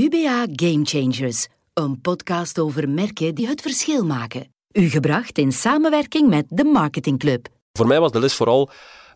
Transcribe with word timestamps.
UBA 0.00 0.46
Game 0.52 0.84
Changers, 0.84 1.48
een 1.74 2.00
podcast 2.00 2.58
over 2.58 2.88
merken 2.88 3.34
die 3.34 3.46
het 3.46 3.60
verschil 3.60 4.04
maken. 4.04 4.52
U 4.72 4.88
gebracht 4.88 5.38
in 5.38 5.52
samenwerking 5.52 6.28
met 6.28 6.44
de 6.48 6.64
Marketing 6.64 7.18
Club. 7.18 7.48
Voor 7.72 7.86
mij 7.86 8.00
was 8.00 8.12
de 8.12 8.20
les 8.20 8.34
vooral, 8.34 8.70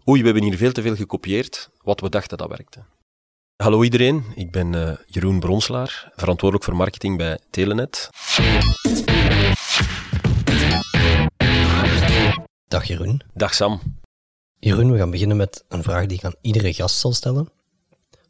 oei, 0.09 0.21
we 0.21 0.27
hebben 0.27 0.45
hier 0.45 0.57
veel 0.57 0.73
te 0.73 0.83
veel 0.83 0.95
gekopieerd, 0.95 1.71
wat 1.83 2.01
we 2.01 2.09
dachten 2.09 2.39
dat 2.39 2.49
werkte. 2.49 2.85
Hallo 3.57 3.83
iedereen, 3.83 4.25
ik 4.35 4.51
ben 4.51 4.73
uh, 4.73 4.93
Jeroen 5.07 5.41
Bronslaar, 5.41 6.13
verantwoordelijk 6.17 6.69
voor 6.69 6.77
marketing 6.77 7.17
bij 7.17 7.39
Telenet. 7.51 8.11
Dag 12.69 12.85
Jeroen. 12.85 13.23
Dag 13.35 13.55
Sam. 13.55 13.81
Jeroen, 14.59 14.93
we 14.93 14.99
gaan 14.99 15.11
beginnen 15.11 15.37
met 15.37 15.65
een 15.69 15.83
vraag 15.83 16.07
die 16.07 16.19
ik 16.19 16.25
aan 16.25 16.37
iedere 16.41 16.73
gast 16.73 16.99
zal 16.99 17.13
stellen. 17.13 17.54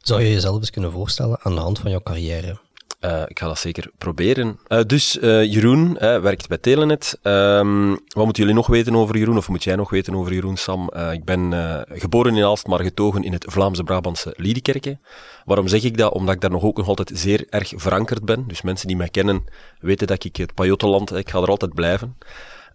Zou 0.05 0.21
je 0.21 0.31
jezelf 0.31 0.57
eens 0.57 0.69
kunnen 0.69 0.91
voorstellen 0.91 1.37
aan 1.41 1.55
de 1.55 1.61
hand 1.61 1.79
van 1.79 1.91
jouw 1.91 2.01
carrière? 2.01 2.57
Uh, 3.01 3.21
ik 3.27 3.39
ga 3.39 3.47
dat 3.47 3.59
zeker 3.59 3.91
proberen. 3.97 4.59
Uh, 4.67 4.79
dus 4.87 5.17
uh, 5.17 5.43
Jeroen 5.43 5.93
werkt 5.99 6.47
bij 6.47 6.57
Telenet. 6.57 7.19
Um, 7.23 7.89
wat 7.89 8.25
moeten 8.25 8.43
jullie 8.43 8.53
nog 8.53 8.67
weten 8.67 8.95
over 8.95 9.17
Jeroen? 9.17 9.37
Of 9.37 9.49
moet 9.49 9.63
jij 9.63 9.75
nog 9.75 9.89
weten 9.89 10.15
over 10.15 10.33
Jeroen, 10.33 10.57
Sam? 10.57 10.91
ik 11.11 11.25
ben 11.25 11.53
geboren 11.91 12.35
in 12.35 12.43
Aalst, 12.43 12.67
maar 12.67 12.79
getogen 12.79 13.23
in 13.23 13.33
het 13.33 13.45
Vlaamse-Brabantse 13.47 14.33
Liedekerke. 14.37 14.97
Waarom 15.45 15.67
zeg 15.67 15.83
ik 15.83 15.97
dat? 15.97 16.13
Omdat 16.13 16.35
ik 16.35 16.41
daar 16.41 16.51
nog 16.51 16.63
ook 16.63 16.77
nog 16.77 16.87
altijd 16.87 17.11
zeer 17.13 17.45
erg 17.49 17.73
verankerd 17.75 18.25
ben. 18.25 18.47
Dus 18.47 18.61
mensen 18.61 18.87
die 18.87 18.97
mij 18.97 19.09
kennen 19.09 19.43
weten 19.79 20.07
dat 20.07 20.23
ik 20.23 20.35
het 20.35 20.53
Pajottenland, 20.53 21.15
ik 21.15 21.29
ga 21.29 21.41
er 21.41 21.47
altijd 21.47 21.73
blijven. 21.73 22.17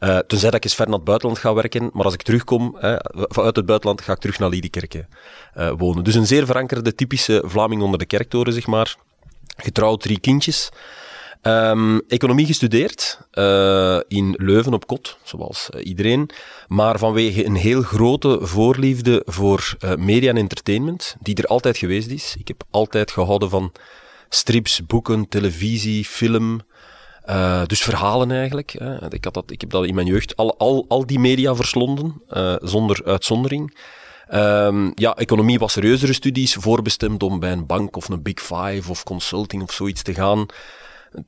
Uh, 0.01 0.19
tenzij 0.19 0.51
dat 0.51 0.55
ik 0.55 0.65
eens 0.65 0.75
ver 0.75 0.87
naar 0.87 0.95
het 0.95 1.05
buitenland 1.05 1.41
ga 1.41 1.55
werken, 1.55 1.91
maar 1.93 2.05
als 2.05 2.15
ik 2.15 2.23
terugkom 2.23 2.77
uh, 2.83 2.97
vanuit 3.13 3.57
het 3.57 3.67
buitenland, 3.67 4.01
ga 4.01 4.13
ik 4.13 4.19
terug 4.19 4.39
naar 4.39 4.49
Liedekerke 4.49 5.07
uh, 5.57 5.73
wonen. 5.77 6.05
Dus 6.05 6.15
een 6.15 6.27
zeer 6.27 6.47
verankerde, 6.47 6.95
typische 6.95 7.43
Vlaming 7.47 7.83
onder 7.83 7.99
de 7.99 8.07
kerktoren, 8.07 8.53
zeg 8.53 8.67
maar. 8.67 8.97
Getrouwd, 9.57 10.01
drie 10.01 10.21
kindjes. 10.21 10.69
Um, 11.43 12.01
economie 12.09 12.47
gestudeerd 12.47 13.21
uh, 13.33 13.99
in 14.09 14.35
Leuven 14.39 14.73
op 14.73 14.87
Kot, 14.87 15.19
zoals 15.23 15.69
iedereen. 15.83 16.31
Maar 16.69 16.99
vanwege 16.99 17.45
een 17.45 17.57
heel 17.57 17.83
grote 17.83 18.39
voorliefde 18.41 19.23
voor 19.27 19.77
media 19.99 20.31
en 20.31 20.37
entertainment, 20.37 21.17
die 21.21 21.35
er 21.35 21.47
altijd 21.47 21.77
geweest 21.77 22.11
is. 22.11 22.35
Ik 22.39 22.49
heb 22.49 22.63
altijd 22.71 23.11
gehouden 23.11 23.51
van 23.51 23.73
strips, 24.29 24.87
boeken, 24.87 25.29
televisie, 25.29 26.05
film. 26.05 26.61
Uh, 27.31 27.65
dus 27.67 27.83
verhalen 27.83 28.31
eigenlijk. 28.31 28.71
Hè. 28.79 29.13
Ik, 29.13 29.25
had 29.25 29.35
dat, 29.35 29.51
ik 29.51 29.61
heb 29.61 29.71
dat 29.71 29.87
in 29.87 29.95
mijn 29.95 30.07
jeugd 30.07 30.37
al, 30.37 30.59
al, 30.59 30.85
al 30.89 31.07
die 31.07 31.19
media 31.19 31.55
verslonden, 31.55 32.23
uh, 32.31 32.55
zonder 32.61 33.03
uitzondering. 33.05 33.77
Um, 34.35 34.93
ja, 34.95 35.15
economie 35.15 35.59
was 35.59 35.73
serieuzere 35.73 36.13
studies, 36.13 36.55
voorbestemd 36.55 37.23
om 37.23 37.41
bij 37.41 37.53
een 37.53 37.67
bank 37.67 37.97
of 37.97 38.09
een 38.09 38.23
Big 38.23 38.41
Five 38.41 38.91
of 38.91 39.03
consulting 39.03 39.63
of 39.63 39.73
zoiets 39.73 40.03
te 40.03 40.15
gaan. 40.15 40.47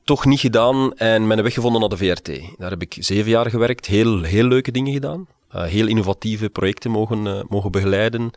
Toch 0.03 0.25
niet 0.25 0.39
gedaan 0.39 0.93
en 0.93 1.27
mijn 1.27 1.43
weg 1.43 1.53
gevonden 1.53 1.81
naar 1.81 1.89
de 1.89 1.97
VRT. 1.97 2.57
Daar 2.57 2.69
heb 2.69 2.81
ik 2.81 2.95
zeven 2.99 3.31
jaar 3.31 3.49
gewerkt, 3.49 3.85
heel, 3.85 4.21
heel 4.21 4.45
leuke 4.45 4.71
dingen 4.71 4.93
gedaan. 4.93 5.27
Uh, 5.55 5.63
heel 5.63 5.87
innovatieve 5.87 6.49
projecten 6.49 6.91
mogen, 6.91 7.45
mogen 7.49 7.71
begeleiden. 7.71 8.31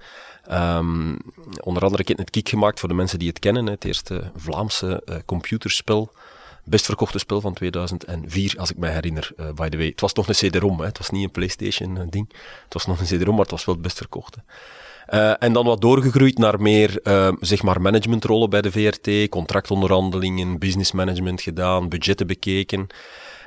Um, 0.53 1.19
onder 1.61 1.83
andere, 1.83 2.03
ik 2.03 2.08
heb 2.08 2.19
het 2.19 2.30
kick 2.30 2.48
gemaakt 2.48 2.80
voor 2.80 2.89
de 2.89 2.95
mensen 2.95 3.19
die 3.19 3.28
het 3.28 3.39
kennen. 3.39 3.67
Het 3.67 3.84
eerste 3.84 4.30
Vlaamse 4.36 5.23
computerspel 5.25 6.12
best 6.67 6.84
verkochte 6.84 7.19
spel 7.19 7.41
van 7.41 7.55
2004, 7.55 8.55
als 8.59 8.70
ik 8.70 8.77
me 8.77 8.89
herinner, 8.89 9.33
uh, 9.36 9.47
by 9.55 9.69
the 9.69 9.77
way. 9.77 9.86
Het 9.86 10.00
was 10.00 10.12
nog 10.12 10.28
een 10.28 10.34
CD-ROM, 10.34 10.81
het 10.81 10.98
was 10.98 11.11
niet 11.11 11.25
een 11.25 11.31
PlayStation-ding. 11.31 12.33
Het 12.64 12.73
was 12.73 12.86
nog 12.86 13.00
een 13.00 13.06
CD-ROM, 13.06 13.34
maar 13.34 13.42
het 13.42 13.50
was 13.50 13.64
wel 13.64 13.75
het 13.75 13.84
best 13.84 13.97
verkochte. 13.97 14.39
Uh, 15.14 15.42
en 15.42 15.53
dan 15.53 15.64
wat 15.64 15.81
doorgegroeid 15.81 16.39
naar 16.39 16.61
meer, 16.61 17.00
uh, 17.03 17.33
zeg 17.41 17.62
maar, 17.62 17.81
managementrollen 17.81 18.50
bij 18.50 18.62
de 18.62 18.70
VRT, 18.70 19.28
contractonderhandelingen, 19.28 20.58
business 20.58 20.92
management 20.92 21.42
gedaan, 21.42 21.89
budgetten 21.89 22.27
bekeken. 22.27 22.86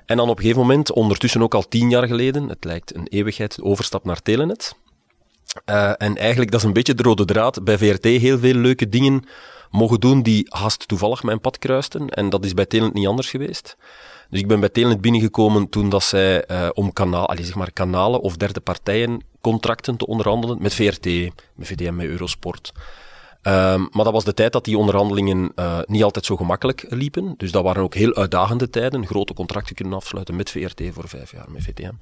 En 0.05 0.17
dan 0.17 0.29
op 0.29 0.37
een 0.37 0.41
gegeven 0.41 0.61
moment, 0.61 0.91
ondertussen 0.91 1.41
ook 1.41 1.53
al 1.53 1.67
tien 1.67 1.89
jaar 1.89 2.07
geleden, 2.07 2.49
het 2.49 2.63
lijkt 2.63 2.95
een 2.95 3.07
eeuwigheid, 3.07 3.61
overstap 3.61 4.05
naar 4.05 4.21
Telenet. 4.21 4.75
En 5.97 6.17
eigenlijk, 6.17 6.51
dat 6.51 6.59
is 6.59 6.65
een 6.65 6.73
beetje 6.73 6.93
de 6.93 7.03
rode 7.03 7.25
draad. 7.25 7.63
Bij 7.63 7.77
VRT 7.77 8.03
heel 8.03 8.39
veel 8.39 8.53
leuke 8.53 8.89
dingen 8.89 9.23
mogen 9.69 9.99
doen 9.99 10.21
die 10.21 10.45
haast 10.49 10.87
toevallig 10.87 11.23
mijn 11.23 11.41
pad 11.41 11.57
kruisten. 11.57 12.09
En 12.09 12.29
dat 12.29 12.45
is 12.45 12.53
bij 12.53 12.65
Telenet 12.65 12.93
niet 12.93 13.07
anders 13.07 13.29
geweest. 13.29 13.77
Dus 14.29 14.39
ik 14.39 14.47
ben 14.47 14.59
bij 14.59 14.69
Telenet 14.69 15.01
binnengekomen 15.01 15.69
toen 15.69 15.89
dat 15.89 16.03
zij 16.03 16.43
uh, 16.51 16.69
om 16.73 16.93
kanaal, 16.93 17.27
allez, 17.27 17.45
zeg 17.45 17.55
maar 17.55 17.71
kanalen 17.71 18.21
of 18.21 18.37
derde 18.37 18.59
partijen 18.59 19.23
contracten 19.41 19.97
te 19.97 20.07
onderhandelen 20.07 20.57
met 20.61 20.73
VRT, 20.73 21.05
met 21.55 21.67
VDM, 21.67 21.95
met 21.95 22.05
Eurosport. 22.05 22.71
Um, 23.43 23.89
maar 23.91 24.03
dat 24.03 24.13
was 24.13 24.23
de 24.23 24.33
tijd 24.33 24.53
dat 24.53 24.65
die 24.65 24.77
onderhandelingen 24.77 25.51
uh, 25.55 25.79
niet 25.85 26.03
altijd 26.03 26.25
zo 26.25 26.35
gemakkelijk 26.35 26.85
liepen. 26.89 27.33
Dus 27.37 27.51
dat 27.51 27.63
waren 27.63 27.83
ook 27.83 27.93
heel 27.93 28.15
uitdagende 28.15 28.69
tijden. 28.69 29.07
Grote 29.07 29.33
contracten 29.33 29.75
kunnen 29.75 29.93
afsluiten 29.93 30.35
met 30.35 30.49
VRT 30.49 30.81
voor 30.91 31.07
vijf 31.07 31.31
jaar, 31.31 31.51
met 31.51 31.63
VTM. 31.63 31.93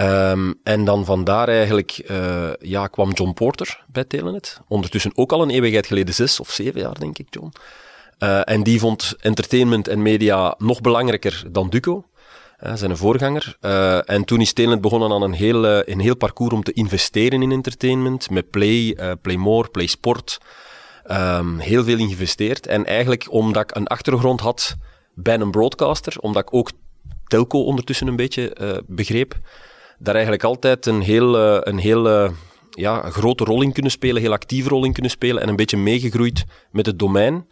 Um, 0.00 0.60
en 0.62 0.84
dan 0.84 1.04
vandaar 1.04 1.48
eigenlijk 1.48 2.04
uh, 2.10 2.50
ja, 2.60 2.86
kwam 2.86 3.10
John 3.12 3.32
Porter 3.32 3.84
bij 3.86 4.04
Telenet. 4.04 4.60
Ondertussen 4.68 5.12
ook 5.14 5.32
al 5.32 5.42
een 5.42 5.50
eeuwigheid 5.50 5.86
geleden, 5.86 6.14
zes 6.14 6.40
of 6.40 6.50
zeven 6.50 6.80
jaar 6.80 6.98
denk 6.98 7.18
ik, 7.18 7.26
John. 7.30 7.52
Uh, 8.18 8.40
en 8.44 8.62
die 8.62 8.80
vond 8.80 9.14
entertainment 9.20 9.88
en 9.88 10.02
media 10.02 10.54
nog 10.58 10.80
belangrijker 10.80 11.44
dan 11.50 11.68
Duco, 11.68 12.04
uh, 12.64 12.74
zijn 12.74 12.96
voorganger. 12.96 13.56
en 14.04 14.24
toen 14.24 14.40
is 14.40 14.52
Telenet 14.52 14.80
begonnen 14.80 15.12
aan 15.12 15.22
een 15.22 15.32
heel, 15.32 15.64
een 15.64 16.00
heel 16.00 16.16
parcours 16.16 16.54
om 16.54 16.62
te 16.62 16.72
investeren 16.72 17.42
in 17.42 17.52
entertainment, 17.52 18.30
met 18.30 18.50
Play, 18.50 18.96
Play 19.22 19.36
More, 19.36 19.68
Play 19.68 19.86
Sport. 19.86 20.38
Um, 21.10 21.58
heel 21.58 21.84
veel 21.84 21.96
geïnvesteerd. 21.96 22.66
En 22.66 22.86
eigenlijk 22.86 23.32
omdat 23.32 23.62
ik 23.62 23.76
een 23.76 23.86
achtergrond 23.86 24.40
had 24.40 24.76
bij 25.14 25.38
een 25.38 25.50
broadcaster, 25.50 26.18
omdat 26.20 26.42
ik 26.42 26.54
ook 26.54 26.70
telco 27.26 27.62
ondertussen 27.62 28.06
een 28.06 28.16
beetje 28.16 28.82
begreep, 28.86 29.36
daar 29.98 30.14
eigenlijk 30.14 30.44
altijd 30.44 30.86
een 30.86 31.00
heel, 31.00 31.54
uh, 31.54 31.58
een 31.60 31.78
heel 31.78 32.06
uh, 32.06 32.30
ja, 32.70 33.10
grote 33.10 33.44
rol 33.44 33.62
in 33.62 33.72
kunnen 33.72 33.92
spelen, 33.92 34.22
heel 34.22 34.32
actieve 34.32 34.68
rol 34.68 34.84
in 34.84 34.92
kunnen 34.92 35.10
spelen 35.10 35.42
en 35.42 35.48
een 35.48 35.56
beetje 35.56 35.76
meegegroeid 35.76 36.44
met 36.70 36.86
het 36.86 36.98
domein. 36.98 37.46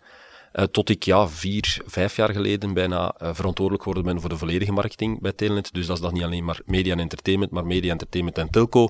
Uh, 0.53 0.65
tot 0.65 0.89
ik 0.89 1.03
ja, 1.03 1.29
vier, 1.29 1.81
vijf 1.87 2.17
jaar 2.17 2.33
geleden 2.33 2.75
bijna 2.75 3.15
verantwoordelijk 3.19 3.83
geworden 3.83 4.13
ben 4.13 4.21
voor 4.21 4.31
de 4.31 4.37
volledige 4.37 4.73
marketing 4.73 5.21
bij 5.21 5.33
Telenet. 5.33 5.73
Dus 5.73 5.87
dat 5.87 5.97
is 5.97 6.03
dan 6.03 6.13
niet 6.13 6.23
alleen 6.23 6.45
maar 6.45 6.61
media 6.65 6.93
en 6.93 7.01
entertainment, 7.01 7.51
maar 7.51 7.67
media, 7.67 7.91
entertainment 7.91 8.39
en 8.39 8.51
telco. 8.51 8.89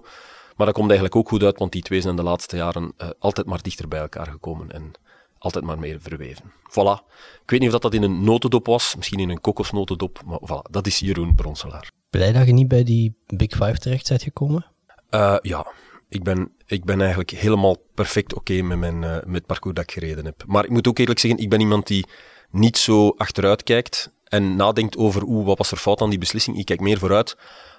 Maar 0.56 0.67
dat 0.67 0.75
komt 0.75 0.91
eigenlijk 0.91 1.17
ook 1.17 1.28
goed 1.28 1.43
uit, 1.43 1.59
want 1.59 1.73
die 1.73 1.83
twee 1.83 2.00
zijn 2.00 2.17
de 2.17 2.23
laatste 2.23 2.56
jaren 2.56 2.94
altijd 3.19 3.47
maar 3.47 3.62
dichter 3.62 3.88
bij 3.88 4.00
elkaar 4.00 4.27
gekomen 4.27 4.71
en 4.71 4.93
altijd 5.38 5.65
maar 5.65 5.78
meer 5.78 6.00
verweven. 6.00 6.53
Voilà. 6.71 7.05
Ik 7.43 7.50
weet 7.50 7.61
niet 7.61 7.69
of 7.69 7.81
dat, 7.81 7.83
dat 7.83 7.94
in 7.94 8.03
een 8.03 8.25
notendop 8.25 8.67
was, 8.67 8.97
misschien 8.97 9.21
in 9.21 9.28
een 9.28 9.41
kokosnotendop, 9.41 10.21
maar 10.27 10.41
voilà, 10.43 10.71
dat 10.71 10.87
is 10.87 10.99
Jeroen 10.99 11.34
Bronselaar. 11.34 11.91
Blij 12.11 12.33
dat 12.33 12.47
je 12.47 12.53
niet 12.53 12.69
bij 12.69 12.84
die 12.84 13.17
Big 13.27 13.50
Five 13.50 13.78
terecht 13.78 14.09
bent 14.09 14.22
gekomen? 14.22 14.67
Uh, 15.11 15.37
ja, 15.43 15.67
ik 16.09 16.22
ben, 16.22 16.53
ik 16.67 16.84
ben 16.84 17.00
eigenlijk 17.00 17.31
helemaal 17.31 17.77
perfect 17.94 18.34
oké 18.34 18.62
met, 18.62 18.78
mijn, 18.78 19.03
uh, 19.03 19.15
met 19.15 19.34
het 19.34 19.47
parcours 19.47 19.75
dat 19.75 19.84
ik 19.84 19.93
gereden 19.93 20.25
heb. 20.25 20.44
Maar 20.47 20.65
ik 20.65 20.71
moet 20.71 20.89
ook 20.89 20.99
eerlijk 20.99 21.19
zeggen, 21.19 21.41
ik 21.41 21.50
ben 21.50 21.61
iemand 21.61 21.87
die 21.87 22.06
niet 22.50 22.78
zo 22.78 23.09
achteruit 23.09 23.62
kijkt 23.62 24.11
en 24.25 24.56
nadenkt 24.56 24.97
over 24.97 25.22
hoe, 25.22 25.44
wat 25.44 25.59
was 25.59 25.71
er 25.71 25.77
fout 25.77 26.00
aan 26.00 26.11
die 26.11 26.19
beslissing. 26.19 26.59
Ik 26.59 26.65
kijk 26.65 26.81
meer 26.81 26.99
vooruit. 26.99 27.37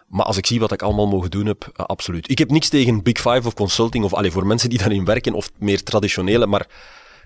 Maar 0.07 0.25
als 0.25 0.37
ik 0.37 0.45
zie 0.45 0.59
wat 0.59 0.71
ik 0.71 0.81
allemaal 0.81 1.07
mogen 1.07 1.31
doen 1.31 1.45
heb, 1.45 1.65
uh, 1.65 1.85
absoluut. 1.85 2.29
Ik 2.29 2.37
heb 2.37 2.49
niks 2.49 2.69
tegen 2.69 3.03
Big 3.03 3.17
Five 3.17 3.41
of 3.47 3.53
consulting 3.53 4.03
of 4.03 4.13
allez, 4.13 4.33
voor 4.33 4.47
mensen 4.47 4.69
die 4.69 4.77
daarin 4.77 5.05
werken 5.05 5.33
of 5.33 5.51
meer 5.57 5.83
traditionele, 5.83 6.47
maar 6.47 6.67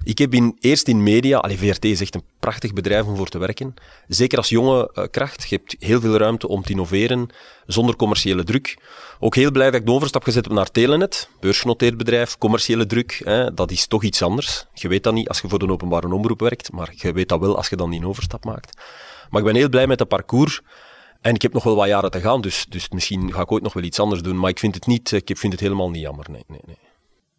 ik 0.03 0.17
heb 0.17 0.33
in, 0.33 0.57
eerst 0.59 0.87
in 0.87 1.03
media, 1.03 1.37
allee, 1.37 1.57
VRT 1.57 1.85
is 1.85 2.01
echt 2.01 2.15
een 2.15 2.23
prachtig 2.39 2.73
bedrijf 2.73 3.05
om 3.05 3.15
voor 3.15 3.27
te 3.29 3.37
werken. 3.37 3.73
Zeker 4.07 4.37
als 4.37 4.49
jonge 4.49 4.91
uh, 4.93 5.03
kracht. 5.11 5.49
Je 5.49 5.55
hebt 5.55 5.75
heel 5.79 6.01
veel 6.01 6.17
ruimte 6.17 6.47
om 6.47 6.63
te 6.63 6.71
innoveren, 6.71 7.29
zonder 7.65 7.95
commerciële 7.95 8.43
druk. 8.43 8.77
Ook 9.19 9.35
heel 9.35 9.51
blij 9.51 9.71
dat 9.71 9.79
ik 9.79 9.85
de 9.85 9.91
overstap 9.91 10.23
gezet 10.23 10.45
heb 10.45 10.53
naar 10.53 10.71
Telenet, 10.71 11.29
beursgenoteerd 11.39 11.97
bedrijf, 11.97 12.37
commerciële 12.37 12.85
druk. 12.85 13.21
Hè, 13.23 13.53
dat 13.53 13.71
is 13.71 13.87
toch 13.87 14.03
iets 14.03 14.21
anders. 14.21 14.65
Je 14.73 14.87
weet 14.87 15.03
dat 15.03 15.13
niet 15.13 15.27
als 15.27 15.41
je 15.41 15.49
voor 15.49 15.59
de 15.59 15.71
openbare 15.71 16.13
omroep 16.13 16.39
werkt, 16.39 16.71
maar 16.71 16.93
je 16.95 17.13
weet 17.13 17.29
dat 17.29 17.39
wel 17.39 17.57
als 17.57 17.69
je 17.69 17.75
dan 17.75 17.89
die 17.89 18.07
overstap 18.07 18.45
maakt. 18.45 18.81
Maar 19.29 19.39
ik 19.39 19.47
ben 19.47 19.55
heel 19.55 19.69
blij 19.69 19.87
met 19.87 19.99
het 19.99 20.07
parcours. 20.07 20.61
En 21.21 21.33
ik 21.35 21.41
heb 21.41 21.53
nog 21.53 21.63
wel 21.63 21.75
wat 21.75 21.87
jaren 21.87 22.11
te 22.11 22.19
gaan, 22.19 22.41
dus, 22.41 22.65
dus 22.69 22.89
misschien 22.89 23.33
ga 23.33 23.41
ik 23.41 23.51
ooit 23.51 23.63
nog 23.63 23.73
wel 23.73 23.83
iets 23.83 23.99
anders 23.99 24.21
doen. 24.21 24.39
Maar 24.39 24.49
ik 24.49 24.59
vind 24.59 24.75
het, 24.75 24.87
niet, 24.87 25.11
ik 25.11 25.37
vind 25.37 25.53
het 25.53 25.61
helemaal 25.61 25.89
niet 25.89 26.01
jammer. 26.01 26.25
Nee, 26.29 26.43
nee, 26.47 26.61
nee. 26.65 26.77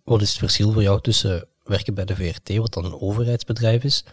Wat 0.04 0.22
is 0.22 0.28
het 0.28 0.38
verschil 0.38 0.72
voor 0.72 0.82
jou 0.82 1.00
tussen 1.00 1.48
werken 1.72 1.94
bij 1.94 2.04
de 2.04 2.16
VRT, 2.16 2.56
wat 2.56 2.72
dan 2.72 2.84
een 2.84 3.00
overheidsbedrijf 3.00 3.84
is, 3.84 4.04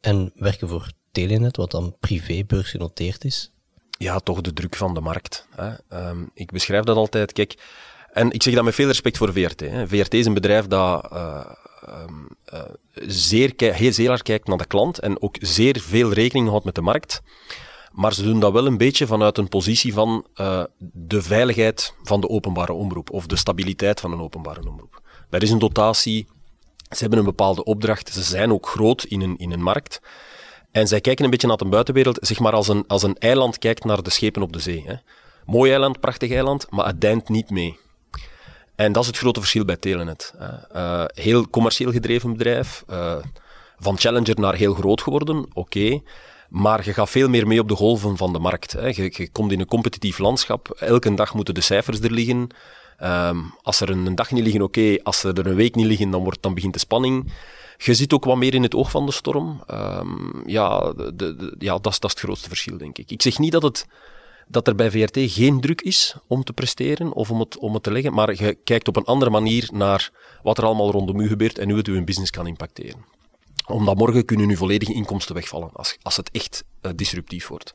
en 0.00 0.32
werken 0.34 0.68
voor 0.68 0.90
Telenet, 1.12 1.56
wat 1.56 1.70
dan 1.70 1.96
privé 2.00 2.44
beursgenoteerd 2.46 3.24
is? 3.24 3.52
Ja, 3.98 4.18
toch 4.18 4.40
de 4.40 4.52
druk 4.52 4.76
van 4.76 4.94
de 4.94 5.00
markt. 5.00 5.46
Hè. 5.50 5.70
Um, 6.08 6.30
ik 6.34 6.50
beschrijf 6.50 6.84
dat 6.84 6.96
altijd. 6.96 7.32
Kijk, 7.32 7.54
en 8.12 8.30
ik 8.30 8.42
zeg 8.42 8.54
dat 8.54 8.64
met 8.64 8.74
veel 8.74 8.86
respect 8.86 9.16
voor 9.16 9.32
VRT. 9.32 9.60
Hè. 9.60 9.88
VRT 9.88 10.14
is 10.14 10.26
een 10.26 10.34
bedrijf 10.34 10.66
dat 10.66 11.12
uh, 11.12 11.44
um, 11.88 12.28
uh, 12.52 12.60
zeer, 13.06 13.52
heel 13.56 13.92
zeer 13.92 14.08
hard 14.08 14.22
kijkt 14.22 14.48
naar 14.48 14.58
de 14.58 14.66
klant 14.66 14.98
en 14.98 15.22
ook 15.22 15.36
zeer 15.40 15.80
veel 15.80 16.12
rekening 16.12 16.48
houdt 16.48 16.64
met 16.64 16.74
de 16.74 16.80
markt. 16.80 17.22
Maar 17.92 18.14
ze 18.14 18.22
doen 18.22 18.40
dat 18.40 18.52
wel 18.52 18.66
een 18.66 18.76
beetje 18.76 19.06
vanuit 19.06 19.38
een 19.38 19.48
positie 19.48 19.92
van 19.92 20.26
uh, 20.36 20.64
de 20.78 21.22
veiligheid 21.22 21.94
van 22.02 22.20
de 22.20 22.28
openbare 22.28 22.72
omroep 22.72 23.10
of 23.10 23.26
de 23.26 23.36
stabiliteit 23.36 24.00
van 24.00 24.12
een 24.12 24.20
openbare 24.20 24.68
omroep. 24.68 25.02
Er 25.30 25.42
is 25.42 25.50
een 25.50 25.58
dotatie, 25.58 26.26
Ze 26.92 27.00
hebben 27.00 27.18
een 27.18 27.24
bepaalde 27.24 27.64
opdracht. 27.64 28.12
Ze 28.12 28.22
zijn 28.22 28.52
ook 28.52 28.68
groot 28.68 29.04
in 29.04 29.20
een, 29.20 29.38
in 29.38 29.52
een 29.52 29.62
markt. 29.62 30.00
En 30.70 30.88
zij 30.88 31.00
kijken 31.00 31.24
een 31.24 31.30
beetje 31.30 31.46
naar 31.46 31.56
de 31.56 31.64
buitenwereld, 31.64 32.18
zeg 32.20 32.38
maar 32.38 32.52
als 32.52 32.68
een, 32.68 32.84
als 32.86 33.02
een 33.02 33.16
eiland 33.18 33.58
kijkt 33.58 33.84
naar 33.84 34.02
de 34.02 34.10
schepen 34.10 34.42
op 34.42 34.52
de 34.52 34.58
zee. 34.58 34.84
Hè. 34.86 34.94
Mooi 35.46 35.70
eiland, 35.70 36.00
prachtig 36.00 36.30
eiland, 36.30 36.66
maar 36.70 36.86
het 36.86 37.00
deint 37.00 37.28
niet 37.28 37.50
mee. 37.50 37.78
En 38.74 38.92
dat 38.92 39.02
is 39.02 39.08
het 39.08 39.18
grote 39.18 39.40
verschil 39.40 39.64
bij 39.64 39.76
Telenet. 39.76 40.34
Uh, 40.74 41.04
heel 41.06 41.48
commercieel 41.50 41.92
gedreven 41.92 42.32
bedrijf, 42.32 42.84
uh, 42.90 43.16
van 43.78 43.98
challenger 43.98 44.40
naar 44.40 44.54
heel 44.54 44.74
groot 44.74 45.02
geworden, 45.02 45.46
oké. 45.52 46.00
Maar 46.48 46.84
je 46.84 46.92
gaat 46.92 47.10
veel 47.10 47.28
meer 47.28 47.46
mee 47.46 47.60
op 47.60 47.68
de 47.68 47.74
golven 47.74 48.16
van 48.16 48.32
de 48.32 48.38
markt. 48.38 48.72
Hè. 48.72 48.86
Je, 48.86 49.12
je, 49.16 49.30
komt 49.30 49.52
in 49.52 49.60
een 49.60 49.66
competitief 49.66 50.18
landschap. 50.18 50.68
Elke 50.68 51.14
dag 51.14 51.34
moeten 51.34 51.54
de 51.54 51.60
cijfers 51.60 52.00
er 52.00 52.10
liggen. 52.10 52.48
Um, 53.04 53.54
als 53.62 53.80
er 53.80 53.90
een, 53.90 54.14
dag 54.14 54.30
niet 54.30 54.42
liggen, 54.42 54.62
oké. 54.62 54.96
Als 55.02 55.24
er 55.24 55.46
een 55.46 55.54
week 55.54 55.74
niet 55.74 55.86
liggen, 55.86 56.10
dan, 56.10 56.22
wordt, 56.22 56.42
dan 56.42 56.54
begint 56.54 56.72
de 56.72 56.78
spanning. 56.78 57.32
Je 57.76 57.94
zit 57.94 58.12
ook 58.12 58.24
wat 58.24 58.36
meer 58.36 58.54
in 58.54 58.62
het 58.62 58.74
oog 58.74 58.90
van 58.90 59.06
de 59.06 59.12
storm. 59.12 59.62
Um, 59.70 60.42
ja, 60.46 60.92
de, 60.92 61.14
de, 61.14 61.54
ja 61.58 61.78
dat, 61.78 61.92
is, 61.92 62.00
dat 62.00 62.10
is 62.10 62.16
het 62.16 62.24
grootste 62.24 62.48
verschil, 62.48 62.78
denk 62.78 62.98
ik. 62.98 63.10
Ik 63.10 63.22
zeg 63.22 63.38
niet 63.38 63.52
dat, 63.52 63.62
het, 63.62 63.86
dat 64.46 64.66
er 64.66 64.74
bij 64.74 64.90
VRT 64.90 65.18
geen 65.20 65.60
druk 65.60 65.80
is 65.80 66.16
om 66.26 66.44
te 66.44 66.52
presteren 66.52 67.12
of 67.12 67.30
om 67.30 67.40
het, 67.40 67.58
om 67.58 67.74
het 67.74 67.82
te 67.82 67.92
leggen, 67.92 68.12
maar 68.12 68.42
je 68.44 68.54
kijkt 68.64 68.88
op 68.88 68.96
een 68.96 69.04
andere 69.04 69.30
manier 69.30 69.68
naar 69.72 70.10
wat 70.42 70.58
er 70.58 70.64
allemaal 70.64 70.90
rondom 70.90 71.20
u 71.20 71.28
gebeurt 71.28 71.58
en 71.58 71.68
hoe 71.68 71.78
het 71.78 71.86
uw 71.86 72.04
business 72.04 72.30
kan 72.30 72.46
impacteren 72.46 73.12
omdat 73.66 73.96
morgen 73.96 74.24
kunnen 74.24 74.46
nu 74.46 74.56
volledige 74.56 74.92
inkomsten 74.92 75.34
wegvallen 75.34 75.70
als, 75.72 75.96
als 76.02 76.16
het 76.16 76.30
echt 76.30 76.64
uh, 76.82 76.92
disruptief 76.96 77.48
wordt. 77.48 77.74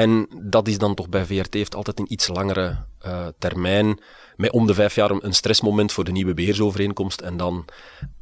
En 0.00 0.26
dat 0.42 0.68
is 0.68 0.78
dan 0.78 0.94
toch 0.94 1.08
bij 1.08 1.24
VRT 1.24 1.54
heeft 1.54 1.74
altijd 1.74 1.98
een 1.98 2.12
iets 2.12 2.28
langere 2.28 2.84
uh, 3.06 3.26
termijn. 3.38 4.00
Met 4.36 4.52
om 4.52 4.66
de 4.66 4.74
vijf 4.74 4.94
jaar 4.94 5.10
een 5.10 5.34
stressmoment 5.34 5.92
voor 5.92 6.04
de 6.04 6.12
nieuwe 6.12 6.34
beheersovereenkomst. 6.34 7.20
En 7.20 7.36
dan 7.36 7.64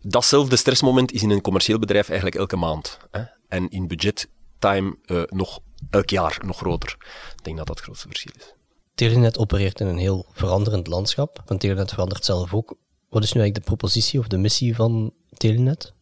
datzelfde 0.01 0.57
stressmoment 0.57 1.13
is 1.13 1.23
in 1.23 1.31
een 1.31 1.41
commercieel 1.41 1.79
bedrijf 1.79 2.09
eigenlijk 2.09 2.39
elke 2.39 2.57
maand. 2.57 2.99
Hè? 3.11 3.23
En 3.49 3.69
in 3.69 3.87
budgettime 3.87 4.97
uh, 5.07 5.23
nog 5.27 5.61
elk 5.91 6.11
jaar 6.11 6.41
nog 6.47 6.57
groter. 6.57 6.97
Ik 7.37 7.45
denk 7.45 7.57
dat 7.57 7.67
dat 7.67 7.77
het 7.77 7.85
grootste 7.85 8.09
verschil 8.09 8.33
is. 8.37 8.55
Telenet 8.95 9.39
opereert 9.39 9.81
in 9.81 9.87
een 9.87 9.99
heel 9.99 10.27
veranderend 10.33 10.87
landschap. 10.87 11.43
Want 11.47 11.61
Telenet 11.61 11.91
verandert 11.91 12.25
zelf 12.25 12.55
ook. 12.55 12.77
Wat 13.09 13.23
is 13.23 13.33
nu 13.33 13.41
eigenlijk 13.41 13.55
de 13.55 13.77
propositie 13.77 14.19
of 14.19 14.27
de 14.27 14.39
missie 14.39 14.75
van 14.75 15.13
Telenet? 15.37 15.95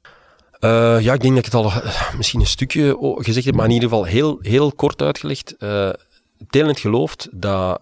Uh, 0.66 1.00
ja, 1.00 1.12
ik 1.12 1.20
denk 1.20 1.34
dat 1.34 1.46
ik 1.46 1.52
het 1.52 1.54
al 1.54 1.66
uh, 1.66 2.14
misschien 2.16 2.40
een 2.40 2.46
stukje 2.46 2.96
gezegd 3.18 3.46
heb, 3.46 3.54
maar 3.54 3.64
in 3.64 3.72
ieder 3.72 3.88
geval 3.88 4.04
heel, 4.04 4.38
heel 4.40 4.72
kort 4.72 5.02
uitgelegd. 5.02 5.54
Uh, 5.58 5.90
Telenet 6.50 6.80
gelooft 6.80 7.28
dat 7.32 7.80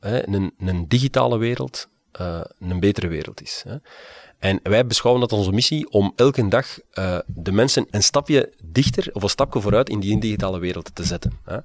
een, 0.00 0.52
een, 0.58 0.88
digitale 0.88 1.38
wereld 1.38 1.88
een 2.58 2.80
betere 2.80 3.08
wereld 3.08 3.42
is. 3.42 3.64
Hè. 3.68 3.76
En 4.38 4.60
wij 4.62 4.86
beschouwen 4.86 5.20
dat 5.20 5.32
onze 5.32 5.52
missie 5.52 5.90
om 5.90 6.12
elke 6.16 6.48
dag 6.48 6.78
de 7.26 7.52
mensen 7.52 7.86
een 7.90 8.02
stapje 8.02 8.52
dichter 8.64 9.10
of 9.12 9.22
een 9.22 9.28
stapje 9.28 9.60
vooruit 9.60 9.88
in 9.88 10.00
die 10.00 10.20
digitale 10.20 10.58
wereld 10.58 10.90
te 10.94 11.04
zetten. 11.04 11.32
Hè. 11.44 11.58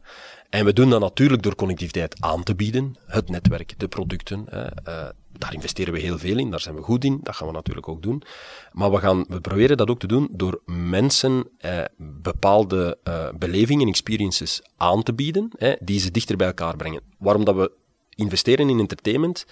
En 0.50 0.65
we 0.65 0.73
doen 0.73 0.89
dat 0.89 1.00
natuurlijk 1.00 1.44
door 1.44 1.56
connectiviteit 1.56 2.15
aan 2.19 2.44
te 2.44 2.56
bieden, 2.56 2.95
het 3.07 3.29
netwerk, 3.29 3.73
de 3.77 3.88
producten. 3.88 4.45
Hè, 4.50 4.63
uh, 4.88 5.09
daar 5.37 5.53
investeren 5.53 5.93
we 5.93 5.99
heel 5.99 6.17
veel 6.17 6.37
in, 6.37 6.51
daar 6.51 6.59
zijn 6.59 6.75
we 6.75 6.81
goed 6.81 7.03
in, 7.03 7.19
dat 7.23 7.35
gaan 7.35 7.47
we 7.47 7.53
natuurlijk 7.53 7.87
ook 7.87 8.01
doen. 8.01 8.23
Maar 8.71 8.91
we, 8.91 8.97
gaan, 8.97 9.25
we 9.29 9.41
proberen 9.41 9.77
dat 9.77 9.89
ook 9.89 9.99
te 9.99 10.07
doen 10.07 10.27
door 10.31 10.61
mensen 10.65 11.49
eh, 11.57 11.83
bepaalde 11.97 12.97
uh, 13.03 13.27
belevingen, 13.37 13.87
experiences 13.87 14.61
aan 14.77 15.03
te 15.03 15.13
bieden, 15.13 15.51
die 15.79 15.99
ze 15.99 16.11
dichter 16.11 16.37
bij 16.37 16.47
elkaar 16.47 16.75
brengen. 16.75 17.01
Waarom 17.17 17.45
dat 17.45 17.55
we 17.55 17.71
investeren 18.15 18.69
in 18.69 18.79
entertainment? 18.79 19.45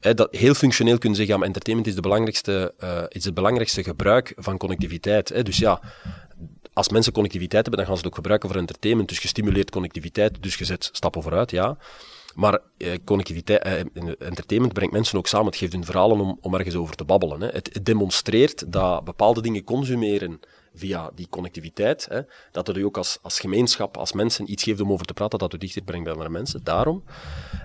dat 0.00 0.28
heel 0.30 0.54
functioneel 0.54 0.98
kunnen 0.98 1.16
zeggen, 1.16 1.34
ja, 1.34 1.40
maar 1.40 1.48
entertainment 1.48 1.88
is, 1.88 1.94
de 1.94 2.00
belangrijkste, 2.00 2.74
uh, 2.80 3.02
is 3.08 3.24
het 3.24 3.34
belangrijkste 3.34 3.82
gebruik 3.82 4.32
van 4.36 4.56
connectiviteit. 4.56 5.44
Dus 5.44 5.58
ja, 5.58 5.80
als 6.72 6.88
mensen 6.88 7.12
connectiviteit 7.12 7.62
hebben, 7.62 7.76
dan 7.76 7.86
gaan 7.86 7.94
ze 7.94 8.00
het 8.00 8.10
ook 8.10 8.16
gebruiken 8.16 8.48
voor 8.48 8.58
entertainment. 8.58 9.08
Dus 9.08 9.18
je 9.18 9.28
stimuleert 9.28 9.70
connectiviteit, 9.70 10.42
dus 10.42 10.54
je 10.54 10.64
zet 10.64 10.88
stappen 10.92 11.22
vooruit, 11.22 11.50
ja. 11.50 11.76
Maar 12.38 12.58
eh, 12.76 12.94
connectiviteit, 13.04 13.62
eh, 13.62 13.72
entertainment 14.18 14.72
brengt 14.72 14.92
mensen 14.92 15.18
ook 15.18 15.26
samen. 15.26 15.46
Het 15.46 15.56
geeft 15.56 15.72
hun 15.72 15.84
verhalen 15.84 16.20
om, 16.20 16.38
om 16.40 16.54
ergens 16.54 16.74
over 16.74 16.94
te 16.94 17.04
babbelen. 17.04 17.40
Hè. 17.40 17.48
Het, 17.48 17.80
demonstreert 17.82 18.72
dat 18.72 19.04
bepaalde 19.04 19.42
dingen 19.42 19.64
consumeren 19.64 20.40
via 20.74 21.10
die 21.14 21.26
connectiviteit, 21.30 22.06
hè, 22.10 22.20
dat 22.52 22.66
het 22.66 22.76
u 22.76 22.84
ook 22.84 22.96
als, 22.96 23.18
als 23.22 23.40
gemeenschap, 23.40 23.96
als 23.96 24.12
mensen 24.12 24.50
iets 24.50 24.62
geeft 24.62 24.80
om 24.80 24.92
over 24.92 25.06
te 25.06 25.14
praten, 25.14 25.38
dat 25.38 25.54
u 25.54 25.58
dichter 25.58 25.82
brengt 25.82 26.04
bij 26.04 26.12
andere 26.12 26.30
mensen. 26.30 26.64
Daarom. 26.64 27.04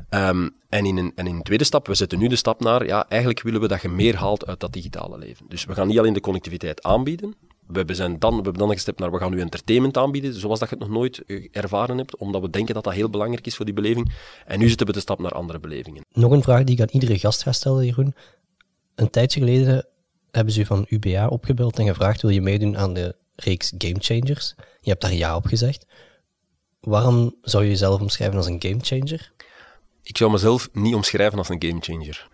Um, 0.09 0.55
en, 0.69 0.85
in 0.85 0.97
een, 0.97 1.11
en 1.15 1.27
in 1.27 1.41
tweede 1.41 1.63
stap, 1.63 1.87
we 1.87 1.95
zetten 1.95 2.19
nu 2.19 2.27
de 2.27 2.35
stap 2.35 2.59
naar, 2.59 2.85
ja, 2.85 3.09
eigenlijk 3.09 3.41
willen 3.41 3.61
we 3.61 3.67
dat 3.67 3.81
je 3.81 3.89
meer 3.89 4.15
haalt 4.15 4.45
uit 4.45 4.59
dat 4.59 4.73
digitale 4.73 5.17
leven. 5.17 5.45
Dus 5.49 5.65
we 5.65 5.73
gaan 5.73 5.87
niet 5.87 5.99
alleen 5.99 6.13
de 6.13 6.21
connectiviteit 6.21 6.83
aanbieden, 6.83 7.35
we, 7.67 7.93
zijn 7.93 8.19
dan, 8.19 8.29
we 8.29 8.41
hebben 8.41 8.61
dan 8.61 8.71
gestept 8.71 8.99
naar, 8.99 9.11
we 9.11 9.17
gaan 9.17 9.31
nu 9.31 9.39
entertainment 9.39 9.97
aanbieden, 9.97 10.33
zoals 10.33 10.59
dat 10.59 10.69
je 10.69 10.75
het 10.75 10.83
nog 10.83 10.93
nooit 10.93 11.25
eh, 11.25 11.47
ervaren 11.51 11.97
hebt, 11.97 12.17
omdat 12.17 12.41
we 12.41 12.49
denken 12.49 12.73
dat 12.73 12.83
dat 12.83 12.93
heel 12.93 13.09
belangrijk 13.09 13.45
is 13.45 13.55
voor 13.55 13.65
die 13.65 13.73
beleving. 13.73 14.13
En 14.45 14.59
nu 14.59 14.67
zitten 14.67 14.87
we 14.87 14.93
de 14.93 14.99
stap 14.99 15.19
naar 15.19 15.31
andere 15.31 15.59
belevingen. 15.59 16.05
Nog 16.11 16.31
een 16.31 16.43
vraag 16.43 16.63
die 16.63 16.75
ik 16.75 16.81
aan 16.81 16.89
iedere 16.91 17.19
gast 17.19 17.43
ga 17.43 17.51
stellen, 17.51 17.85
Jeroen. 17.85 18.15
Een 18.95 19.09
tijdje 19.09 19.39
geleden 19.39 19.85
hebben 20.31 20.53
ze 20.53 20.59
u 20.59 20.65
van 20.65 20.85
UBA 20.89 21.27
opgebeld 21.27 21.79
en 21.79 21.85
gevraagd, 21.85 22.21
wil 22.21 22.31
je 22.31 22.41
meedoen 22.41 22.77
aan 22.77 22.93
de 22.93 23.15
reeks 23.35 23.73
Game 23.77 23.99
Changers? 23.99 24.55
Je 24.81 24.89
hebt 24.89 25.01
daar 25.01 25.13
ja 25.13 25.35
op 25.35 25.45
gezegd. 25.45 25.85
Waarom 26.79 27.35
zou 27.41 27.63
je 27.63 27.69
jezelf 27.69 28.01
omschrijven 28.01 28.37
als 28.37 28.47
een 28.47 28.61
gamechanger? 28.61 29.31
Ik 30.03 30.17
zou 30.17 30.31
mezelf 30.31 30.69
niet 30.73 30.95
omschrijven 30.95 31.37
als 31.37 31.49
een 31.49 31.63
gamechanger. 31.63 32.29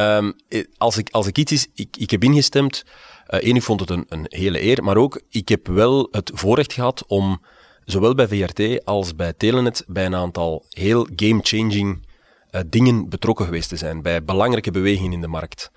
Um, 0.00 0.36
als, 0.76 0.96
ik, 0.96 1.10
als 1.10 1.26
ik 1.26 1.38
iets 1.38 1.52
is, 1.52 1.66
ik, 1.74 1.96
ik 1.96 2.10
heb 2.10 2.24
ingestemd 2.24 2.84
eh, 3.28 3.54
ik 3.54 3.62
vond 3.62 3.80
het 3.80 3.90
een, 3.90 4.04
een 4.08 4.26
hele 4.28 4.62
eer, 4.62 4.84
maar 4.84 4.96
ook, 4.96 5.20
ik 5.30 5.48
heb 5.48 5.66
wel 5.66 6.08
het 6.10 6.30
voorrecht 6.34 6.72
gehad 6.72 7.04
om, 7.06 7.40
zowel 7.84 8.14
bij 8.14 8.28
VRT 8.28 8.84
als 8.84 9.14
bij 9.14 9.32
Telenet, 9.32 9.84
bij 9.86 10.06
een 10.06 10.14
aantal 10.14 10.64
heel 10.68 11.08
game-changing 11.16 12.06
uh, 12.50 12.60
dingen 12.66 13.08
betrokken 13.08 13.44
geweest 13.44 13.68
te 13.68 13.76
zijn, 13.76 14.02
bij 14.02 14.24
belangrijke 14.24 14.70
bewegingen 14.70 15.12
in 15.12 15.20
de 15.20 15.28
markt. 15.28 15.70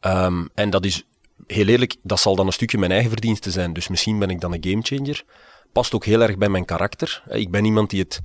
Um, 0.00 0.48
en 0.54 0.70
dat 0.70 0.84
is, 0.84 1.06
heel 1.46 1.66
eerlijk, 1.66 1.96
dat 2.02 2.20
zal 2.20 2.36
dan 2.36 2.46
een 2.46 2.52
stukje 2.52 2.78
mijn 2.78 2.92
eigen 2.92 3.10
verdienste 3.10 3.50
zijn, 3.50 3.72
dus 3.72 3.88
misschien 3.88 4.18
ben 4.18 4.30
ik 4.30 4.40
dan 4.40 4.52
een 4.52 4.64
gamechanger. 4.64 5.24
Past 5.72 5.94
ook 5.94 6.04
heel 6.04 6.22
erg 6.22 6.38
bij 6.38 6.48
mijn 6.48 6.64
karakter. 6.64 7.22
Eh, 7.28 7.40
ik 7.40 7.50
ben 7.50 7.64
iemand 7.64 7.90
die 7.90 8.00
het 8.00 8.20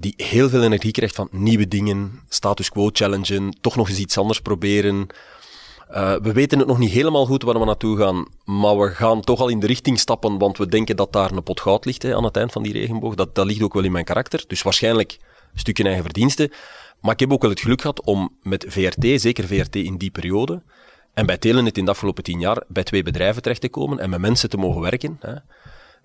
die 0.00 0.14
heel 0.16 0.48
veel 0.48 0.62
energie 0.62 0.92
krijgt 0.92 1.14
van 1.14 1.28
nieuwe 1.30 1.68
dingen, 1.68 2.20
status 2.28 2.70
quo 2.70 2.88
challengen, 2.92 3.56
toch 3.60 3.76
nog 3.76 3.88
eens 3.88 3.98
iets 3.98 4.18
anders 4.18 4.40
proberen, 4.40 5.06
uh, 5.90 6.16
we 6.22 6.32
weten 6.32 6.58
het 6.58 6.68
nog 6.68 6.78
niet 6.78 6.90
helemaal 6.90 7.26
goed 7.26 7.42
waar 7.42 7.58
we 7.58 7.64
naartoe 7.64 7.96
gaan, 7.96 8.26
maar 8.44 8.78
we 8.78 8.88
gaan 8.88 9.20
toch 9.20 9.40
al 9.40 9.48
in 9.48 9.60
de 9.60 9.66
richting 9.66 9.98
stappen, 9.98 10.38
want 10.38 10.58
we 10.58 10.66
denken 10.66 10.96
dat 10.96 11.12
daar 11.12 11.30
een 11.30 11.42
pot 11.42 11.60
goud 11.60 11.84
ligt 11.84 12.02
hè, 12.02 12.14
aan 12.14 12.24
het 12.24 12.36
eind 12.36 12.52
van 12.52 12.62
die 12.62 12.72
regenboog. 12.72 13.14
Dat, 13.14 13.34
dat 13.34 13.46
ligt 13.46 13.62
ook 13.62 13.74
wel 13.74 13.84
in 13.84 13.92
mijn 13.92 14.04
karakter, 14.04 14.44
dus 14.46 14.62
waarschijnlijk 14.62 15.18
een 15.52 15.58
stukje 15.58 15.84
eigen 15.84 16.02
verdiensten. 16.02 16.52
Maar 17.00 17.12
ik 17.12 17.20
heb 17.20 17.32
ook 17.32 17.42
wel 17.42 17.50
het 17.50 17.60
geluk 17.60 17.80
gehad 17.80 18.02
om 18.02 18.36
met 18.42 18.64
VRT, 18.68 19.20
zeker 19.20 19.46
VRT 19.46 19.76
in 19.76 19.96
die 19.96 20.10
periode, 20.10 20.62
en 21.14 21.26
bij 21.26 21.38
Telenet 21.38 21.78
in 21.78 21.84
de 21.84 21.90
afgelopen 21.90 22.22
tien 22.22 22.40
jaar, 22.40 22.62
bij 22.68 22.82
twee 22.82 23.02
bedrijven 23.02 23.42
terecht 23.42 23.60
te 23.60 23.68
komen 23.68 23.98
en 23.98 24.10
met 24.10 24.20
mensen 24.20 24.50
te 24.50 24.56
mogen 24.56 24.80
werken, 24.80 25.16
hè, 25.20 25.34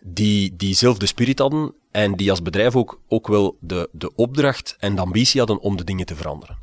die, 0.02 0.56
die 0.56 0.76
zelf 0.76 0.98
de 0.98 1.06
spirit 1.06 1.40
hadden 1.40 1.74
en 1.94 2.16
die 2.16 2.30
als 2.30 2.42
bedrijf 2.42 2.76
ook, 2.76 3.00
ook 3.08 3.28
wel 3.28 3.58
de, 3.60 3.90
de 3.92 4.16
opdracht 4.16 4.76
en 4.80 4.96
de 4.96 5.02
ambitie 5.02 5.40
hadden 5.40 5.60
om 5.60 5.78
de 5.78 5.84
dingen 5.84 6.06
te 6.06 6.16
veranderen. 6.16 6.58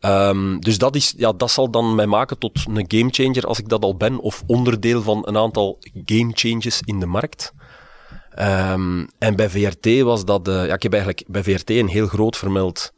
Um, 0.00 0.60
dus 0.60 0.78
dat, 0.78 0.96
is, 0.96 1.14
ja, 1.16 1.32
dat 1.32 1.50
zal 1.50 1.70
dan 1.70 1.94
mij 1.94 2.06
maken 2.06 2.38
tot 2.38 2.64
een 2.68 2.84
gamechanger 2.88 3.46
als 3.46 3.58
ik 3.58 3.68
dat 3.68 3.82
al 3.82 3.96
ben, 3.96 4.18
of 4.18 4.42
onderdeel 4.46 5.02
van 5.02 5.26
een 5.26 5.36
aantal 5.36 5.78
game 6.04 6.30
changes 6.34 6.80
in 6.84 7.00
de 7.00 7.06
markt. 7.06 7.52
Um, 8.38 9.08
en 9.18 9.36
bij 9.36 9.50
VRT 9.50 10.00
was 10.00 10.24
dat, 10.24 10.48
uh, 10.48 10.66
ja, 10.66 10.74
ik 10.74 10.82
heb 10.82 10.92
eigenlijk 10.92 11.24
bij 11.28 11.42
VRT 11.42 11.70
een 11.70 11.88
heel 11.88 12.06
groot 12.06 12.36
vermeld. 12.36 12.92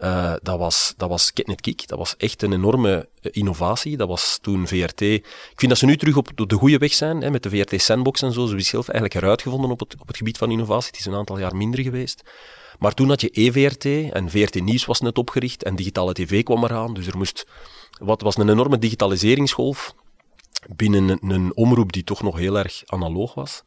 Uh, 0.00 0.34
dat 0.42 0.58
was, 0.58 0.94
dat 0.96 1.08
was 1.08 1.32
Ketnet 1.32 1.60
Kick. 1.60 1.88
Dat 1.88 1.98
was 1.98 2.16
echt 2.16 2.42
een 2.42 2.52
enorme 2.52 3.08
eh, 3.22 3.30
innovatie. 3.34 3.96
Dat 3.96 4.08
was 4.08 4.38
toen 4.42 4.66
VRT. 4.66 5.00
Ik 5.00 5.24
vind 5.54 5.68
dat 5.68 5.78
ze 5.78 5.86
nu 5.86 5.96
terug 5.96 6.16
op 6.16 6.48
de 6.48 6.54
goede 6.54 6.78
weg 6.78 6.94
zijn, 6.94 7.20
hè, 7.20 7.30
met 7.30 7.42
de 7.42 7.50
VRT 7.50 7.82
Sandbox 7.82 8.22
en 8.22 8.32
zo. 8.32 8.40
Ze 8.40 8.46
hebben 8.46 8.60
zichzelf 8.60 8.88
eigenlijk 8.88 9.20
heruitgevonden 9.20 9.70
op 9.70 9.80
het, 9.80 9.96
op 10.00 10.06
het 10.06 10.16
gebied 10.16 10.38
van 10.38 10.50
innovatie. 10.50 10.90
Het 10.90 10.98
is 10.98 11.06
een 11.06 11.14
aantal 11.14 11.38
jaar 11.38 11.56
minder 11.56 11.80
geweest. 11.80 12.22
Maar 12.78 12.94
toen 12.94 13.08
had 13.08 13.20
je 13.20 13.28
EVRT 13.28 13.84
en 14.12 14.30
VRT 14.30 14.54
Nieuws 14.54 14.84
was 14.84 15.00
net 15.00 15.18
opgericht 15.18 15.62
en 15.62 15.76
digitale 15.76 16.12
tv 16.12 16.42
kwam 16.42 16.64
eraan. 16.64 16.94
Dus 16.94 17.06
er 17.06 17.16
moest, 17.16 17.46
wat 17.98 18.20
was 18.20 18.36
een 18.36 18.48
enorme 18.48 18.78
digitaliseringsgolf 18.78 19.94
binnen 20.76 21.18
een 21.20 21.56
omroep 21.56 21.92
die 21.92 22.04
toch 22.04 22.22
nog 22.22 22.36
heel 22.36 22.58
erg 22.58 22.82
analoog 22.86 23.34
was. 23.34 23.62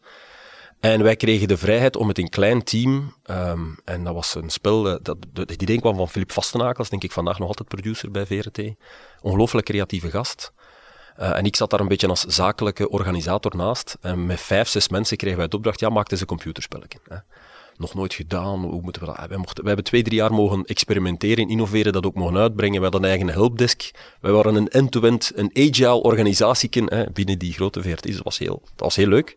En 0.79 1.03
wij 1.03 1.15
kregen 1.15 1.48
de 1.48 1.57
vrijheid 1.57 1.95
om 1.95 2.07
met 2.07 2.17
een 2.17 2.29
klein 2.29 2.63
team, 2.63 3.15
um, 3.25 3.79
en 3.86 4.03
dat 4.03 4.13
was 4.13 4.36
een 4.36 4.50
spel, 4.50 4.89
eh, 4.89 4.95
dat, 5.01 5.17
dat, 5.33 5.50
het 5.50 5.62
idee 5.62 5.79
kwam 5.79 5.95
van 5.95 6.09
Filip 6.09 6.31
Vastenakels, 6.31 6.89
denk 6.89 7.03
ik 7.03 7.12
vandaag 7.12 7.39
nog 7.39 7.48
altijd 7.48 7.67
producer 7.67 8.12
bij 8.12 8.25
VRT. 8.25 8.62
Ongelooflijk 9.21 9.65
creatieve 9.65 10.09
gast. 10.09 10.53
Uh, 11.19 11.38
en 11.38 11.45
ik 11.45 11.55
zat 11.55 11.69
daar 11.69 11.79
een 11.79 11.88
beetje 11.88 12.07
als 12.07 12.21
zakelijke 12.21 12.89
organisator 12.89 13.55
naast. 13.55 13.98
En 14.01 14.25
met 14.25 14.41
vijf, 14.41 14.67
zes 14.67 14.89
mensen 14.89 15.17
kregen 15.17 15.36
wij 15.36 15.45
het 15.45 15.53
opdracht, 15.53 15.79
ja, 15.79 15.89
maak 15.89 16.12
eens 16.12 16.21
een 16.21 16.27
computerspelletje. 16.27 17.00
Nog 17.77 17.93
nooit 17.93 18.13
gedaan. 18.13 18.63
Hoe 18.63 18.81
moeten 18.81 19.01
we 19.01 19.07
dat? 19.07 19.27
Wij, 19.27 19.38
mochten, 19.38 19.63
wij 19.63 19.74
hebben 19.74 19.86
twee, 19.86 20.03
drie 20.03 20.15
jaar 20.15 20.33
mogen 20.33 20.65
experimenteren, 20.65 21.50
innoveren, 21.50 21.93
dat 21.93 22.05
ook 22.05 22.15
mogen 22.15 22.38
uitbrengen. 22.38 22.77
We 22.77 22.83
hadden 22.83 23.03
een 23.03 23.09
eigen 23.09 23.29
helpdesk. 23.29 23.91
Wij 24.21 24.31
waren 24.31 24.55
een 24.55 24.67
end-to-end, 24.67 25.31
een 25.36 25.51
agile 25.53 26.03
organisatie 26.03 26.69
binnen 27.13 27.39
die 27.39 27.53
grote 27.53 27.81
VRT's. 27.81 28.15
Dat 28.15 28.24
was 28.24 28.38
heel, 28.38 28.62
dat 28.63 28.86
was 28.86 28.95
heel 28.95 29.07
leuk. 29.07 29.36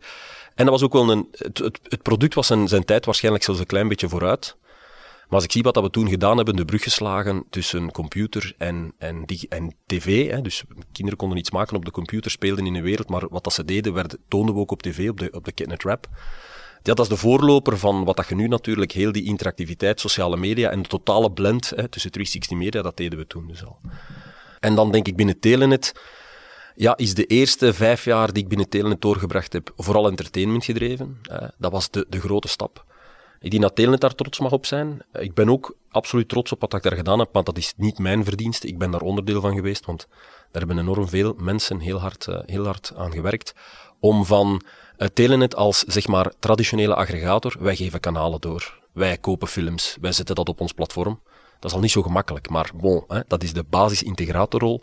En 0.54 0.64
dat 0.64 0.68
was 0.68 0.82
ook 0.82 0.92
wel 0.92 1.11
een, 1.11 1.28
het, 1.30 1.59
het, 1.59 1.80
het 1.82 2.02
product 2.02 2.35
was 2.35 2.47
zijn, 2.47 2.68
zijn 2.68 2.85
tijd 2.85 3.04
waarschijnlijk 3.04 3.44
zelfs 3.44 3.61
een 3.61 3.66
klein 3.66 3.88
beetje 3.88 4.09
vooruit. 4.09 4.56
Maar 5.32 5.40
als 5.40 5.44
ik 5.44 5.52
zie 5.52 5.62
wat 5.62 5.75
dat 5.75 5.82
we 5.82 5.90
toen 5.90 6.09
gedaan 6.09 6.37
hebben, 6.37 6.56
de 6.56 6.64
brug 6.64 6.82
geslagen 6.82 7.44
tussen 7.50 7.90
computer 7.90 8.54
en, 8.59 8.92
en, 8.99 9.25
en 9.49 9.75
tv. 9.87 10.30
Hè, 10.30 10.40
dus 10.42 10.62
kinderen 10.92 11.18
konden 11.18 11.38
iets 11.38 11.50
maken 11.50 11.76
op 11.76 11.85
de 11.85 11.90
computer, 11.90 12.30
speelden 12.30 12.66
in 12.66 12.73
de 12.73 12.82
wereld, 12.82 13.09
maar 13.09 13.28
wat 13.28 13.44
dat 13.44 13.52
ze 13.52 13.64
deden, 13.64 13.92
werd, 13.92 14.16
toonden 14.28 14.54
we 14.54 14.61
ook 14.61 14.71
op 14.71 14.82
tv, 14.82 15.09
op 15.11 15.18
de, 15.18 15.30
op 15.30 15.44
de 15.44 15.52
Kidnet 15.52 15.82
Rap. 15.82 16.06
Ja, 16.82 16.94
dat 16.94 17.00
is 17.00 17.09
de 17.09 17.16
voorloper 17.16 17.78
van 17.78 18.04
wat 18.04 18.16
dat 18.16 18.28
je 18.28 18.35
nu 18.35 18.49
natuurlijk, 18.49 18.92
heel 18.92 19.12
die 19.12 19.25
interactiviteit, 19.25 20.00
sociale 20.00 20.37
media 20.37 20.71
en 20.71 20.82
de 20.82 20.88
totale 20.88 21.32
blend 21.32 21.71
hè, 21.71 21.88
tussen 21.88 22.11
360 22.11 22.59
media, 22.59 22.82
dat 22.82 22.97
deden 22.97 23.18
we 23.18 23.26
toen 23.26 23.47
dus 23.47 23.64
al. 23.64 23.80
En 24.61 24.75
dan 24.75 24.92
denk 24.92 25.06
ik 25.06 25.16
binnen 25.16 25.40
Telenet, 25.40 25.92
ja, 26.75 26.97
is 26.97 27.14
de 27.14 27.26
eerste 27.26 27.73
vijf 27.73 28.05
jaar 28.05 28.33
die 28.33 28.43
ik 28.43 28.49
binnen 28.49 28.69
Telenet 28.69 29.00
doorgebracht 29.00 29.52
heb, 29.52 29.73
vooral 29.76 30.09
entertainment 30.09 30.64
gedreven. 30.64 31.21
dat 31.59 31.73
was 31.73 31.91
de, 31.91 32.07
de 32.09 32.21
grote 32.21 32.49
stap. 32.49 32.85
Ik 33.41 33.50
denk 33.50 33.62
dat 33.62 33.75
Telenet 33.75 34.00
daar 34.00 34.14
trots 34.14 34.38
mag 34.38 34.52
op 34.52 34.67
zijn. 34.67 35.02
Ik 35.12 35.35
ben 35.35 35.50
ook 35.50 35.76
absoluut 35.91 36.29
trots 36.29 36.52
op 36.52 36.61
wat 36.61 36.75
ik 36.75 36.83
daar 36.83 36.97
gedaan 36.97 37.19
heb, 37.19 37.33
maar 37.33 37.45
dat 37.45 37.59
is 37.59 37.73
niet 37.76 37.99
mijn 37.99 38.25
verdienste. 38.25 38.67
Ik 38.67 38.79
ben 38.79 38.91
daar 38.91 39.00
onderdeel 39.00 39.41
van 39.41 39.55
geweest, 39.55 39.85
want 39.85 40.07
daar 40.50 40.62
hebben 40.62 40.79
enorm 40.79 41.09
veel 41.09 41.35
mensen 41.38 41.81
heel 41.81 42.00
hard, 42.00 42.26
eh, 42.26 42.41
heel 42.47 42.64
hard 42.64 42.93
aan 42.97 43.12
gewerkt 43.12 43.55
om 44.00 44.25
van 44.25 44.62
Telenet 45.14 45.57
als 45.57 45.79
zeg 45.79 46.07
maar 46.07 46.33
traditionele 46.38 46.95
aggregator, 46.95 47.57
wij 47.61 47.76
geven 47.76 48.00
kanalen 48.00 48.41
door, 48.41 48.81
wij 48.93 49.19
kopen 49.19 49.49
films, 49.49 49.97
wij 50.00 50.12
zetten 50.12 50.35
dat 50.35 50.49
op 50.49 50.61
ons 50.61 50.73
platform. 50.73 51.21
Dat 51.59 51.71
is 51.71 51.76
al 51.76 51.83
niet 51.83 51.91
zo 51.91 52.02
gemakkelijk, 52.02 52.49
maar 52.49 52.71
bon, 52.75 53.05
hè, 53.09 53.21
dat 53.26 53.43
is 53.43 53.52
de 53.52 53.64
basis-integratorrol 53.71 54.83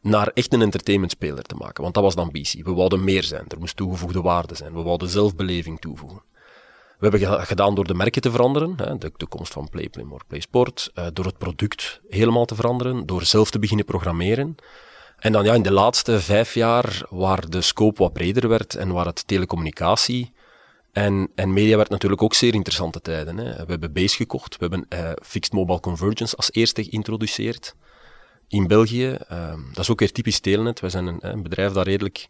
naar 0.00 0.30
echt 0.34 0.52
een 0.52 0.62
entertainmentspeler 0.62 1.42
te 1.42 1.54
maken. 1.54 1.82
Want 1.82 1.94
dat 1.94 2.02
was 2.02 2.14
de 2.14 2.20
ambitie. 2.20 2.64
We 2.64 2.72
wouden 2.72 3.04
meer 3.04 3.22
zijn, 3.22 3.44
er 3.48 3.58
moest 3.58 3.76
toegevoegde 3.76 4.20
waarde 4.20 4.54
zijn, 4.54 4.74
we 4.74 4.82
wouden 4.82 5.08
zelfbeleving 5.08 5.80
toevoegen. 5.80 6.22
We 6.98 7.08
hebben 7.08 7.46
gedaan 7.46 7.74
door 7.74 7.86
de 7.86 7.94
merken 7.94 8.22
te 8.22 8.30
veranderen, 8.30 8.74
hè, 8.76 8.98
de, 8.98 9.12
de, 9.16 9.26
komst 9.26 9.52
van 9.52 9.68
Play, 9.68 9.88
Playmore, 9.88 10.24
PlaySport, 10.26 10.90
uh, 10.94 11.06
door 11.12 11.24
het 11.24 11.38
product 11.38 12.00
helemaal 12.08 12.44
te 12.44 12.54
veranderen, 12.54 13.06
door 13.06 13.24
zelf 13.24 13.50
te 13.50 13.58
beginnen 13.58 13.84
programmeren. 13.84 14.54
En 15.18 15.32
dan 15.32 15.44
ja, 15.44 15.54
in 15.54 15.62
de 15.62 15.72
laatste 15.72 16.20
vijf 16.20 16.54
jaar, 16.54 17.06
waar 17.10 17.48
de 17.48 17.60
scope 17.60 18.02
wat 18.02 18.12
breder 18.12 18.48
werd 18.48 18.74
en 18.74 18.92
waar 18.92 19.06
het 19.06 19.26
telecommunicatie 19.26 20.32
en, 20.92 21.30
en 21.34 21.52
media 21.52 21.76
werd 21.76 21.90
natuurlijk 21.90 22.22
ook 22.22 22.34
zeer 22.34 22.54
interessante 22.54 23.00
tijden. 23.00 23.36
Hè. 23.36 23.44
We 23.44 23.70
hebben 23.70 23.92
Base 23.92 24.16
gekocht, 24.16 24.56
we 24.56 24.66
hebben 24.66 24.86
uh, 24.88 25.10
Fixed 25.22 25.52
Mobile 25.52 25.80
Convergence 25.80 26.36
als 26.36 26.52
eerste 26.52 26.84
geïntroduceerd 26.84 27.74
in 28.50 28.66
België. 28.66 29.16
Uh, 29.32 29.54
dat 29.72 29.78
is 29.78 29.90
ook 29.90 29.98
weer 29.98 30.12
typisch 30.12 30.40
Telenet. 30.40 30.80
Wij 30.80 30.90
zijn 30.90 31.06
een, 31.06 31.18
een 31.20 31.42
bedrijf 31.42 31.72
dat 31.72 31.86
redelijk 31.86 32.28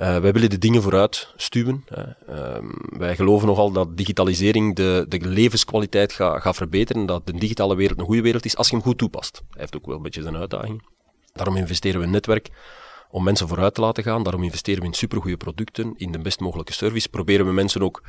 uh, 0.00 0.18
wij 0.18 0.32
willen 0.32 0.50
de 0.50 0.58
dingen 0.58 0.82
vooruit 0.82 1.32
stuwen. 1.36 1.84
Uh, 2.28 2.58
wij 2.82 3.16
geloven 3.16 3.46
nogal 3.46 3.70
dat 3.70 3.96
digitalisering 3.96 4.76
de, 4.76 5.06
de 5.08 5.20
levenskwaliteit 5.20 6.12
gaat 6.12 6.42
ga 6.42 6.54
verbeteren, 6.54 7.06
dat 7.06 7.26
de 7.26 7.32
digitale 7.32 7.76
wereld 7.76 7.98
een 7.98 8.04
goede 8.04 8.22
wereld 8.22 8.44
is 8.44 8.56
als 8.56 8.68
je 8.68 8.74
hem 8.74 8.84
goed 8.84 8.98
toepast. 8.98 9.42
Hij 9.50 9.60
heeft 9.60 9.76
ook 9.76 9.86
wel 9.86 9.96
een 9.96 10.02
beetje 10.02 10.22
zijn 10.22 10.36
uitdaging. 10.36 10.82
Daarom 11.32 11.56
investeren 11.56 12.00
we 12.00 12.06
in 12.06 12.12
netwerk 12.12 12.48
om 13.10 13.24
mensen 13.24 13.48
vooruit 13.48 13.74
te 13.74 13.80
laten 13.80 14.02
gaan. 14.02 14.22
Daarom 14.22 14.42
investeren 14.42 14.80
we 14.80 14.86
in 14.86 14.94
supergoeie 14.94 15.36
producten, 15.36 15.94
in 15.96 16.12
de 16.12 16.18
best 16.18 16.40
mogelijke 16.40 16.72
service. 16.72 17.08
Proberen 17.08 17.46
we 17.46 17.52
mensen 17.52 17.82
ook 17.82 18.02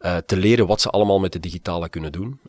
uh, 0.00 0.16
te 0.16 0.36
leren 0.36 0.66
wat 0.66 0.80
ze 0.80 0.90
allemaal 0.90 1.18
met 1.18 1.32
de 1.32 1.40
digitale 1.40 1.88
kunnen 1.88 2.12
doen. 2.12 2.40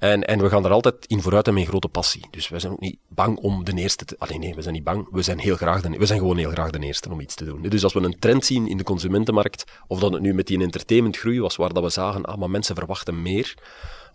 En, 0.00 0.24
en 0.24 0.42
we 0.42 0.48
gaan 0.48 0.64
er 0.64 0.70
altijd 0.70 1.06
in 1.06 1.22
vooruit 1.22 1.48
en 1.48 1.54
met 1.54 1.66
grote 1.66 1.88
passie. 1.88 2.26
Dus 2.30 2.48
wij 2.48 2.60
zijn 2.60 2.72
ook 2.72 2.80
niet 2.80 2.98
bang 3.08 3.38
om 3.38 3.64
de 3.64 3.72
eerste 3.72 4.04
te... 4.04 4.16
Nee, 4.38 4.54
we 4.54 4.62
zijn 4.62 4.74
niet 4.74 4.84
bang. 4.84 5.08
We 5.10 5.22
zijn, 5.22 5.38
heel 5.38 5.56
graag 5.56 5.80
de, 5.82 5.98
we 5.98 6.06
zijn 6.06 6.18
gewoon 6.18 6.36
heel 6.36 6.50
graag 6.50 6.70
de 6.70 6.78
eerste 6.78 7.10
om 7.10 7.20
iets 7.20 7.34
te 7.34 7.44
doen. 7.44 7.62
Dus 7.62 7.84
als 7.84 7.92
we 7.92 8.00
een 8.00 8.18
trend 8.18 8.44
zien 8.44 8.68
in 8.68 8.76
de 8.76 8.84
consumentenmarkt, 8.84 9.64
of 9.86 10.00
dat 10.00 10.12
het 10.12 10.22
nu 10.22 10.34
met 10.34 10.46
die 10.46 10.60
entertainmentgroei 10.60 11.40
was, 11.40 11.56
waar 11.56 11.72
dat 11.72 11.82
we 11.82 11.88
zagen, 11.88 12.24
ah, 12.24 12.36
maar 12.36 12.50
mensen 12.50 12.74
verwachten 12.74 13.22
meer, 13.22 13.54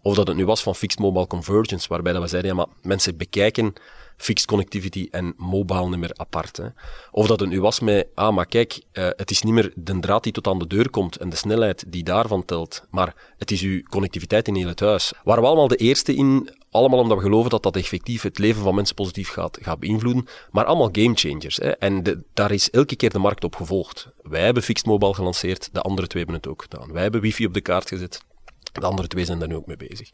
of 0.02 0.16
dat 0.16 0.28
het 0.28 0.38
nu 0.38 0.46
was 0.46 0.64
van 0.64 0.76
fixed 0.76 1.00
mobile 1.00 1.28
convergence, 1.28 1.88
waarbij 1.90 2.14
dat 2.14 2.22
we 2.22 2.28
zeiden, 2.28 2.52
ja, 2.52 2.58
maar 2.58 2.68
mensen 2.82 3.18
bekijken 3.18 3.74
fixed 4.18 4.48
connectivity 4.48 5.08
en 5.12 5.34
mobile 5.38 5.98
niet 5.98 6.14
apart. 6.14 6.58
Hè. 6.58 6.68
Of 7.12 7.28
dat 7.28 7.40
het 7.40 7.50
nu 7.50 7.62
was 7.62 7.80
met, 7.80 8.08
ah, 8.14 8.36
maar 8.36 8.46
kijk, 8.46 8.82
uh, 8.94 9.08
het 9.16 9.32
is 9.32 9.42
niet 9.42 9.54
meer 9.54 9.72
de 9.76 10.00
draad 10.00 10.24
die 10.24 10.32
tot 10.32 10.48
aan 10.48 10.60
de 10.60 10.68
deur 10.68 10.90
komt 10.90 11.18
en 11.18 11.30
de 11.30 11.36
snelheid 11.36 11.84
die 11.88 12.04
daarvan 12.04 12.46
telt, 12.46 12.86
maar 12.90 13.16
het 13.38 13.52
is 13.52 13.62
uw 13.62 13.82
connectiviteit 13.84 14.48
in 14.48 14.56
heel 14.56 14.68
het 14.68 14.80
huis. 14.80 15.14
Waren 15.24 15.42
we 15.42 15.48
allemaal 15.48 15.68
de 15.68 15.76
eerste 15.76 16.16
in, 16.16 16.50
allemaal 16.72 17.00
omdat 17.00 17.18
we 17.18 17.24
geloven 17.24 17.50
dat 17.50 17.64
dat 17.64 17.76
effectief 17.76 18.22
het 18.22 18.38
leven 18.38 18.62
van 18.62 18.76
mensen 18.76 18.96
positief 18.96 19.30
gaat, 19.30 19.58
gaat 19.62 19.80
beïnvloeden, 19.80 20.28
maar 20.52 20.66
allemaal 20.66 20.90
gamechangers. 20.92 21.58
Hè. 21.58 21.70
En 21.70 22.24
daar 22.34 22.52
is 22.52 22.70
elke 22.70 22.96
keer 22.96 23.10
de 23.10 23.20
markt 23.20 23.44
op 23.44 23.56
gevolgd. 23.56 24.08
Wij 24.22 24.42
hebben 24.42 24.64
fixed 24.64 24.86
mobile 24.86 25.14
gelanceerd, 25.14 25.70
de 25.72 25.82
andere 25.82 26.08
twee 26.08 26.24
hebben 26.24 26.42
het 26.42 26.52
ook 26.52 26.62
gedaan. 26.62 26.92
Wij 26.92 27.02
hebben 27.02 27.22
wifi 27.22 27.46
op 27.46 27.54
de 27.54 27.62
kaart 27.62 27.88
gezet, 27.88 28.22
de 28.72 28.86
andere 28.86 29.08
twee 29.08 29.26
zijn 29.26 29.40
daar 29.40 29.48
nu 29.48 29.56
ook 29.56 29.66
mee 29.66 29.78
bezig. 29.78 30.10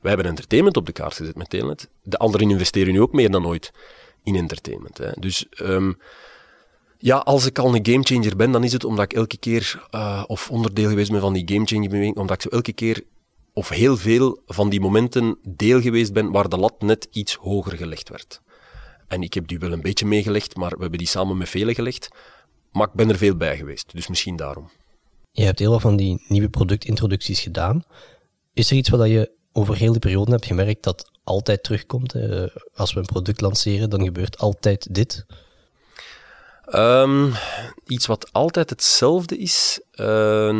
Wij 0.00 0.10
hebben 0.10 0.26
entertainment 0.26 0.76
op 0.76 0.86
de 0.86 0.92
kaart 0.92 1.14
gezet 1.14 1.36
met. 1.36 1.88
De 2.02 2.18
anderen 2.18 2.50
investeren 2.50 2.92
nu 2.92 3.00
ook 3.00 3.12
meer 3.12 3.30
dan 3.30 3.46
ooit 3.46 3.72
in 4.22 4.36
entertainment. 4.36 4.98
Hè. 4.98 5.10
Dus 5.18 5.46
um, 5.60 5.98
ja, 6.98 7.16
als 7.16 7.46
ik 7.46 7.58
al 7.58 7.74
een 7.74 7.86
gamechanger 7.86 8.36
ben, 8.36 8.50
dan 8.52 8.64
is 8.64 8.72
het 8.72 8.84
omdat 8.84 9.04
ik 9.04 9.12
elke 9.12 9.36
keer, 9.36 9.86
uh, 9.90 10.24
of 10.26 10.50
onderdeel 10.50 10.88
geweest 10.88 11.10
ben 11.10 11.20
van 11.20 11.32
die 11.32 11.48
gamechanger 11.48 12.12
omdat 12.12 12.36
ik 12.36 12.42
zo 12.42 12.48
elke 12.48 12.72
keer, 12.72 13.04
of 13.52 13.68
heel 13.68 13.96
veel 13.96 14.42
van 14.46 14.68
die 14.68 14.80
momenten 14.80 15.38
deel 15.42 15.80
geweest 15.80 16.12
ben 16.12 16.30
waar 16.30 16.48
de 16.48 16.58
lat 16.58 16.82
net 16.82 17.08
iets 17.10 17.34
hoger 17.34 17.76
gelegd 17.76 18.08
werd. 18.08 18.40
En 19.08 19.22
ik 19.22 19.34
heb 19.34 19.46
die 19.46 19.58
wel 19.58 19.72
een 19.72 19.80
beetje 19.80 20.06
meegelegd, 20.06 20.56
maar 20.56 20.70
we 20.70 20.80
hebben 20.80 20.98
die 20.98 21.08
samen 21.08 21.36
met 21.36 21.48
velen 21.48 21.74
gelegd. 21.74 22.08
Maar 22.72 22.86
ik 22.86 22.92
ben 22.92 23.08
er 23.08 23.18
veel 23.18 23.36
bij 23.36 23.56
geweest, 23.56 23.92
dus 23.92 24.06
misschien 24.06 24.36
daarom. 24.36 24.70
Je 25.36 25.44
hebt 25.44 25.58
heel 25.58 25.70
wat 25.70 25.80
van 25.80 25.96
die 25.96 26.24
nieuwe 26.28 26.48
productintroducties 26.48 27.40
gedaan. 27.40 27.84
Is 28.52 28.70
er 28.70 28.76
iets 28.76 28.88
wat 28.88 29.08
je 29.08 29.30
over 29.52 29.76
heel 29.76 29.90
die 29.90 30.00
periode 30.00 30.30
hebt 30.30 30.46
gemerkt 30.46 30.82
dat 30.82 31.10
altijd 31.24 31.62
terugkomt? 31.62 32.14
Als 32.74 32.92
we 32.92 33.00
een 33.00 33.06
product 33.06 33.40
lanceren, 33.40 33.90
dan 33.90 34.04
gebeurt 34.04 34.38
altijd 34.38 34.94
dit? 34.94 35.26
Um, 36.74 37.32
iets 37.86 38.06
wat 38.06 38.32
altijd 38.32 38.70
hetzelfde 38.70 39.38
is? 39.38 39.80
Uh, 40.00 40.50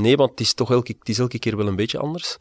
nee, 0.00 0.16
want 0.16 0.30
het 0.30 0.40
is 0.40 0.54
toch 0.54 0.70
elke, 0.70 0.94
het 0.98 1.08
is 1.08 1.18
elke 1.18 1.38
keer 1.38 1.56
wel 1.56 1.66
een 1.66 1.76
beetje 1.76 1.98
anders. 1.98 2.36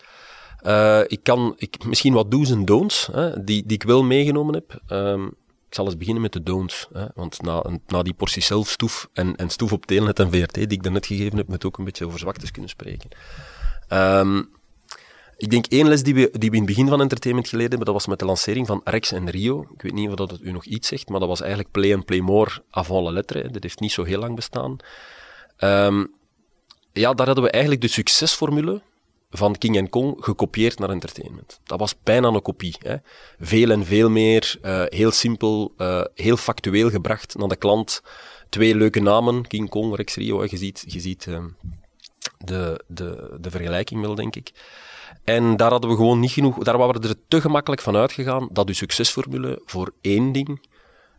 Uh, 0.65 1.01
ik 1.07 1.23
kan 1.23 1.53
ik, 1.57 1.85
misschien 1.85 2.13
wat 2.13 2.31
do's 2.31 2.51
en 2.51 2.65
don'ts, 2.65 3.09
hè, 3.11 3.43
die, 3.43 3.65
die 3.65 3.77
ik 3.77 3.83
wel 3.83 4.03
meegenomen 4.03 4.53
heb. 4.53 4.81
Um, 4.91 5.35
ik 5.75 5.81
zal 5.81 5.89
eens 5.89 5.99
beginnen 5.99 6.23
met 6.23 6.33
de 6.33 6.43
don'ts. 6.43 6.87
Hè, 6.93 7.05
want 7.15 7.41
na, 7.41 7.63
na 7.87 8.03
die 8.03 8.13
portie 8.13 8.41
zelfstoef 8.41 9.09
en, 9.13 9.35
en 9.35 9.49
stoef 9.49 9.71
op 9.71 9.85
Telenet 9.85 10.19
en 10.19 10.31
VRT, 10.31 10.53
die 10.53 10.67
ik 10.67 10.83
daarnet 10.83 11.05
gegeven 11.05 11.37
heb, 11.37 11.47
moet 11.47 11.65
ook 11.65 11.77
een 11.77 11.85
beetje 11.85 12.05
over 12.05 12.19
zwaktes 12.19 12.51
kunnen 12.51 12.69
spreken. 12.69 13.09
Um, 13.89 14.49
ik 15.37 15.49
denk 15.49 15.65
één 15.65 15.87
les 15.87 16.03
die 16.03 16.13
we, 16.13 16.29
die 16.31 16.49
we 16.49 16.55
in 16.55 16.61
het 16.61 16.71
begin 16.71 16.87
van 16.87 17.01
entertainment 17.01 17.47
geleerd 17.47 17.69
hebben, 17.69 17.87
dat 17.87 17.95
was 17.95 18.07
met 18.07 18.19
de 18.19 18.25
lancering 18.25 18.67
van 18.67 18.81
Rex 18.83 19.11
en 19.11 19.29
Rio. 19.29 19.61
Ik 19.73 19.81
weet 19.81 19.93
niet 19.93 20.09
of 20.09 20.15
dat 20.15 20.31
het 20.31 20.41
u 20.41 20.51
nog 20.51 20.65
iets 20.65 20.87
zegt, 20.87 21.09
maar 21.09 21.19
dat 21.19 21.29
was 21.29 21.39
eigenlijk 21.39 21.71
Play 21.71 21.93
and 21.93 22.05
Play 22.05 22.19
More 22.19 22.51
avant 22.69 23.03
la 23.03 23.11
lettre. 23.11 23.49
Dat 23.49 23.63
heeft 23.63 23.79
niet 23.79 23.91
zo 23.91 24.03
heel 24.03 24.19
lang 24.19 24.35
bestaan. 24.35 24.77
Um, 25.59 26.13
ja, 26.91 27.13
daar 27.13 27.25
hadden 27.25 27.43
we 27.43 27.51
eigenlijk 27.51 27.81
de 27.81 27.87
succesformule 27.87 28.81
van 29.29 29.57
King 29.57 29.89
Kong 29.89 30.15
gekopieerd 30.19 30.79
naar 30.79 30.89
entertainment. 30.89 31.59
Dat 31.63 31.79
was 31.79 31.95
bijna 32.03 32.27
een 32.27 32.41
kopie. 32.41 32.75
Hè. 32.79 32.95
Veel 33.39 33.71
en 33.71 33.85
veel 33.85 34.09
meer, 34.09 34.57
uh, 34.61 34.83
heel 34.85 35.11
simpel, 35.11 35.73
uh, 35.77 36.03
heel 36.13 36.37
factueel 36.37 36.89
gebracht 36.89 37.37
naar 37.37 37.47
de 37.47 37.55
klant. 37.55 38.01
Twee 38.49 38.75
leuke 38.75 38.99
namen, 38.99 39.47
King 39.47 39.69
Kong, 39.69 39.95
Rex 39.95 40.15
Rio. 40.15 40.43
Je 40.43 40.57
ziet, 40.57 40.83
je 40.87 40.99
ziet 40.99 41.25
uh, 41.25 41.43
de, 42.37 42.83
de, 42.87 43.37
de 43.41 43.51
vergelijking 43.51 44.01
wel, 44.01 44.15
denk 44.15 44.35
ik. 44.35 44.51
En 45.23 45.57
daar 45.57 45.71
hadden 45.71 45.89
we 45.89 45.95
gewoon 45.95 46.19
niet 46.19 46.31
genoeg, 46.31 46.57
daar 46.57 46.77
waren 46.77 47.01
we 47.01 47.07
er 47.07 47.15
te 47.27 47.41
gemakkelijk 47.41 47.81
van 47.81 47.95
uitgegaan 47.95 48.49
dat 48.51 48.67
uw 48.67 48.73
succesformule 48.73 49.61
voor 49.65 49.93
één 50.01 50.31
ding 50.31 50.59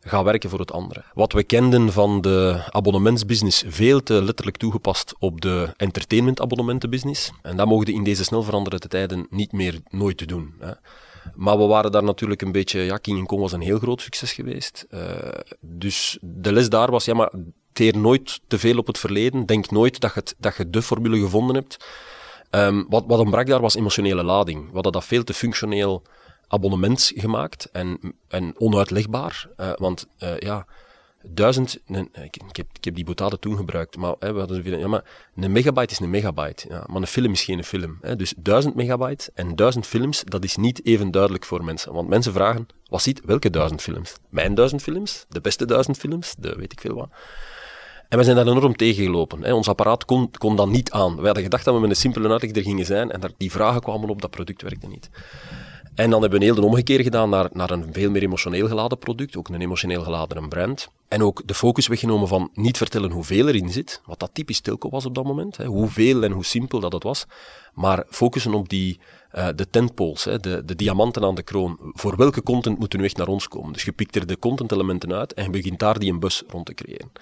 gaat 0.08 0.24
werken 0.24 0.50
voor 0.50 0.58
het 0.58 0.72
andere. 0.72 1.04
Wat 1.14 1.32
we 1.32 1.42
kenden 1.42 1.92
van 1.92 2.20
de 2.20 2.62
abonnementsbusiness, 2.70 3.64
veel 3.66 4.02
te 4.02 4.22
letterlijk 4.22 4.56
toegepast 4.56 5.14
op 5.18 5.40
de 5.40 5.72
entertainment-abonnementenbusiness. 5.76 7.30
En 7.42 7.56
dat 7.56 7.66
mogen 7.66 7.86
in 7.86 8.04
deze 8.04 8.24
snel 8.24 8.42
veranderende 8.42 8.88
tijden 8.88 9.26
niet 9.30 9.52
meer 9.52 9.80
nooit 9.88 10.16
te 10.16 10.26
doen. 10.26 10.54
Hè. 10.58 10.72
Maar 11.34 11.58
we 11.58 11.64
waren 11.64 11.92
daar 11.92 12.04
natuurlijk 12.04 12.42
een 12.42 12.52
beetje, 12.52 12.80
ja, 12.80 12.96
King 12.96 13.26
Kong 13.26 13.40
was 13.40 13.52
een 13.52 13.60
heel 13.60 13.78
groot 13.78 14.00
succes 14.00 14.32
geweest. 14.32 14.86
Uh, 14.90 15.00
dus 15.60 16.18
de 16.20 16.52
les 16.52 16.68
daar 16.68 16.90
was, 16.90 17.04
ja, 17.04 17.14
maar 17.14 17.32
teer 17.72 17.98
nooit 17.98 18.40
te 18.46 18.58
veel 18.58 18.78
op 18.78 18.86
het 18.86 18.98
verleden. 18.98 19.46
Denk 19.46 19.70
nooit 19.70 20.00
dat 20.00 20.14
je, 20.14 20.22
dat 20.38 20.56
je 20.56 20.70
de 20.70 20.82
formule 20.82 21.18
gevonden 21.18 21.56
hebt. 21.56 21.86
Um, 22.50 22.86
wat, 22.88 23.04
wat 23.06 23.18
ontbrak 23.18 23.46
daar 23.46 23.60
was 23.60 23.74
emotionele 23.74 24.22
lading. 24.22 24.66
We 24.66 24.74
hadden 24.74 24.92
dat 24.92 25.04
veel 25.04 25.24
te 25.24 25.34
functioneel 25.34 26.02
abonnement 26.48 27.12
gemaakt 27.14 27.70
en, 27.72 27.98
en 28.28 28.54
onuitlegbaar. 28.58 29.48
Uh, 29.56 29.72
want 29.74 30.06
uh, 30.18 30.38
ja, 30.38 30.66
duizend, 31.22 31.78
nee, 31.86 32.08
ik, 32.22 32.56
heb, 32.56 32.66
ik 32.72 32.84
heb 32.84 32.94
die 32.94 33.04
boutade 33.04 33.38
toen 33.38 33.56
gebruikt, 33.56 33.96
maar, 33.96 34.14
hè, 34.18 34.32
we 34.32 34.38
hadden, 34.38 34.78
ja, 34.78 34.88
maar 34.88 35.04
een 35.36 35.52
megabyte 35.52 35.92
is 35.92 35.98
een 35.98 36.10
megabyte, 36.10 36.68
ja, 36.68 36.84
maar 36.86 37.00
een 37.00 37.06
film 37.06 37.32
is 37.32 37.42
geen 37.42 37.64
film. 37.64 37.98
Hè. 38.00 38.16
Dus 38.16 38.34
duizend 38.36 38.74
megabyte 38.74 39.30
en 39.34 39.56
duizend 39.56 39.86
films, 39.86 40.22
dat 40.24 40.44
is 40.44 40.56
niet 40.56 40.84
even 40.84 41.10
duidelijk 41.10 41.44
voor 41.44 41.64
mensen. 41.64 41.92
Want 41.92 42.08
mensen 42.08 42.32
vragen, 42.32 42.66
wat 42.88 43.02
ziet, 43.02 43.20
welke 43.24 43.50
duizend 43.50 43.82
films? 43.82 44.16
Mijn 44.28 44.54
duizend 44.54 44.82
films? 44.82 45.24
De 45.28 45.40
beste 45.40 45.64
duizend 45.64 45.96
films? 45.96 46.34
De 46.38 46.54
weet 46.54 46.72
ik 46.72 46.80
veel 46.80 46.94
wat. 46.94 47.08
En 48.08 48.18
we 48.18 48.24
zijn 48.24 48.36
daar 48.36 48.46
enorm 48.46 48.76
tegengelopen. 48.76 49.52
Ons 49.52 49.68
apparaat 49.68 50.04
kon, 50.04 50.30
kon 50.38 50.56
dat 50.56 50.68
niet 50.68 50.90
aan. 50.90 51.16
We 51.16 51.24
hadden 51.24 51.42
gedacht 51.42 51.64
dat 51.64 51.74
we 51.74 51.80
met 51.80 51.90
een 51.90 51.96
simpele 51.96 52.28
uitleg 52.28 52.56
er 52.56 52.62
gingen 52.62 52.86
zijn 52.86 53.10
en 53.10 53.20
daar, 53.20 53.30
die 53.36 53.50
vragen 53.50 53.80
kwamen 53.80 54.08
op, 54.08 54.22
dat 54.22 54.30
product 54.30 54.62
werkte 54.62 54.86
niet. 54.86 55.10
En 55.96 56.10
dan 56.10 56.20
hebben 56.20 56.38
we 56.38 56.46
een 56.46 56.52
heel 56.52 56.62
de 56.62 56.68
omgekeer 56.68 57.02
gedaan 57.02 57.30
naar, 57.30 57.48
naar 57.52 57.70
een 57.70 57.88
veel 57.92 58.10
meer 58.10 58.22
emotioneel 58.22 58.68
geladen 58.68 58.98
product, 58.98 59.36
ook 59.36 59.48
een 59.48 59.60
emotioneel 59.60 60.02
geladen 60.02 60.48
brand. 60.48 60.88
En 61.08 61.22
ook 61.22 61.42
de 61.46 61.54
focus 61.54 61.86
weggenomen 61.86 62.28
van 62.28 62.50
niet 62.54 62.76
vertellen 62.76 63.10
hoeveel 63.10 63.48
erin 63.48 63.70
zit, 63.70 64.02
wat 64.04 64.18
dat 64.18 64.30
typisch 64.32 64.60
Telco 64.60 64.88
was 64.88 65.06
op 65.06 65.14
dat 65.14 65.24
moment, 65.24 65.56
hè, 65.56 65.64
hoeveel 65.64 66.22
en 66.22 66.32
hoe 66.32 66.44
simpel 66.44 66.80
dat 66.80 66.92
het 66.92 67.02
was, 67.02 67.26
maar 67.74 68.04
focussen 68.10 68.54
op 68.54 68.68
die, 68.68 68.98
uh, 69.34 69.48
de 69.54 69.70
tentpoles, 69.70 70.24
hè, 70.24 70.38
de, 70.38 70.64
de 70.64 70.74
diamanten 70.74 71.24
aan 71.24 71.34
de 71.34 71.42
kroon. 71.42 71.78
Voor 71.80 72.16
welke 72.16 72.42
content 72.42 72.78
moeten 72.78 72.98
nu 72.98 73.04
echt 73.04 73.16
naar 73.16 73.28
ons 73.28 73.48
komen? 73.48 73.72
Dus 73.72 73.82
je 73.82 73.92
pikt 73.92 74.16
er 74.16 74.26
de 74.26 74.38
content-elementen 74.38 75.12
uit 75.12 75.34
en 75.34 75.44
je 75.44 75.50
begint 75.50 75.78
daar 75.78 75.98
die 75.98 76.12
een 76.12 76.20
bus 76.20 76.42
rond 76.48 76.66
te 76.66 76.74
creëren. 76.74 77.12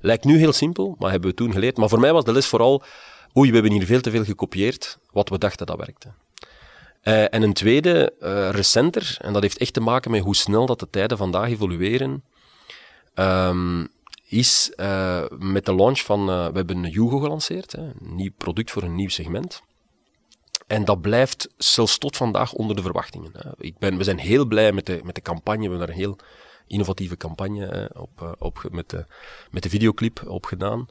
Lijkt 0.00 0.24
nu 0.24 0.38
heel 0.38 0.52
simpel, 0.52 0.96
maar 0.98 1.10
hebben 1.10 1.30
we 1.30 1.36
toen 1.36 1.52
geleerd. 1.52 1.76
Maar 1.76 1.88
voor 1.88 2.00
mij 2.00 2.12
was 2.12 2.24
de 2.24 2.32
les 2.32 2.46
vooral, 2.46 2.82
oei, 3.36 3.48
we 3.48 3.54
hebben 3.54 3.72
hier 3.72 3.86
veel 3.86 4.00
te 4.00 4.10
veel 4.10 4.24
gekopieerd, 4.24 4.98
wat 5.12 5.28
we 5.28 5.38
dachten 5.38 5.66
dat 5.66 5.78
werkte. 5.78 6.08
Uh, 7.08 7.34
en 7.34 7.42
een 7.42 7.52
tweede, 7.52 8.14
uh, 8.20 8.50
recenter, 8.50 9.16
en 9.20 9.32
dat 9.32 9.42
heeft 9.42 9.58
echt 9.58 9.72
te 9.72 9.80
maken 9.80 10.10
met 10.10 10.22
hoe 10.22 10.36
snel 10.36 10.66
dat 10.66 10.80
de 10.80 10.90
tijden 10.90 11.16
vandaag 11.16 11.48
evolueren, 11.48 12.24
um, 13.14 13.88
is 14.28 14.72
uh, 14.76 15.24
met 15.38 15.64
de 15.64 15.74
launch 15.74 16.00
van, 16.00 16.26
we 16.26 16.52
hebben 16.54 16.82
Yugo 16.82 17.18
gelanceerd, 17.18 17.72
hè, 17.72 17.80
een 17.80 18.14
nieuw 18.14 18.32
product 18.36 18.70
voor 18.70 18.82
een 18.82 18.94
nieuw 18.94 19.08
segment. 19.08 19.62
En 20.66 20.84
dat 20.84 21.00
blijft 21.00 21.48
zelfs 21.56 21.98
tot 21.98 22.16
vandaag 22.16 22.52
onder 22.52 22.76
de 22.76 22.82
verwachtingen. 22.82 23.30
Hè. 23.32 23.50
Ik 23.56 23.78
ben, 23.78 23.96
we 23.96 24.04
zijn 24.04 24.18
heel 24.18 24.46
blij 24.46 24.72
met 24.72 24.86
de, 24.86 25.00
met 25.04 25.14
de 25.14 25.22
campagne, 25.22 25.62
we 25.62 25.68
hebben 25.68 25.86
daar 25.86 25.96
heel 25.96 26.16
innovatieve 26.66 27.16
campagne 27.16 27.90
op, 27.94 28.36
op, 28.38 28.68
met, 28.70 28.90
de, 28.90 29.06
met 29.50 29.62
de 29.62 29.68
videoclip 29.68 30.22
opgedaan. 30.26 30.86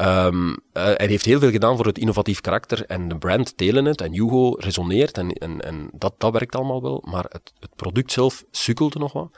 Um, 0.00 0.56
hij 0.72 1.06
heeft 1.06 1.24
heel 1.24 1.38
veel 1.38 1.50
gedaan 1.50 1.76
voor 1.76 1.86
het 1.86 1.98
innovatief 1.98 2.40
karakter 2.40 2.86
en 2.86 3.08
de 3.08 3.18
brand 3.18 3.56
Telenet 3.56 4.00
en 4.00 4.12
Hugo 4.12 4.50
resoneert 4.58 5.18
en, 5.18 5.32
en, 5.32 5.90
dat, 5.92 6.14
dat 6.18 6.32
werkt 6.32 6.56
allemaal 6.56 6.82
wel, 6.82 7.04
maar 7.06 7.24
het, 7.28 7.52
het 7.58 7.76
product 7.76 8.12
zelf 8.12 8.44
sukkelde 8.50 8.98
nog 8.98 9.12
wat. 9.12 9.30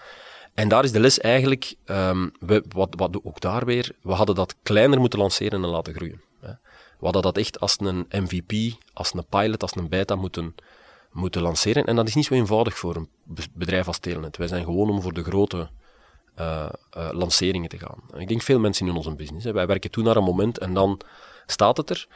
En 0.54 0.68
daar 0.68 0.84
is 0.84 0.92
de 0.92 1.00
les 1.00 1.20
eigenlijk, 1.20 1.74
um, 1.86 2.32
we, 2.38 2.64
wat, 2.68 2.94
wat 2.96 3.18
ook 3.22 3.40
daar 3.40 3.64
weer, 3.64 3.92
we 4.02 4.12
hadden 4.12 4.34
dat 4.34 4.56
kleiner 4.62 5.00
moeten 5.00 5.18
lanceren 5.18 5.64
en 5.64 5.70
laten 5.70 5.94
groeien. 5.94 6.22
Hè. 6.40 6.52
We 6.98 7.08
hadden 7.08 7.22
dat 7.22 7.36
echt 7.36 7.60
als 7.60 7.76
een 7.78 8.06
MVP, 8.10 8.74
als 8.92 9.14
een 9.14 9.26
pilot, 9.28 9.62
als 9.62 9.76
een 9.76 9.88
beta 9.88 10.14
moeten, 10.14 10.54
moeten 11.12 11.42
lanceren. 11.42 11.84
En 11.84 11.96
dat 11.96 12.08
is 12.08 12.14
niet 12.14 12.24
zo 12.24 12.34
eenvoudig 12.34 12.78
voor 12.78 12.96
een 12.96 13.08
bedrijf 13.54 13.86
als 13.86 13.98
Telenet. 13.98 14.36
Wij 14.36 14.48
zijn 14.48 14.64
gewoon 14.64 14.90
om 14.90 15.02
voor 15.02 15.12
de 15.12 15.22
grote 15.22 15.70
uh, 16.40 16.68
uh, 16.96 17.08
lanceringen 17.12 17.68
te 17.68 17.78
gaan. 17.78 18.20
Ik 18.20 18.28
denk 18.28 18.42
veel 18.42 18.58
mensen 18.58 18.86
in 18.86 18.94
onze 18.94 19.14
business. 19.14 19.44
Hè. 19.44 19.52
Wij 19.52 19.66
werken 19.66 19.90
toen 19.90 20.04
naar 20.04 20.16
een 20.16 20.24
moment 20.24 20.58
en 20.58 20.74
dan 20.74 21.00
staat 21.46 21.76
het 21.76 21.90
er. 21.90 22.06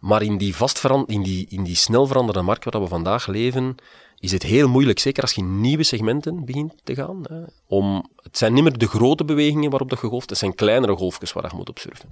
Maar 0.00 0.22
in 0.22 0.38
die, 0.38 0.56
vast 0.56 0.84
in 1.06 1.22
die, 1.22 1.46
in 1.48 1.64
die 1.64 1.76
snel 1.76 2.06
veranderende 2.06 2.46
markt 2.46 2.64
waar 2.64 2.82
we 2.82 2.88
vandaag 2.88 3.26
leven, 3.26 3.74
is 4.18 4.32
het 4.32 4.42
heel 4.42 4.68
moeilijk, 4.68 4.98
zeker 4.98 5.22
als 5.22 5.32
je 5.32 5.42
nieuwe 5.42 5.82
segmenten 5.82 6.44
begint 6.44 6.74
te 6.84 6.94
gaan. 6.94 7.22
Om, 7.66 8.10
het 8.22 8.38
zijn 8.38 8.52
niet 8.52 8.62
meer 8.62 8.78
de 8.78 8.86
grote 8.88 9.24
bewegingen 9.24 9.70
waarop 9.70 9.90
dat 9.90 10.00
je 10.00 10.06
golft, 10.06 10.30
het 10.30 10.38
zijn 10.38 10.54
kleinere 10.54 10.96
golfjes 10.96 11.32
waar 11.32 11.50
je 11.50 11.56
moet 11.56 11.68
op 11.68 11.78
surfen. 11.78 12.08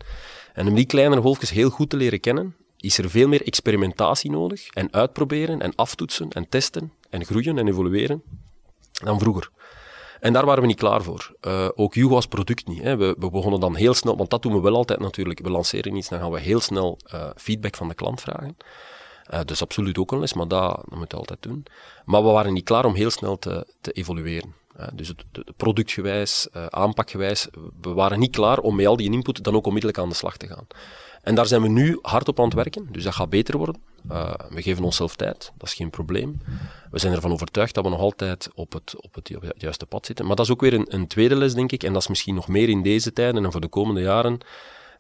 En 0.52 0.68
om 0.68 0.74
die 0.74 0.86
kleinere 0.86 1.20
golfjes 1.20 1.50
heel 1.50 1.70
goed 1.70 1.90
te 1.90 1.96
leren 1.96 2.20
kennen, 2.20 2.56
is 2.80 2.98
er 2.98 3.10
veel 3.10 3.28
meer 3.28 3.46
experimentatie 3.46 4.30
nodig 4.30 4.68
en 4.68 4.92
uitproberen 4.92 5.60
en 5.60 5.74
aftoetsen 5.74 6.30
en 6.30 6.48
testen 6.48 6.92
en 7.10 7.24
groeien 7.24 7.58
en 7.58 7.68
evolueren 7.68 8.22
dan 8.92 9.18
vroeger. 9.18 9.50
En 10.20 10.32
daar 10.32 10.46
waren 10.46 10.60
we 10.60 10.66
niet 10.66 10.78
klaar 10.78 11.02
voor. 11.02 11.36
Uh, 11.42 11.68
ook 11.74 11.94
Hugo 11.94 12.14
als 12.14 12.26
product 12.26 12.68
niet. 12.68 12.82
Hè. 12.82 12.96
We, 12.96 13.16
begonnen 13.18 13.60
dan 13.60 13.76
heel 13.76 13.94
snel, 13.94 14.16
want 14.16 14.30
dat 14.30 14.42
doen 14.42 14.52
we 14.52 14.60
wel 14.60 14.74
altijd 14.74 15.00
natuurlijk. 15.00 15.40
We 15.40 15.50
lanceren 15.50 15.96
iets, 15.96 16.08
dan 16.08 16.18
gaan 16.18 16.30
we 16.30 16.40
heel 16.40 16.60
snel 16.60 16.98
uh, 17.14 17.30
feedback 17.36 17.76
van 17.76 17.88
de 17.88 17.94
klant 17.94 18.20
vragen. 18.20 18.56
Uh, 19.32 19.40
dus 19.44 19.62
absoluut 19.62 19.98
ook 19.98 20.12
een 20.12 20.20
les, 20.20 20.32
maar 20.32 20.48
dat, 20.48 20.90
moeten 20.90 21.08
we 21.08 21.16
altijd 21.16 21.42
doen. 21.42 21.66
Maar 22.04 22.22
we 22.22 22.30
waren 22.30 22.52
niet 22.52 22.64
klaar 22.64 22.84
om 22.84 22.94
heel 22.94 23.10
snel 23.10 23.38
te, 23.38 23.66
te 23.80 23.92
evolueren. 23.92 24.54
dus 24.94 25.08
het, 25.08 25.24
het 25.32 25.56
productgewijs, 25.56 26.48
aanpakgewijs, 26.68 27.48
we 27.80 27.92
waren 27.92 28.18
niet 28.18 28.30
klaar 28.30 28.58
om 28.58 28.76
met 28.76 28.86
al 28.86 28.96
die 28.96 29.12
input 29.12 29.44
dan 29.44 29.54
ook 29.54 29.66
onmiddellijk 29.66 30.02
aan 30.02 30.08
de 30.08 30.14
slag 30.14 30.36
te 30.36 30.46
gaan. 30.46 30.66
En 31.22 31.34
daar 31.34 31.46
zijn 31.46 31.62
we 31.62 31.68
nu 31.68 31.98
hard 32.02 32.28
op 32.28 32.38
aan 32.38 32.44
het 32.44 32.54
werken, 32.54 32.88
dus 32.90 33.04
dat 33.04 33.14
gaat 33.14 33.30
beter 33.30 33.56
worden. 33.56 33.80
Uh, 34.10 34.32
we 34.48 34.62
geven 34.62 34.84
onszelf 34.84 35.16
tijd, 35.16 35.52
dat 35.58 35.68
is 35.68 35.74
geen 35.74 35.90
probleem. 35.90 36.40
We 36.90 36.98
zijn 36.98 37.12
ervan 37.12 37.32
overtuigd 37.32 37.74
dat 37.74 37.84
we 37.84 37.90
nog 37.90 38.00
altijd 38.00 38.48
op 38.54 38.72
het, 38.72 38.96
op 38.96 39.14
het, 39.14 39.36
op 39.36 39.42
het 39.42 39.60
juiste 39.60 39.86
pad 39.86 40.06
zitten. 40.06 40.26
Maar 40.26 40.36
dat 40.36 40.44
is 40.44 40.52
ook 40.52 40.60
weer 40.60 40.74
een, 40.74 40.94
een, 40.94 41.06
tweede 41.06 41.36
les, 41.36 41.54
denk 41.54 41.72
ik, 41.72 41.82
en 41.82 41.92
dat 41.92 42.02
is 42.02 42.08
misschien 42.08 42.34
nog 42.34 42.48
meer 42.48 42.68
in 42.68 42.82
deze 42.82 43.12
tijden 43.12 43.44
en 43.44 43.52
voor 43.52 43.60
de 43.60 43.68
komende 43.68 44.00
jaren, 44.00 44.38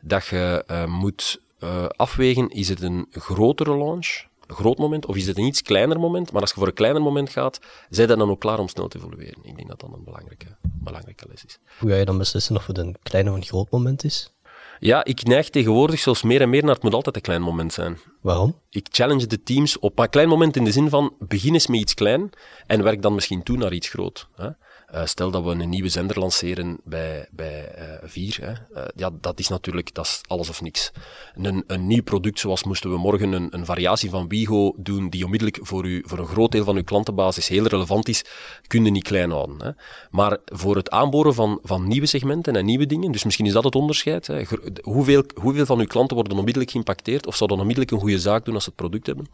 dat 0.00 0.26
je 0.26 0.64
uh, 0.70 0.84
moet 0.84 1.40
uh, 1.60 1.86
afwegen, 1.86 2.48
is 2.48 2.68
het 2.68 2.82
een 2.82 3.06
grotere 3.10 3.76
launch, 3.76 4.24
een 4.46 4.54
groot 4.54 4.78
moment, 4.78 5.06
of 5.06 5.16
is 5.16 5.26
het 5.26 5.38
een 5.38 5.44
iets 5.44 5.62
kleiner 5.62 6.00
moment? 6.00 6.32
Maar 6.32 6.40
als 6.40 6.50
je 6.50 6.56
voor 6.56 6.66
een 6.66 6.74
kleiner 6.74 7.02
moment 7.02 7.30
gaat, 7.30 7.60
zijn 7.90 8.08
dat 8.08 8.18
dan 8.18 8.30
ook 8.30 8.40
klaar 8.40 8.58
om 8.58 8.68
snel 8.68 8.88
te 8.88 8.98
evolueren. 8.98 9.38
Ik 9.42 9.56
denk 9.56 9.68
dat 9.68 9.80
dat 9.80 9.92
een 9.92 10.04
belangrijke, 10.04 10.46
belangrijke 10.62 11.24
les 11.28 11.44
is. 11.44 11.58
Hoe 11.78 11.90
ga 11.90 11.96
je 11.96 12.04
dan 12.04 12.18
beslissen 12.18 12.56
of 12.56 12.66
het 12.66 12.78
een 12.78 12.96
klein 13.02 13.28
of 13.28 13.34
een 13.34 13.44
groot 13.44 13.70
moment 13.70 14.04
is? 14.04 14.32
Ja, 14.82 15.04
ik 15.04 15.22
neig 15.22 15.50
tegenwoordig 15.50 16.00
zelfs 16.00 16.22
meer 16.22 16.40
en 16.40 16.50
meer 16.50 16.64
naar 16.64 16.74
het 16.74 16.82
moet 16.82 16.94
altijd 16.94 17.16
een 17.16 17.22
klein 17.22 17.42
moment 17.42 17.72
zijn. 17.72 17.98
Waarom? 18.20 18.60
Ik 18.70 18.86
challenge 18.90 19.26
de 19.26 19.42
teams 19.42 19.78
op 19.78 19.98
een 19.98 20.08
klein 20.08 20.28
moment 20.28 20.56
in 20.56 20.64
de 20.64 20.72
zin 20.72 20.88
van 20.88 21.14
begin 21.18 21.52
eens 21.52 21.66
met 21.66 21.80
iets 21.80 21.94
klein 21.94 22.30
en 22.66 22.82
werk 22.82 23.02
dan 23.02 23.14
misschien 23.14 23.42
toe 23.42 23.56
naar 23.56 23.72
iets 23.72 23.88
groot. 23.88 24.28
Hè? 24.36 24.48
Uh, 24.94 25.04
stel 25.04 25.30
dat 25.30 25.44
we 25.44 25.50
een 25.50 25.68
nieuwe 25.68 25.88
zender 25.88 26.18
lanceren 26.18 26.78
bij, 26.84 27.28
bij 27.30 27.74
uh, 27.78 27.84
vier. 28.02 28.38
Hè. 28.40 28.80
Uh, 28.80 28.88
ja, 28.96 29.10
dat 29.20 29.38
is 29.38 29.48
natuurlijk 29.48 29.94
dat 29.94 30.04
is 30.04 30.20
alles 30.26 30.48
of 30.48 30.62
niks. 30.62 30.92
Een, 31.34 31.64
een 31.66 31.86
nieuw 31.86 32.02
product, 32.02 32.38
zoals 32.38 32.64
moesten 32.64 32.90
we 32.90 32.98
morgen 32.98 33.32
een, 33.32 33.48
een 33.50 33.64
variatie 33.64 34.10
van 34.10 34.28
Wigo 34.28 34.74
doen, 34.76 35.10
die 35.10 35.24
onmiddellijk 35.24 35.58
voor, 35.62 35.86
u, 35.86 36.02
voor 36.06 36.18
een 36.18 36.26
groot 36.26 36.52
deel 36.52 36.64
van 36.64 36.76
uw 36.76 36.84
klantenbasis 36.84 37.48
heel 37.48 37.66
relevant 37.66 38.08
is, 38.08 38.24
kun 38.66 38.84
je 38.84 38.90
niet 38.90 39.02
klein 39.02 39.30
houden. 39.30 39.62
Hè. 39.62 39.70
Maar 40.10 40.38
voor 40.44 40.76
het 40.76 40.90
aanboren 40.90 41.34
van, 41.34 41.58
van 41.62 41.88
nieuwe 41.88 42.06
segmenten 42.06 42.56
en 42.56 42.64
nieuwe 42.64 42.86
dingen, 42.86 43.12
dus 43.12 43.24
misschien 43.24 43.46
is 43.46 43.52
dat 43.52 43.64
het 43.64 43.74
onderscheid. 43.74 44.26
Hè. 44.26 44.42
Hoeveel, 44.82 45.24
hoeveel 45.34 45.66
van 45.66 45.78
uw 45.78 45.86
klanten 45.86 46.16
worden 46.16 46.38
onmiddellijk 46.38 46.70
geïmpacteerd, 46.70 47.26
of 47.26 47.36
zouden 47.36 47.58
onmiddellijk 47.58 47.94
een 47.94 48.00
goede 48.00 48.18
zaak 48.18 48.44
doen 48.44 48.54
als 48.54 48.64
ze 48.64 48.70
het 48.70 48.78
product 48.78 49.06
hebben? 49.06 49.26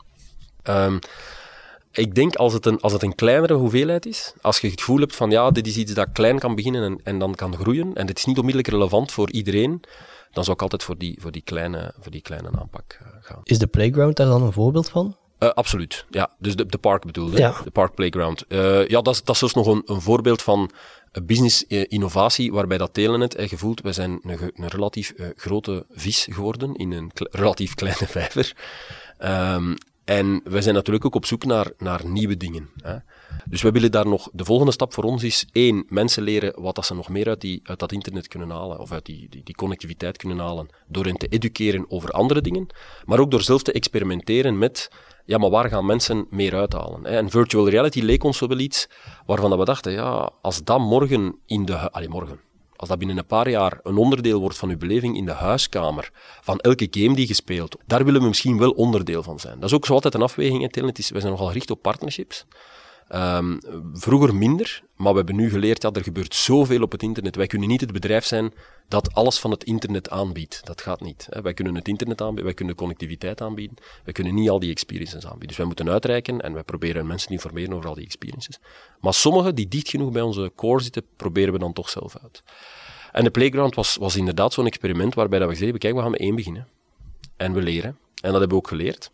Um, 0.65 0.99
ik 1.97 2.15
denk 2.15 2.35
als 2.35 2.53
het, 2.53 2.67
een, 2.67 2.81
als 2.81 2.93
het 2.93 3.03
een 3.03 3.15
kleinere 3.15 3.55
hoeveelheid 3.55 4.07
is, 4.07 4.35
als 4.41 4.59
je 4.59 4.71
het 4.71 4.81
gevoel 4.81 5.01
hebt 5.01 5.17
van 5.17 5.31
ja, 5.31 5.51
dit 5.51 5.67
is 5.67 5.77
iets 5.77 5.95
dat 5.95 6.09
klein 6.13 6.39
kan 6.39 6.55
beginnen 6.55 6.83
en, 6.83 7.01
en 7.05 7.19
dan 7.19 7.35
kan 7.35 7.57
groeien, 7.57 7.95
en 7.95 8.07
dit 8.07 8.19
is 8.19 8.25
niet 8.25 8.39
onmiddellijk 8.39 8.75
relevant 8.75 9.13
voor 9.13 9.31
iedereen, 9.31 9.83
dan 10.33 10.45
zou 10.45 10.57
ik 10.57 10.63
altijd 10.63 10.83
voor 10.83 10.99
die, 10.99 11.19
voor 11.21 11.33
die, 11.33 11.43
kleine, 11.43 11.95
voor 12.01 12.13
die 12.13 12.21
kleine 12.21 12.49
aanpak 12.59 12.99
uh, 13.03 13.09
gaan. 13.21 13.41
Is 13.43 13.59
de 13.59 13.67
Playground 13.67 14.17
daar 14.17 14.27
dan 14.27 14.43
een 14.43 14.53
voorbeeld 14.53 14.89
van? 14.89 15.17
Uh, 15.39 15.49
absoluut, 15.49 16.05
ja. 16.11 16.31
Dus 16.39 16.57
de, 16.57 16.67
de 16.67 16.79
park 16.79 17.05
bedoelde, 17.05 17.39
ja. 17.39 17.55
de 17.65 17.71
Park 17.71 17.95
Playground. 17.95 18.45
Uh, 18.49 18.87
ja, 18.87 19.01
dat 19.03 19.15
is, 19.15 19.23
dat 19.23 19.35
is 19.35 19.41
dus 19.41 19.55
nog 19.55 19.67
een, 19.67 19.83
een 19.85 20.01
voorbeeld 20.01 20.43
van 20.43 20.71
business 21.23 21.65
innovatie, 21.67 22.53
waarbij 22.53 22.79
dat 22.79 22.95
Telenet 22.95 23.35
eh, 23.35 23.49
gevoeld, 23.49 23.81
we 23.81 23.93
zijn 23.93 24.19
een, 24.23 24.53
een 24.55 24.69
relatief 24.69 25.15
grote 25.37 25.87
vis 25.91 26.27
geworden 26.31 26.75
in 26.75 26.93
een 26.93 27.11
relatief 27.15 27.75
kleine 27.81 28.07
vijver. 28.07 28.57
Um, 29.19 29.77
en 30.07 30.41
wij 30.45 30.63
zijn 30.63 30.75
natuurlijk 30.75 31.05
ook 31.05 31.15
op 31.15 31.27
zoek 31.27 31.45
naar, 31.45 31.73
naar 31.79 32.07
nieuwe 32.07 32.37
dingen. 32.37 32.71
Hè. 32.83 32.97
Dus 33.45 33.63
we 33.63 33.71
willen 33.71 33.91
daar 33.91 34.07
nog, 34.09 34.29
de 34.33 34.45
volgende 34.45 34.73
stap 34.73 34.95
voor 34.95 35.05
ons 35.05 35.23
is 35.23 35.47
één, 35.53 35.85
mensen 35.89 36.23
leren 36.23 36.63
wat 36.63 36.75
dat 36.75 36.87
ze 36.87 36.95
nog 36.95 37.09
meer 37.09 37.29
uit, 37.29 37.41
die, 37.41 37.61
uit 37.65 37.79
dat 37.79 37.93
internet 37.93 38.29
kunnen 38.29 38.51
halen, 38.51 38.79
of 38.79 38.93
uit 38.93 39.05
die, 39.05 39.29
die, 39.29 39.43
die 39.45 39.55
connectiviteit 39.55 40.17
kunnen 40.17 40.39
halen, 40.39 40.69
door 40.89 41.05
hen 41.05 41.17
te 41.17 41.29
educeren 41.29 41.91
over 41.91 42.11
andere 42.11 42.41
dingen, 42.41 42.67
maar 43.05 43.19
ook 43.19 43.31
door 43.31 43.43
zelf 43.43 43.63
te 43.63 43.73
experimenteren 43.73 44.59
met, 44.59 44.91
ja, 45.25 45.39
maar 45.39 45.51
waar 45.51 45.69
gaan 45.69 45.87
mensen 45.87 46.27
meer 46.31 46.55
uithalen? 46.55 47.05
Hè? 47.05 47.17
En 47.17 47.31
virtual 47.31 47.69
reality 47.69 48.01
leek 48.01 48.25
ons 48.25 48.41
wel 48.41 48.59
iets 48.59 48.89
waarvan 49.27 49.59
we 49.59 49.65
dachten, 49.65 49.93
ja, 49.93 50.31
als 50.43 50.65
dat 50.65 50.79
morgen 50.79 51.39
in 51.47 51.65
de, 51.65 51.91
allee, 51.91 52.09
morgen, 52.09 52.41
als 52.77 52.89
dat 52.89 52.99
binnen 52.99 53.19
een 53.19 53.27
paar 53.27 53.51
jaar 53.51 53.81
een 53.83 53.97
onderdeel 53.97 54.41
wordt 54.41 54.57
van 54.57 54.69
uw 54.69 54.79
beleving 54.79 55.17
in 55.17 55.25
de 55.25 55.33
huiskamer, 55.33 56.11
van 56.41 56.59
elke 56.59 56.89
game 56.91 57.15
die 57.15 57.29
je 57.29 57.35
speelt, 57.35 57.77
daar 57.87 58.05
willen 58.05 58.21
we 58.21 58.27
misschien 58.29 58.59
wel 58.59 58.71
onderdeel 58.71 59.23
van 59.23 59.41
zijn. 59.41 59.55
Dat 59.61 59.69
is 59.69 59.75
ook 59.75 59.87
zo 59.87 59.95
altijd 59.95 60.15
een 60.15 60.23
afweging. 60.23 60.75
Wij 60.75 61.21
zijn 61.21 61.33
nogal 61.33 61.47
gericht 61.47 61.71
op 61.71 61.83
partnerships. 61.83 62.47
Um, 63.15 63.59
vroeger 63.93 64.35
minder, 64.35 64.83
maar 64.97 65.11
we 65.11 65.17
hebben 65.17 65.37
nu 65.37 65.51
geleerd, 65.51 65.83
ja, 65.83 65.91
er 65.93 66.03
gebeurt 66.03 66.35
zoveel 66.35 66.83
op 66.83 66.93
het 66.93 67.03
internet. 67.03 67.37
Wij 67.37 67.47
kunnen 67.47 67.69
niet 67.69 67.81
het 67.81 67.93
bedrijf 67.93 68.25
zijn 68.25 68.53
dat 68.89 69.15
alles 69.15 69.39
van 69.39 69.51
het 69.51 69.65
internet 69.65 70.11
aanbiedt. 70.11 70.61
Dat 70.65 70.81
gaat 70.81 71.01
niet. 71.01 71.27
Hè. 71.31 71.43
Wij 71.43 71.55
kunnen 71.55 71.75
het 71.75 71.89
internet 71.89 72.21
aanbieden, 72.21 72.45
wij 72.45 72.55
kunnen 72.55 72.75
connectiviteit 72.75 73.41
aanbieden, 73.41 73.77
wij 74.05 74.13
kunnen 74.13 74.35
niet 74.35 74.51
al 74.51 74.59
die 74.59 74.71
experiences 74.71 75.25
aanbieden. 75.25 75.49
Dus 75.49 75.57
wij 75.57 75.67
moeten 75.67 75.91
uitreiken 75.91 76.41
en 76.41 76.53
wij 76.53 76.63
proberen 76.63 77.07
mensen 77.07 77.27
te 77.27 77.33
informeren 77.33 77.73
over 77.73 77.89
al 77.89 77.95
die 77.95 78.05
experiences. 78.05 78.59
Maar 79.01 79.15
sommige 79.15 79.55
die 79.55 79.69
dicht 79.69 79.89
genoeg 79.89 80.13
bij 80.13 80.23
onze 80.23 80.53
core 80.57 80.83
zitten, 80.83 81.03
proberen 81.17 81.53
we 81.53 81.59
dan 81.59 81.73
toch 81.73 81.89
zelf 81.89 82.17
uit. 82.23 82.43
En 83.13 83.25
de 83.25 83.31
Playground 83.31 83.75
was, 83.75 83.97
was 83.97 84.17
inderdaad 84.17 84.53
zo'n 84.53 84.67
experiment 84.67 85.15
waarbij 85.15 85.39
dat 85.39 85.49
we 85.49 85.55
zeiden, 85.55 85.81
kijk, 85.81 85.95
we 85.95 86.01
gaan 86.01 86.11
met 86.11 86.21
één 86.21 86.35
beginnen. 86.35 86.69
En 87.37 87.53
we 87.53 87.63
leren. 87.63 87.91
En 87.91 88.31
dat 88.33 88.41
hebben 88.41 88.49
we 88.49 88.55
ook 88.55 88.69
geleerd. 88.69 89.11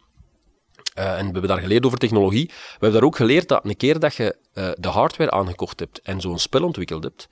Uh, 0.98 1.18
en 1.18 1.26
we 1.26 1.32
hebben 1.32 1.48
daar 1.48 1.60
geleerd 1.60 1.86
over 1.86 1.98
technologie. 1.98 2.46
We 2.46 2.54
hebben 2.70 2.92
daar 2.92 3.02
ook 3.02 3.16
geleerd 3.16 3.48
dat 3.48 3.64
een 3.64 3.76
keer 3.76 3.98
dat 3.98 4.14
je 4.14 4.36
uh, 4.54 4.70
de 4.74 4.88
hardware 4.88 5.30
aangekocht 5.30 5.80
hebt 5.80 6.00
en 6.02 6.20
zo'n 6.20 6.38
spel 6.38 6.64
ontwikkeld 6.64 7.02
hebt, 7.02 7.28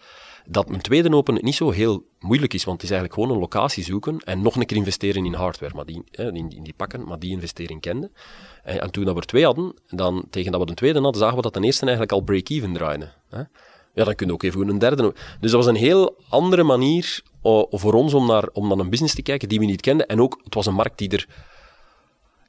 dat 0.46 0.68
een 0.68 0.80
tweede 0.80 1.14
open 1.14 1.38
niet 1.40 1.54
zo 1.54 1.70
heel 1.70 2.04
moeilijk 2.18 2.54
is, 2.54 2.64
want 2.64 2.76
het 2.76 2.90
is 2.90 2.96
eigenlijk 2.96 3.20
gewoon 3.20 3.36
een 3.36 3.42
locatie 3.42 3.84
zoeken 3.84 4.18
en 4.18 4.42
nog 4.42 4.56
een 4.56 4.66
keer 4.66 4.76
investeren 4.76 5.24
in 5.24 5.34
hardware, 5.34 5.74
maar 5.74 5.86
die, 5.86 6.02
in, 6.10 6.34
in 6.34 6.62
die 6.62 6.74
pakken, 6.76 7.04
maar 7.04 7.18
die 7.18 7.30
investering 7.30 7.80
kende. 7.80 8.10
En, 8.62 8.80
en, 8.80 8.90
toen 8.90 9.04
dat 9.04 9.14
we 9.14 9.20
er 9.20 9.26
twee 9.26 9.44
hadden, 9.44 9.74
dan 9.88 10.24
tegen 10.30 10.52
dat 10.52 10.60
we 10.60 10.66
de 10.66 10.74
tweede 10.74 11.00
hadden, 11.00 11.20
zagen 11.20 11.36
we 11.36 11.42
dat 11.42 11.54
de 11.54 11.60
eerste 11.60 11.82
eigenlijk 11.82 12.12
al 12.12 12.20
break-even 12.20 12.72
draaide. 12.72 13.12
Hè? 13.28 13.42
Ja, 13.94 14.04
dan 14.04 14.14
kun 14.14 14.26
je 14.26 14.32
ook 14.32 14.42
even 14.42 14.68
een 14.68 14.78
derde. 14.78 15.14
Dus 15.40 15.50
dat 15.50 15.64
was 15.64 15.66
een 15.66 15.80
heel 15.80 16.16
andere 16.28 16.62
manier 16.62 17.22
voor 17.70 17.92
ons 17.92 18.14
om 18.14 18.26
naar, 18.26 18.48
om 18.52 18.68
naar 18.68 18.78
een 18.78 18.90
business 18.90 19.14
te 19.14 19.22
kijken 19.22 19.48
die 19.48 19.58
we 19.58 19.64
niet 19.64 19.80
kenden. 19.80 20.06
En 20.06 20.20
ook, 20.20 20.40
het 20.44 20.54
was 20.54 20.66
een 20.66 20.74
markt 20.74 20.98
die 20.98 21.08
er 21.08 21.26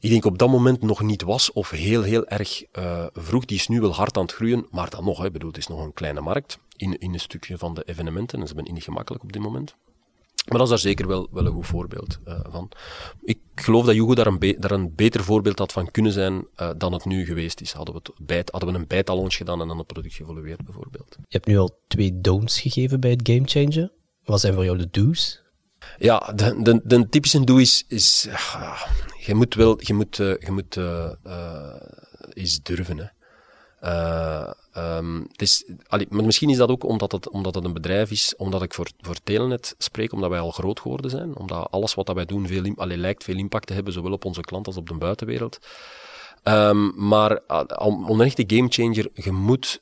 ik 0.02 0.10
denk 0.10 0.26
op 0.26 0.38
dat 0.38 0.50
moment 0.50 0.82
nog 0.82 1.02
niet 1.02 1.22
was 1.22 1.52
of 1.52 1.70
heel, 1.70 2.02
heel 2.02 2.28
erg 2.28 2.64
uh, 2.74 3.06
vroeg. 3.14 3.46
Die 3.46 3.58
is 3.58 3.68
nu 3.68 3.82
wel 3.82 3.94
hard 3.94 4.18
aan 4.18 4.24
het 4.24 4.34
groeien, 4.34 4.68
maar 4.72 4.90
dan 4.90 5.04
nog, 5.04 5.22
hè, 5.22 5.32
bedoel, 5.32 5.50
het 5.50 5.58
is 5.58 5.68
nog 5.68 5.84
een 5.84 5.94
kleine 5.94 6.22
markt 6.22 6.60
in, 6.76 7.00
in 7.00 7.14
een 7.14 7.20
stukje 7.20 7.58
van 7.58 7.74
de 7.74 7.84
evenementen 7.86 8.40
en 8.40 8.48
ze 8.48 8.54
zijn 8.54 8.74
niet 8.74 8.84
gemakkelijk 8.84 9.24
op 9.24 9.34
dit 9.34 9.42
moment. 9.42 9.76
Maar 10.46 10.58
dat 10.58 10.62
is 10.62 10.70
daar 10.70 10.80
zeker 10.80 11.08
wel, 11.08 11.28
wel 11.32 11.46
een 11.46 11.52
goed 11.52 11.66
voorbeeld 11.66 12.20
uh, 12.28 12.40
van. 12.50 12.72
Ik 13.24 13.40
geloof 13.56 13.86
dat 13.86 13.96
Jugo 13.96 14.16
daar 14.16 14.28
een, 14.28 14.56
daar 14.60 14.72
een 14.72 14.96
beter 14.96 15.24
voorbeeld 15.24 15.60
had 15.60 15.72
van 15.72 15.92
kunnen 15.92 16.12
zijn 16.12 16.34
uh, 16.58 16.70
dan 16.78 16.94
het 16.94 17.06
nu 17.06 17.26
geweest 17.26 17.62
is. 17.62 17.72
Hadden 17.72 17.94
we, 17.94 18.02
het 18.04 18.28
bijt, 18.28 18.52
hadden 18.52 18.74
we 18.74 18.80
een 18.80 18.88
bijtalons 18.88 19.36
gedaan 19.36 19.62
en 19.62 19.68
dan 19.68 19.78
het 19.78 19.88
product 19.88 20.14
geëvolueerd, 20.14 20.66
bijvoorbeeld. 20.66 21.16
Je 21.20 21.26
hebt 21.38 21.48
nu 21.48 21.58
al 21.58 21.80
twee 21.88 22.22
don'ts 22.22 22.60
gegeven 22.60 23.00
bij 23.00 23.12
het 23.12 23.30
Game 23.30 23.46
Changer. 23.46 23.92
Wat 24.24 24.40
zijn 24.40 24.54
voor 24.54 24.66
jou 24.66 24.78
de 24.78 24.88
do's? 24.92 25.42
Ja, 25.98 26.32
de, 26.36 26.62
de, 26.62 26.82
de 26.84 27.10
typische 27.10 27.44
do 27.44 27.58
is, 27.58 27.86
is 27.88 28.26
uh, 28.28 28.82
je 29.26 29.36
moet 29.36 29.56
wel, 29.56 29.78
je 29.80 29.94
moet, 29.94 30.18
uh, 30.18 30.38
je 30.40 30.52
moet 30.52 30.76
uh, 30.76 31.10
eens 32.34 32.64
durven. 32.64 32.98
Hè. 32.98 33.10
Um, 34.78 35.28
het 35.32 35.42
is, 35.42 35.66
maar 36.10 36.24
misschien 36.24 36.50
is 36.50 36.58
dat 36.58 36.70
ook 36.70 36.84
omdat 36.84 37.12
het, 37.12 37.30
omdat 37.30 37.56
het 37.56 37.64
een 37.66 37.74
bedrijf 37.74 38.12
is, 38.12 38.34
omdat 38.38 38.62
ik 38.62 38.74
voor, 38.74 38.90
voor 39.00 39.16
Telenet 39.24 39.76
spreek, 39.78 40.14
omdat 40.14 40.30
wij 40.30 40.40
al 40.40 40.52
groot 40.52 40.80
geworden 40.80 41.12
zijn, 41.12 41.36
omdat 41.36 41.72
alles 41.72 41.94
wat 41.94 42.06
dat 42.06 42.16
wij 42.16 42.26
doen 42.26 42.48
veel, 42.48 42.74
lijkt 42.78 43.24
veel 43.24 43.38
impact 43.38 43.68
te 43.68 43.74
hebben, 43.74 43.94
zowel 43.94 44.12
op 44.12 44.26
onze 44.26 44.42
klant 44.42 44.68
als 44.68 44.78
op 44.78 44.88
de 44.88 44.94
buitenwereld. 44.94 45.60
Um, 46.44 47.08
maar 47.08 47.40
om 47.78 48.20
een 48.20 48.26
echte 48.26 48.44
gamechanger, 48.48 49.08
je 49.14 49.32
moet, 49.32 49.82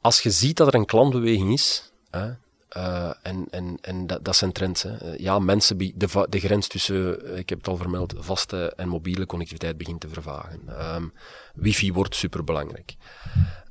als 0.00 0.20
je 0.20 0.30
ziet 0.30 0.56
dat 0.56 0.66
er 0.66 0.74
een 0.74 0.86
klantbeweging 0.86 1.52
is, 1.52 1.92
hè, 2.10 2.30
uh, 2.76 3.10
en 3.22 3.46
en, 3.50 3.78
en 3.80 4.06
dat, 4.06 4.24
dat 4.24 4.36
zijn 4.36 4.52
trends. 4.52 4.82
Hè. 4.82 4.96
Eh, 4.96 5.18
ja, 5.18 5.38
mensen, 5.38 5.78
de, 5.78 6.26
de 6.28 6.40
grens 6.40 6.68
tussen, 6.68 7.24
eh, 7.24 7.38
ik 7.38 7.48
heb 7.48 7.58
het 7.58 7.68
al 7.68 7.76
vermeld, 7.76 8.14
vaste 8.18 8.72
en 8.76 8.88
mobiele 8.88 9.26
connectiviteit 9.26 9.76
begint 9.76 10.00
te 10.00 10.08
vervagen. 10.08 10.60
Um, 10.94 11.12
wifi 11.54 11.92
wordt 11.92 12.14
superbelangrijk. 12.14 12.94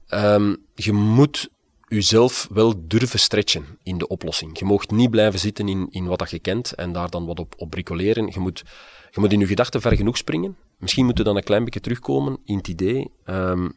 Um, 0.10 0.58
je 0.76 0.92
moet 0.92 1.50
jezelf 1.88 2.48
wel 2.52 2.88
durven 2.88 3.20
stretchen 3.20 3.66
in 3.84 3.98
de 3.98 4.08
oplossing. 4.08 4.60
Je 4.60 4.66
mag 4.66 4.88
niet 4.88 5.10
blijven 5.10 5.40
zitten 5.40 5.68
in, 5.68 5.88
in 5.92 6.06
wat 6.06 6.20
dat 6.20 6.30
je 6.30 6.40
kent 6.40 6.74
en 6.74 6.92
daar 6.92 7.10
dan 7.10 7.26
wat 7.26 7.40
op, 7.40 7.54
op 7.58 7.70
bricoleren. 7.70 8.28
Je 8.28 8.40
moet, 8.40 8.64
je 9.12 9.20
moet 9.20 9.32
in 9.32 9.40
je 9.40 9.48
gedachten 9.48 9.82
ver 9.82 9.96
genoeg 9.96 10.18
springen. 10.18 10.58
Misschien 10.78 11.06
moet 11.06 11.18
je 11.18 11.24
dan 11.24 11.36
een 11.36 11.44
klein 11.44 11.64
beetje 11.64 11.80
terugkomen 11.80 12.38
in 12.46 12.58
het 12.58 12.68
idee. 12.68 13.12
Um, 13.26 13.74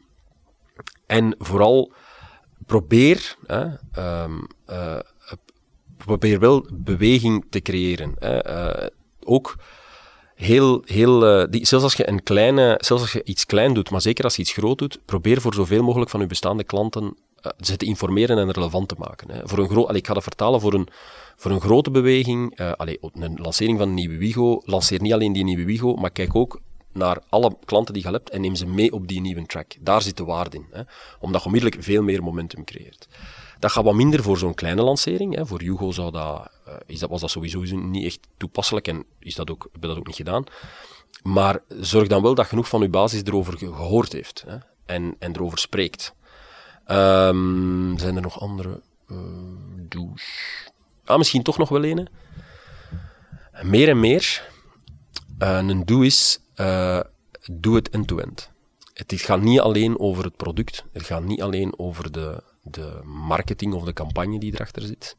en 1.05 1.35
vooral 1.37 1.91
probeer 2.65 3.35
hè, 3.45 3.65
probeer 6.07 6.39
wel 6.39 6.65
beweging 6.73 7.45
te 7.49 7.61
creëren. 7.61 8.15
Hè. 8.19 8.35
Uh, 8.47 8.87
ook 9.23 9.55
heel, 10.35 10.81
heel 10.85 11.41
uh, 11.41 11.45
die, 11.49 11.65
zelfs 11.65 11.83
als 11.83 11.93
je 11.93 12.09
een 12.09 12.23
kleine, 12.23 12.75
zelfs 12.77 13.01
als 13.01 13.11
je 13.11 13.23
iets 13.23 13.45
klein 13.45 13.73
doet, 13.73 13.89
maar 13.89 14.01
zeker 14.01 14.23
als 14.23 14.35
je 14.35 14.41
iets 14.41 14.51
groot 14.51 14.77
doet, 14.77 14.99
probeer 15.05 15.41
voor 15.41 15.53
zoveel 15.53 15.83
mogelijk 15.83 16.09
van 16.09 16.19
je 16.19 16.27
bestaande 16.27 16.63
klanten 16.63 17.03
uh, 17.03 17.51
ze 17.59 17.77
te 17.77 17.85
informeren 17.85 18.37
en 18.37 18.51
relevant 18.51 18.87
te 18.87 18.95
maken. 18.97 19.31
Hè. 19.31 19.47
Voor 19.47 19.57
een 19.57 19.69
groot, 19.69 19.95
ik 19.95 20.07
ga 20.07 20.13
dat 20.13 20.23
vertalen 20.23 20.61
voor 20.61 20.73
een, 20.73 20.87
voor 21.35 21.51
een 21.51 21.61
grote 21.61 21.91
beweging, 21.91 22.59
uh, 22.59 22.71
een 23.13 23.37
lancering 23.41 23.77
van 23.77 23.87
een 23.87 23.93
nieuwe 23.93 24.17
Wigo, 24.17 24.61
lanceer 24.65 25.01
niet 25.01 25.13
alleen 25.13 25.33
die 25.33 25.43
nieuwe 25.43 25.65
Wigo, 25.65 25.95
maar 25.95 26.11
kijk 26.11 26.35
ook 26.35 26.59
naar 26.93 27.21
alle 27.29 27.57
klanten 27.65 27.93
die 27.93 28.03
je 28.03 28.09
hebt 28.09 28.29
en 28.29 28.41
neem 28.41 28.55
ze 28.55 28.65
mee 28.65 28.91
op 28.91 29.07
die 29.07 29.21
nieuwe 29.21 29.45
track. 29.45 29.75
Daar 29.79 30.01
zit 30.01 30.17
de 30.17 30.23
waarde 30.23 30.57
in, 30.57 30.65
hè, 30.71 30.81
omdat 31.19 31.41
je 31.41 31.47
onmiddellijk 31.47 31.83
veel 31.83 32.03
meer 32.03 32.23
momentum 32.23 32.63
creëert. 32.63 33.07
Dat 33.59 33.71
gaat 33.71 33.83
wat 33.83 33.93
minder 33.93 34.23
voor 34.23 34.37
zo'n 34.37 34.53
kleine 34.53 34.81
lancering. 34.81 35.35
Hè. 35.35 35.45
Voor 35.45 35.61
Hugo 35.61 35.91
zou 35.91 36.11
dat, 36.11 36.51
uh, 36.67 36.73
is 36.85 36.99
dat, 36.99 37.09
was 37.09 37.21
dat 37.21 37.29
sowieso 37.29 37.59
niet 37.75 38.05
echt 38.05 38.19
toepasselijk 38.37 38.87
en 38.87 39.05
is 39.19 39.35
dat 39.35 39.51
ook, 39.51 39.67
hebben 39.71 39.89
dat 39.89 39.99
ook 39.99 40.07
niet 40.07 40.15
gedaan. 40.15 40.43
Maar 41.23 41.59
zorg 41.67 42.07
dan 42.07 42.21
wel 42.21 42.35
dat 42.35 42.45
genoeg 42.45 42.67
van 42.67 42.81
uw 42.81 42.89
basis 42.89 43.23
erover 43.23 43.57
gehoord 43.57 44.11
heeft 44.11 44.43
hè, 44.47 44.57
en, 44.85 45.15
en 45.19 45.35
erover 45.35 45.57
spreekt. 45.57 46.13
Um, 46.87 47.97
zijn 47.97 48.15
er 48.15 48.21
nog 48.21 48.39
andere 48.39 48.81
uh? 49.11 49.17
Ah, 51.05 51.17
misschien 51.17 51.43
toch 51.43 51.57
nog 51.57 51.69
wel 51.69 51.83
een. 51.83 52.07
Meer 53.61 53.89
en 53.89 53.99
meer. 53.99 54.49
Uh, 55.39 55.57
een 55.57 55.85
do 55.85 56.01
is, 56.01 56.39
uh, 56.55 56.99
doe 57.51 57.75
het 57.75 57.89
end-to-end. 57.89 58.49
Het 58.93 59.13
gaat 59.21 59.41
niet 59.41 59.59
alleen 59.59 59.99
over 59.99 60.23
het 60.23 60.35
product, 60.35 60.83
het 60.91 61.03
gaat 61.03 61.23
niet 61.23 61.41
alleen 61.41 61.79
over 61.79 62.11
de, 62.11 62.43
de 62.71 63.01
marketing 63.03 63.73
of 63.73 63.83
de 63.83 63.93
campagne 63.93 64.39
die 64.39 64.53
erachter 64.53 64.81
zit. 64.81 65.17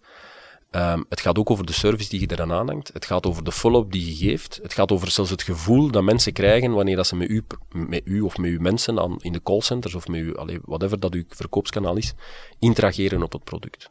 Um, 0.71 1.05
het 1.09 1.21
gaat 1.21 1.39
ook 1.39 1.51
over 1.51 1.67
de 1.67 1.73
service 1.73 2.09
die 2.09 2.21
je 2.21 2.31
eraan 2.31 2.53
aanhangt. 2.53 2.91
Het 2.93 3.05
gaat 3.05 3.27
over 3.27 3.45
de 3.45 3.53
follow-up 3.53 3.93
die 3.93 4.07
je 4.07 4.15
geeft. 4.15 4.59
Het 4.63 4.73
gaat 4.73 4.93
over 4.93 5.11
zelfs 5.11 5.31
het 5.31 5.43
gevoel 5.43 5.91
dat 5.91 6.03
mensen 6.03 6.33
krijgen 6.33 6.73
wanneer 6.73 6.97
dat 6.97 7.07
ze 7.07 7.17
met 7.17 7.29
u, 7.29 7.45
met 7.69 8.03
u 8.05 8.21
of 8.21 8.39
met 8.39 8.51
uw 8.51 8.61
mensen 8.61 9.01
aan, 9.01 9.17
in 9.21 9.33
de 9.33 9.43
callcenters 9.43 9.95
of 9.95 10.09
met 10.09 10.21
u, 10.21 10.35
whatever 10.65 11.01
dat 11.01 11.15
uw 11.15 11.25
verkoopskanaal 11.29 11.97
is, 11.97 12.13
interageren 12.59 13.23
op 13.23 13.33
het 13.33 13.45
product. 13.45 13.91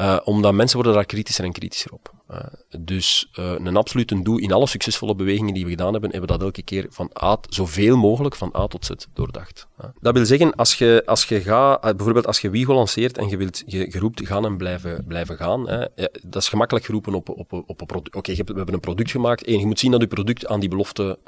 Uh, 0.00 0.18
omdat 0.24 0.54
mensen 0.54 0.76
worden 0.76 0.94
daar 0.94 1.04
kritischer 1.04 1.44
en 1.44 1.52
kritischer 1.52 1.92
op. 1.92 2.12
Uh, 2.30 2.38
dus 2.78 3.30
uh, 3.38 3.52
een 3.58 3.76
absoluut 3.76 4.10
een 4.10 4.22
doel 4.22 4.38
in 4.38 4.52
alle 4.52 4.66
succesvolle 4.66 5.14
bewegingen 5.14 5.54
die 5.54 5.64
we 5.64 5.70
gedaan 5.70 5.92
hebben, 5.92 6.10
hebben 6.10 6.28
we 6.28 6.36
dat 6.36 6.46
elke 6.46 6.62
keer 6.62 6.86
van 6.90 7.10
A, 7.22 7.38
zoveel 7.48 7.96
mogelijk 7.96 8.34
van 8.34 8.54
A 8.56 8.66
tot 8.66 8.86
Z 8.86 8.90
doordacht. 9.14 9.66
Dat 10.00 10.14
wil 10.14 10.26
zeggen, 10.26 10.54
als 10.54 10.74
je, 10.74 11.02
als 11.06 11.24
je 11.24 11.40
gaat, 11.40 11.80
bijvoorbeeld 11.80 12.26
als 12.26 12.40
je 12.40 12.50
Wigo 12.50 12.74
lanceert 12.74 13.18
en 13.18 13.28
je, 13.28 13.36
wilt, 13.36 13.62
je, 13.66 13.78
je 13.78 13.98
roept 13.98 14.26
gaan 14.26 14.44
en 14.44 14.56
blijven, 14.56 15.04
blijven 15.08 15.36
gaan, 15.36 15.64
dat 16.22 16.42
is 16.42 16.48
gemakkelijk 16.48 16.84
geroepen 16.84 17.14
op, 17.14 17.28
op, 17.28 17.52
op 17.52 17.80
een 17.80 17.86
product. 17.86 18.16
Oké, 18.16 18.34
we 18.34 18.42
hebben 18.54 18.74
een 18.74 18.80
product 18.80 19.10
gemaakt 19.10 19.44
en 19.44 19.58
je 19.58 19.66
moet 19.66 19.78
zien 19.78 19.90
dat 19.90 20.00
je 20.00 20.06
product 20.06 20.46
aan 20.46 20.60
die 20.60 20.68
belofte 20.68 21.18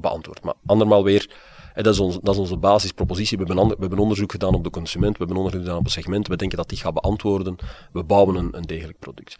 beantwoordt. 0.00 0.42
Maar 0.42 0.54
andermaal 0.66 1.04
weer, 1.04 1.30
dat 1.74 1.86
is, 1.86 2.18
dat 2.22 2.34
is 2.34 2.40
onze 2.40 2.56
basispropositie. 2.56 3.38
We 3.38 3.44
hebben, 3.44 3.68
we 3.68 3.76
hebben 3.78 3.98
onderzoek 3.98 4.30
gedaan 4.32 4.54
op 4.54 4.64
de 4.64 4.70
consument, 4.70 5.12
we 5.12 5.18
hebben 5.18 5.36
onderzoek 5.36 5.62
gedaan 5.62 5.78
op 5.78 5.84
het 5.84 5.92
segment. 5.92 6.28
We 6.28 6.36
denken 6.36 6.56
dat 6.56 6.68
die 6.68 6.78
gaat 6.78 6.94
beantwoorden. 6.94 7.56
We 7.92 8.02
bouwen 8.02 8.36
een, 8.36 8.48
een 8.56 8.62
degelijk 8.62 8.98
product. 8.98 9.36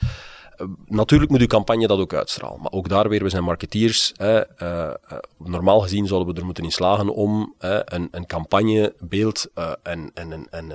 Uh, 0.56 0.66
natuurlijk 0.86 1.30
moet 1.30 1.40
uw 1.40 1.46
campagne 1.46 1.86
dat 1.86 1.98
ook 1.98 2.14
uitstralen. 2.14 2.60
Maar 2.60 2.72
ook 2.72 2.88
daar 2.88 3.08
weer, 3.08 3.22
we 3.22 3.28
zijn 3.28 3.44
marketeers. 3.44 4.12
Hè, 4.16 4.62
uh, 4.62 4.92
normaal 5.36 5.80
gezien 5.80 6.06
zouden 6.06 6.34
we 6.34 6.40
er 6.40 6.46
moeten 6.46 6.64
in 6.64 6.72
slagen 6.72 7.08
om 7.08 7.54
een, 7.58 8.08
een 8.10 8.26
campagnebeeld 8.26 9.50
en, 9.82 10.10
en, 10.14 10.32
en, 10.32 10.46
en, 10.50 10.72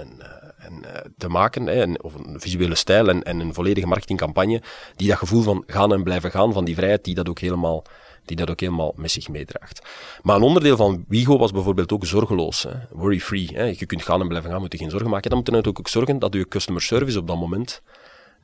en 0.57 0.83
te 1.17 1.27
maken. 1.27 1.65
Hè, 1.65 1.93
of 2.01 2.13
een 2.13 2.39
visuele 2.39 2.75
stijl 2.75 3.09
en, 3.09 3.23
en 3.23 3.39
een 3.39 3.53
volledige 3.53 3.87
marketingcampagne 3.87 4.61
die 4.95 5.07
dat 5.07 5.17
gevoel 5.17 5.41
van 5.41 5.63
gaan 5.67 5.93
en 5.93 6.03
blijven 6.03 6.31
gaan, 6.31 6.53
van 6.53 6.65
die 6.65 6.75
vrijheid, 6.75 7.03
die 7.03 7.15
dat 7.15 7.29
ook 7.29 7.39
helemaal 7.39 7.83
die 8.27 8.35
dat 8.37 8.49
ook 8.49 8.59
helemaal 8.59 8.93
met 8.95 9.11
zich 9.11 9.29
meedraagt. 9.29 9.81
Maar 10.21 10.35
een 10.35 10.41
onderdeel 10.41 10.77
van 10.77 11.05
Wigo 11.07 11.37
was 11.37 11.51
bijvoorbeeld 11.51 11.91
ook 11.91 12.05
zorgeloos, 12.05 12.67
worry-free. 12.91 13.75
Je 13.77 13.85
kunt 13.85 14.03
gaan 14.03 14.21
en 14.21 14.27
blijven 14.27 14.51
gaan, 14.51 14.59
moet 14.59 14.71
je 14.71 14.77
geen 14.77 14.89
zorgen 14.89 15.09
maken. 15.09 15.29
Dan 15.29 15.37
moet 15.37 15.47
je 15.47 15.53
natuurlijk 15.53 15.85
ook 15.85 15.91
zorgen 15.91 16.19
dat 16.19 16.33
je 16.33 16.47
customer 16.47 16.81
service 16.81 17.19
op 17.19 17.27
dat 17.27 17.37
moment 17.37 17.81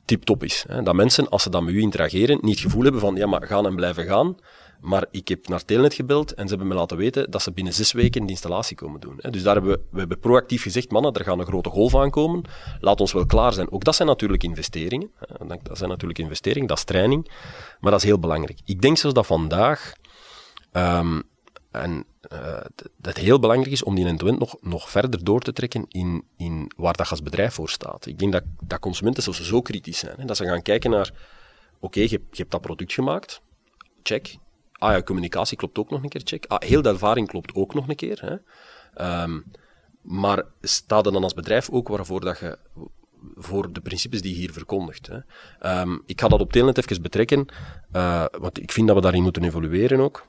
tip-top 0.04 0.44
is. 0.44 0.64
Hè. 0.68 0.82
Dat 0.82 0.94
mensen, 0.94 1.28
als 1.28 1.42
ze 1.42 1.50
dan 1.50 1.64
met 1.64 1.74
u 1.74 1.80
interageren, 1.80 2.38
niet 2.40 2.54
het 2.54 2.64
gevoel 2.64 2.82
hebben 2.82 3.00
van, 3.00 3.16
ja, 3.16 3.26
maar 3.26 3.42
gaan 3.42 3.66
en 3.66 3.74
blijven 3.74 4.04
gaan, 4.04 4.36
maar 4.84 5.06
ik 5.10 5.28
heb 5.28 5.48
naar 5.48 5.64
Telnet 5.64 5.94
gebeld 5.94 6.34
en 6.34 6.42
ze 6.42 6.48
hebben 6.48 6.66
me 6.66 6.74
laten 6.74 6.96
weten 6.96 7.30
dat 7.30 7.42
ze 7.42 7.52
binnen 7.52 7.72
zes 7.72 7.92
weken 7.92 8.24
de 8.24 8.30
installatie 8.30 8.76
komen 8.76 9.00
doen. 9.00 9.20
Dus 9.30 9.42
daar 9.42 9.54
hebben 9.54 9.80
we, 9.90 10.06
we 10.06 10.16
proactief 10.16 10.62
gezegd, 10.62 10.90
mannen, 10.90 11.12
er 11.12 11.24
gaan 11.24 11.38
een 11.38 11.46
grote 11.46 11.68
golf 11.68 11.96
aankomen. 11.96 12.42
Laat 12.80 13.00
ons 13.00 13.12
wel 13.12 13.26
klaar 13.26 13.52
zijn. 13.52 13.72
Ook 13.72 13.84
dat 13.84 13.94
zijn 13.94 14.08
natuurlijk 14.08 14.42
investeringen. 14.42 15.10
Dat 15.62 15.78
zijn 15.78 15.90
natuurlijk 15.90 16.18
investeringen, 16.18 16.68
dat 16.68 16.78
is 16.78 16.84
training. 16.84 17.30
Maar 17.80 17.90
dat 17.90 18.00
is 18.00 18.06
heel 18.06 18.18
belangrijk. 18.18 18.58
Ik 18.64 18.80
denk 18.80 18.96
zelfs 18.96 19.16
dat 19.16 19.26
vandaag, 19.26 19.92
um, 20.72 21.22
en 21.70 22.04
uh, 22.32 22.60
dat 22.96 23.16
heel 23.16 23.38
belangrijk 23.38 23.72
is 23.72 23.82
om 23.82 23.94
die 23.94 24.06
end 24.06 24.38
nog, 24.38 24.56
nog 24.60 24.90
verder 24.90 25.24
door 25.24 25.40
te 25.40 25.52
trekken 25.52 25.84
in, 25.88 26.24
in 26.36 26.72
waar 26.76 26.96
dat 26.96 27.10
als 27.10 27.22
bedrijf 27.22 27.54
voor 27.54 27.68
staat. 27.68 28.06
Ik 28.06 28.18
denk 28.18 28.32
dat, 28.32 28.42
dat 28.60 28.78
consumenten 28.78 29.22
zelfs 29.22 29.42
zo 29.42 29.62
kritisch 29.62 29.98
zijn, 29.98 30.16
hè, 30.18 30.24
dat 30.24 30.36
ze 30.36 30.44
gaan 30.44 30.62
kijken 30.62 30.90
naar, 30.90 31.12
oké, 31.80 32.00
je 32.00 32.20
hebt 32.30 32.50
dat 32.50 32.60
product 32.60 32.92
gemaakt, 32.92 33.40
check, 34.02 34.36
Ah 34.78 34.92
ja, 34.92 35.02
communicatie 35.02 35.56
klopt 35.56 35.78
ook 35.78 35.90
nog 35.90 36.02
een 36.02 36.08
keer, 36.08 36.20
check. 36.24 36.44
Ah, 36.46 36.68
heel 36.68 36.82
de 36.82 36.88
ervaring 36.88 37.28
klopt 37.28 37.54
ook 37.54 37.74
nog 37.74 37.88
een 37.88 37.96
keer. 37.96 38.20
Hè. 38.20 39.22
Um, 39.22 39.44
maar 40.02 40.42
staat 40.60 41.06
er 41.06 41.12
dan 41.12 41.22
als 41.22 41.34
bedrijf 41.34 41.70
ook 41.70 41.88
waarvoor 41.88 42.20
dat 42.20 42.38
je 42.38 42.58
voor 43.34 43.72
de 43.72 43.80
principes 43.80 44.22
die 44.22 44.32
je 44.32 44.38
hier 44.38 44.52
verkondigt. 44.52 45.06
Hè. 45.06 45.18
Ehm, 45.58 45.98
ik 46.06 46.20
ga 46.20 46.28
dat 46.28 46.40
op 46.40 46.52
Telenet 46.52 46.78
even 46.78 47.02
betrekken, 47.02 47.46
uh, 47.92 48.24
want 48.38 48.60
ik 48.60 48.72
vind 48.72 48.86
dat 48.86 48.96
we 48.96 49.02
daarin 49.02 49.22
moeten 49.22 49.44
evolueren 49.44 50.00
ook. 50.00 50.26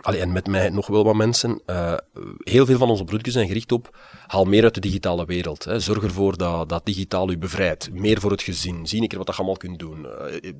En 0.00 0.32
met 0.32 0.46
mij 0.46 0.68
nog 0.68 0.86
wel 0.86 1.04
wat 1.04 1.14
mensen. 1.14 1.60
Uh, 1.66 1.94
heel 2.38 2.66
veel 2.66 2.78
van 2.78 2.90
onze 2.90 3.04
producten 3.04 3.32
zijn 3.32 3.46
gericht 3.46 3.72
op 3.72 3.98
haal 4.26 4.44
meer 4.44 4.62
uit 4.62 4.74
de 4.74 4.80
digitale 4.80 5.24
wereld. 5.24 5.64
Hè. 5.64 5.80
Zorg 5.80 6.02
ervoor 6.02 6.36
dat, 6.36 6.68
dat 6.68 6.86
digitaal 6.86 7.30
u 7.30 7.38
bevrijdt. 7.38 7.92
Meer 7.92 8.20
voor 8.20 8.30
het 8.30 8.42
gezin. 8.42 8.86
Zie 8.86 9.02
een 9.02 9.18
wat 9.18 9.26
je 9.26 9.32
allemaal 9.32 9.56
kunt 9.56 9.78
doen. 9.78 10.06
Uh, 10.42 10.52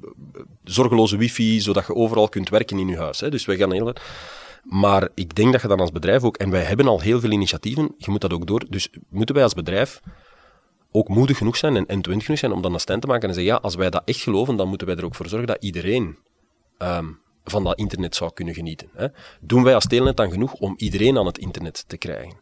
zorgeloze 0.64 1.16
wifi, 1.16 1.61
zodat 1.61 1.87
je 1.87 1.94
overal 1.94 2.29
kunt 2.29 2.48
werken 2.48 2.79
in 2.79 2.88
je 2.88 2.96
huis. 2.96 3.20
Hè. 3.20 3.31
Dus 3.31 3.44
wij 3.44 3.57
gaan 3.57 3.72
heel... 3.72 3.92
Maar 4.62 5.09
ik 5.14 5.35
denk 5.35 5.53
dat 5.53 5.62
je 5.62 5.68
dan 5.68 5.81
als 5.81 5.92
bedrijf 5.92 6.22
ook... 6.22 6.37
En 6.37 6.50
wij 6.50 6.62
hebben 6.62 6.87
al 6.87 7.00
heel 7.00 7.20
veel 7.20 7.31
initiatieven. 7.31 7.94
Je 7.96 8.11
moet 8.11 8.20
dat 8.20 8.33
ook 8.33 8.46
door. 8.46 8.64
Dus 8.68 8.88
moeten 9.09 9.35
wij 9.35 9.44
als 9.44 9.55
bedrijf 9.55 10.00
ook 10.92 11.09
moedig 11.09 11.38
genoeg 11.38 11.57
zijn 11.57 11.76
en 11.76 11.87
end-to-end 11.87 12.22
genoeg 12.22 12.38
zijn 12.38 12.53
om 12.53 12.62
dan 12.62 12.74
een 12.74 12.81
stand 12.81 13.00
te 13.00 13.07
maken 13.07 13.29
en 13.29 13.35
zeggen, 13.35 13.53
ja, 13.53 13.59
als 13.62 13.74
wij 13.74 13.90
dat 13.90 14.03
echt 14.05 14.20
geloven, 14.20 14.57
dan 14.57 14.68
moeten 14.68 14.87
wij 14.87 14.96
er 14.96 15.05
ook 15.05 15.14
voor 15.14 15.29
zorgen 15.29 15.48
dat 15.48 15.62
iedereen 15.62 16.16
um, 16.79 17.18
van 17.44 17.64
dat 17.64 17.79
internet 17.79 18.16
zou 18.16 18.33
kunnen 18.33 18.55
genieten. 18.55 18.88
Hè. 18.94 19.07
Doen 19.40 19.62
wij 19.62 19.74
als 19.74 19.87
Telenet 19.87 20.16
dan 20.16 20.31
genoeg 20.31 20.53
om 20.53 20.74
iedereen 20.76 21.18
aan 21.18 21.26
het 21.26 21.38
internet 21.38 21.85
te 21.87 21.96
krijgen? 21.96 22.37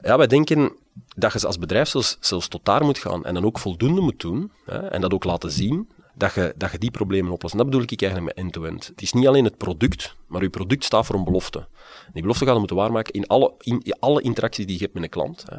Ja, 0.00 0.16
wij 0.16 0.26
denken 0.26 0.72
dat 1.16 1.32
je 1.32 1.46
als 1.46 1.58
bedrijf 1.58 1.88
zelfs, 1.88 2.48
tot 2.48 2.64
daar 2.64 2.84
moet 2.84 2.98
gaan 2.98 3.24
en 3.24 3.34
dan 3.34 3.44
ook 3.44 3.58
voldoende 3.58 4.00
moet 4.00 4.20
doen 4.20 4.52
hè, 4.64 4.78
en 4.78 5.00
dat 5.00 5.12
ook 5.12 5.24
laten 5.24 5.50
zien 5.50 5.88
dat 6.14 6.34
je, 6.34 6.54
dat 6.56 6.70
je 6.70 6.78
die 6.78 6.90
problemen 6.90 7.32
oplost. 7.32 7.52
En 7.52 7.58
dat 7.60 7.70
bedoel 7.70 7.86
ik 7.88 8.02
eigenlijk 8.02 8.34
met 8.34 8.44
end-to-end. 8.44 8.86
Het 8.86 9.02
is 9.02 9.12
niet 9.12 9.26
alleen 9.26 9.44
het 9.44 9.56
product, 9.56 10.16
maar 10.26 10.42
je 10.42 10.50
product 10.50 10.84
staat 10.84 11.06
voor 11.06 11.14
een 11.14 11.24
belofte. 11.24 11.66
Die 12.12 12.22
belofte 12.22 12.44
gaat 12.44 12.52
je 12.52 12.58
moeten 12.58 12.76
waarmaken 12.76 13.12
in 13.12 13.26
alle, 13.26 13.54
in, 13.58 13.96
alle 13.98 14.22
interacties 14.22 14.66
die 14.66 14.74
je 14.74 14.82
hebt 14.82 14.94
met 14.94 15.02
een 15.02 15.08
klant. 15.08 15.44
Hè. 15.48 15.58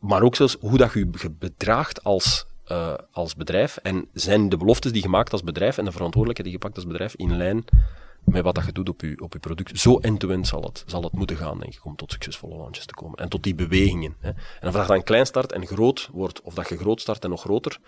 Maar 0.00 0.22
ook 0.22 0.36
zelfs 0.36 0.56
hoe 0.60 0.78
dat 0.78 0.92
je 0.92 0.98
je 0.98 1.30
bedraagt 1.30 2.04
als, 2.04 2.46
uh, 2.66 2.94
als 3.12 3.34
bedrijf. 3.34 3.76
En 3.76 4.08
zijn 4.12 4.48
de 4.48 4.56
beloftes 4.56 4.92
die 4.92 5.02
je 5.02 5.08
maakt 5.08 5.32
als 5.32 5.42
bedrijf 5.42 5.78
en 5.78 5.84
de 5.84 5.92
verantwoordelijkheid 5.92 6.50
die 6.50 6.58
je 6.58 6.66
pakt 6.66 6.76
als 6.76 6.92
bedrijf 6.92 7.14
in 7.14 7.36
lijn 7.36 7.64
met 8.24 8.42
wat 8.42 8.54
dat 8.54 8.64
je 8.64 8.72
doet 8.72 8.88
op 8.88 9.00
je, 9.00 9.20
op 9.20 9.32
je 9.32 9.38
product. 9.38 9.80
Zo 9.80 9.98
end-to-end 9.98 10.46
zal 10.46 10.62
het, 10.62 10.84
zal 10.86 11.02
het 11.02 11.12
moeten 11.12 11.36
gaan, 11.36 11.58
denk 11.58 11.74
ik, 11.74 11.84
om 11.84 11.96
tot 11.96 12.12
succesvolle 12.12 12.56
launches 12.56 12.86
te 12.86 12.94
komen. 12.94 13.18
En 13.18 13.28
tot 13.28 13.42
die 13.42 13.54
bewegingen. 13.54 14.16
Hè. 14.18 14.28
En 14.60 14.68
of 14.68 14.72
dat 14.72 14.86
dan 14.86 15.02
klein 15.02 15.26
start 15.26 15.52
en 15.52 15.66
groot 15.66 16.08
wordt, 16.12 16.40
of 16.40 16.54
dat 16.54 16.68
je 16.68 16.76
groot 16.76 17.00
start 17.00 17.24
en 17.24 17.30
nog 17.30 17.40
groter, 17.40 17.78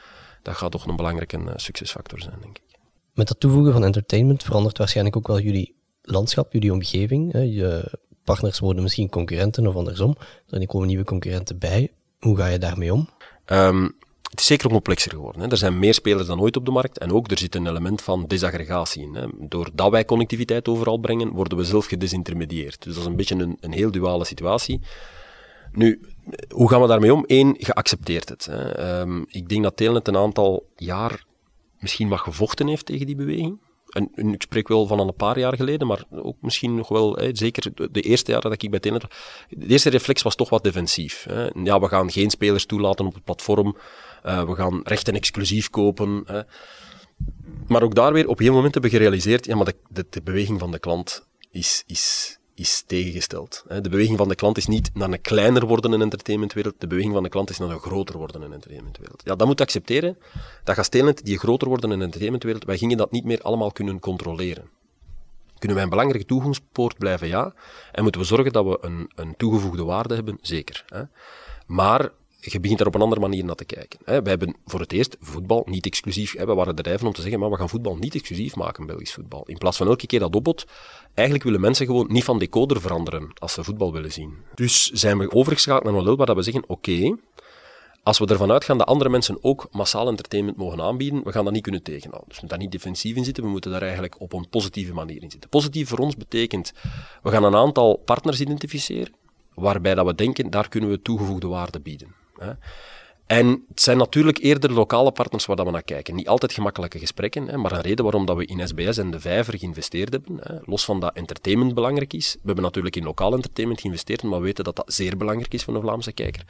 dat 0.43 0.57
gaat 0.57 0.71
toch 0.71 0.87
een 0.87 0.97
belangrijke 0.97 1.39
uh, 1.39 1.53
succesfactor 1.57 2.21
zijn, 2.21 2.37
denk 2.41 2.59
ik. 2.59 2.79
Met 3.15 3.29
dat 3.29 3.41
toevoegen 3.41 3.73
van 3.73 3.85
entertainment 3.85 4.43
verandert 4.43 4.79
waarschijnlijk 4.79 5.17
ook 5.17 5.27
wel 5.27 5.41
jullie 5.41 5.75
landschap, 6.03 6.53
jullie 6.53 6.73
omgeving. 6.73 7.33
Hè. 7.33 7.41
Je 7.41 7.99
partners 8.25 8.59
worden 8.59 8.83
misschien 8.83 9.09
concurrenten 9.09 9.67
of 9.67 9.75
andersom. 9.75 10.17
Er 10.49 10.67
komen 10.67 10.87
nieuwe 10.87 11.05
concurrenten 11.05 11.59
bij. 11.59 11.93
Hoe 12.19 12.37
ga 12.37 12.47
je 12.47 12.59
daarmee 12.59 12.93
om? 12.93 13.09
Um, 13.47 13.97
het 14.33 14.41
is 14.41 14.47
zeker 14.47 14.69
complexer 14.69 15.11
geworden. 15.11 15.43
Hè. 15.43 15.49
Er 15.49 15.57
zijn 15.57 15.79
meer 15.79 15.95
spelers 15.95 16.27
dan 16.27 16.41
ooit 16.41 16.57
op 16.57 16.65
de 16.65 16.71
markt 16.71 16.99
en 16.99 17.13
ook 17.13 17.31
er 17.31 17.39
zit 17.39 17.55
een 17.55 17.67
element 17.67 18.03
van 18.03 18.27
desaggregatie 18.27 19.03
in. 19.03 19.15
Hè. 19.15 19.27
Doordat 19.39 19.91
wij 19.91 20.05
connectiviteit 20.05 20.69
overal 20.69 20.99
brengen, 20.99 21.31
worden 21.31 21.59
we 21.59 21.65
zelf 21.65 21.87
gedesintermedieerd. 21.87 22.83
Dus 22.83 22.95
dat 22.95 23.03
is 23.03 23.09
een 23.09 23.17
beetje 23.17 23.35
een, 23.35 23.57
een 23.61 23.73
heel 23.73 23.91
duale 23.91 24.25
situatie. 24.25 24.81
Nu, 25.73 26.01
hoe 26.49 26.69
gaan 26.69 26.81
we 26.81 26.87
daarmee 26.87 27.15
om? 27.15 27.25
Eén, 27.27 27.57
geaccepteerd 27.59 28.29
het. 28.29 28.45
Hè. 28.45 29.01
Um, 29.01 29.25
ik 29.29 29.49
denk 29.49 29.63
dat 29.63 29.77
Telenet 29.77 30.09
een 30.09 30.17
aantal 30.17 30.67
jaar 30.77 31.25
misschien 31.79 32.09
wat 32.09 32.21
gevochten 32.21 32.67
heeft 32.67 32.87
tegen 32.87 33.07
die 33.07 33.17
beweging. 33.17 33.61
En, 33.89 34.33
ik 34.33 34.43
spreek 34.43 34.69
wel 34.69 34.87
van 34.87 34.99
een 34.99 35.15
paar 35.15 35.39
jaar 35.39 35.57
geleden, 35.57 35.87
maar 35.87 36.05
ook 36.11 36.37
misschien 36.41 36.75
nog 36.75 36.89
wel, 36.89 37.17
hè, 37.17 37.31
zeker 37.33 37.91
de 37.93 38.01
eerste 38.01 38.31
jaren 38.31 38.51
dat 38.51 38.63
ik 38.63 38.71
bij 38.71 38.81
Telenet... 38.81 39.15
De 39.49 39.67
eerste 39.67 39.91
reflex 39.91 40.23
was 40.23 40.35
toch 40.35 40.49
wat 40.49 40.65
defensief. 40.65 41.25
Hè. 41.29 41.47
Ja, 41.63 41.81
we 41.81 41.89
gaan 41.89 42.11
geen 42.11 42.31
spelers 42.31 42.67
toelaten 42.67 43.07
op 43.07 43.15
het 43.15 43.25
platform. 43.25 43.77
Uh, 44.25 44.45
we 44.45 44.55
gaan 44.55 44.81
rechten 44.85 45.15
exclusief 45.15 45.71
kopen. 45.71 46.23
Hè. 46.27 46.43
Maar 47.67 47.83
ook 47.83 47.95
daar 47.95 48.13
weer, 48.13 48.29
op 48.29 48.41
een 48.41 48.53
moment 48.53 48.73
hebben 48.73 48.91
we 48.91 48.97
gerealiseerd, 48.97 49.47
ja, 49.47 49.57
maar 49.57 49.73
de, 49.89 50.07
de, 50.11 50.23
beweging 50.23 50.59
van 50.59 50.71
de 50.71 50.79
klant 50.79 51.27
is, 51.51 51.83
is, 51.87 52.39
is 52.55 52.83
tegengesteld. 52.87 53.65
De 53.69 53.89
beweging 53.89 54.19
van 54.19 54.29
de 54.29 54.35
klant 54.35 54.57
is 54.57 54.67
niet 54.67 54.91
naar 54.95 55.11
een 55.11 55.21
kleiner 55.21 55.67
wordende 55.67 55.99
entertainmentwereld, 55.99 56.75
de 56.79 56.87
beweging 56.87 57.15
van 57.15 57.23
de 57.23 57.29
klant 57.29 57.51
is 57.51 57.59
naar 57.59 57.71
een 57.71 57.79
groter 57.79 58.17
wordende 58.17 58.47
entertainmentwereld. 58.47 59.23
Ja, 59.25 59.35
dat 59.35 59.47
moet 59.47 59.61
accepteren. 59.61 60.19
Dat 60.65 60.75
gaat 60.75 60.85
stelend 60.85 61.25
die 61.25 61.39
groter 61.39 61.69
wordende 61.69 62.05
entertainmentwereld, 62.05 62.65
wij 62.65 62.79
gingen 62.79 62.97
dat 62.97 63.11
niet 63.11 63.25
meer 63.25 63.43
allemaal 63.43 63.73
kunnen 63.73 64.01
controleren. 64.01 64.71
Kunnen 65.59 65.81
wij 65.81 65.87
een 65.87 65.97
belangrijke 65.97 66.29
toegangspoort 66.29 66.99
blijven? 66.99 67.29
Ja. 67.29 67.55
En 67.93 68.03
moeten 68.03 68.21
we 68.21 68.27
zorgen 68.27 68.53
dat 68.53 68.65
we 68.65 68.79
een, 68.81 69.11
een 69.15 69.37
toegevoegde 69.37 69.85
waarde 69.85 70.15
hebben? 70.15 70.39
Zeker. 70.41 70.85
Hè. 70.87 71.03
Maar 71.67 72.11
je 72.51 72.61
begint 72.61 72.79
daar 72.79 72.87
op 72.87 72.95
een 72.95 73.01
andere 73.01 73.21
manier 73.21 73.45
naar 73.45 73.55
te 73.55 73.65
kijken. 73.65 73.99
Wij 74.05 74.21
hebben 74.25 74.57
voor 74.67 74.81
het 74.81 74.93
eerst 74.93 75.17
voetbal 75.21 75.63
niet 75.67 75.87
exclusief. 75.87 76.33
We 76.33 76.55
waren 76.55 76.77
de 76.77 76.83
rijven 76.83 77.07
om 77.07 77.13
te 77.13 77.21
zeggen, 77.21 77.41
maar 77.41 77.51
we 77.51 77.57
gaan 77.57 77.69
voetbal 77.69 77.97
niet 77.97 78.15
exclusief 78.15 78.57
maken, 78.57 78.87
Belgisch 78.87 79.13
voetbal. 79.13 79.43
In 79.47 79.59
plaats 79.59 79.77
van 79.77 79.87
elke 79.87 80.07
keer 80.07 80.21
dat 80.21 80.35
opbod, 80.35 80.67
eigenlijk 81.15 81.47
willen 81.47 81.61
mensen 81.61 81.87
gewoon 81.87 82.07
niet 82.09 82.25
van 82.25 82.39
decoder 82.39 82.81
veranderen 82.81 83.33
als 83.39 83.53
ze 83.53 83.65
voetbal 83.65 83.93
willen 83.93 84.13
zien. 84.13 84.35
Dus 84.55 84.91
zijn 84.91 85.19
we 85.19 85.31
overgeschakeld 85.31 85.85
naar 85.85 85.93
een 85.93 85.99
model 85.99 86.17
waar 86.17 86.37
we 86.37 86.43
zeggen, 86.43 86.65
oké, 86.67 87.17
als 88.03 88.19
we 88.19 88.27
ervan 88.27 88.51
uitgaan 88.51 88.79
dat 88.79 88.87
andere 88.87 89.11
mensen 89.11 89.39
ook 89.41 89.69
massaal 89.71 90.09
entertainment 90.09 90.57
mogen 90.57 90.81
aanbieden, 90.81 91.25
we 91.25 91.33
gaan 91.33 91.45
dat 91.45 91.53
niet 91.53 91.63
kunnen 91.63 91.83
tegenhouden. 91.83 92.29
Dus 92.29 92.37
we 92.37 92.47
moeten 92.47 92.59
daar 92.59 92.69
niet 92.69 92.83
defensief 92.83 93.17
in 93.17 93.25
zitten, 93.25 93.45
we 93.45 93.51
moeten 93.51 93.71
daar 93.71 93.83
eigenlijk 93.83 94.21
op 94.21 94.33
een 94.33 94.49
positieve 94.49 94.95
manier 94.95 95.23
in 95.23 95.31
zitten. 95.31 95.51
Positief 95.51 95.89
voor 95.89 95.99
ons 95.99 96.17
betekent, 96.17 96.73
we 97.23 97.31
gaan 97.31 97.45
een 97.45 97.57
aantal 97.57 97.97
partners 97.97 98.41
identificeren, 98.41 99.13
waarbij 99.55 99.95
dat 99.95 100.07
we 100.07 100.15
denken, 100.15 100.51
daar 100.51 100.69
kunnen 100.69 100.91
we 100.91 101.03
toegevoegde 101.03 101.47
waarde 101.47 101.81
bieden. 101.81 102.22
En 103.33 103.65
het 103.69 103.81
zijn 103.81 103.97
natuurlijk 103.97 104.39
eerder 104.39 104.73
lokale 104.73 105.13
partners 105.13 105.47
waar 105.47 105.65
we 105.65 105.71
naar 105.71 105.83
kijken. 105.83 106.15
Niet 106.15 106.29
altijd 106.29 106.53
gemakkelijke 106.53 106.99
gesprekken, 106.99 107.49
hè, 107.49 107.57
maar 107.57 107.73
een 107.73 107.81
reden 107.81 108.05
waarom 108.05 108.27
dat 108.27 108.37
we 108.37 108.47
in 108.47 108.69
SBS 108.69 108.99
en 108.99 109.11
de 109.11 109.21
Vijver 109.21 109.59
geïnvesteerd 109.59 110.13
hebben, 110.13 110.39
hè, 110.41 110.55
los 110.65 110.85
van 110.85 111.01
dat 111.01 111.17
entertainment 111.17 111.75
belangrijk 111.75 112.13
is. 112.13 112.33
We 112.33 112.47
hebben 112.47 112.65
natuurlijk 112.65 112.97
in 112.97 113.05
lokaal 113.05 113.33
entertainment 113.33 113.81
geïnvesteerd, 113.81 114.23
maar 114.23 114.39
we 114.39 114.45
weten 114.45 114.65
dat 114.65 114.77
dat 114.77 114.93
zeer 114.93 115.17
belangrijk 115.17 115.55
is 115.55 115.65
voor 115.65 115.75
een 115.75 115.81
Vlaamse 115.81 116.13
kijker. 116.13 116.43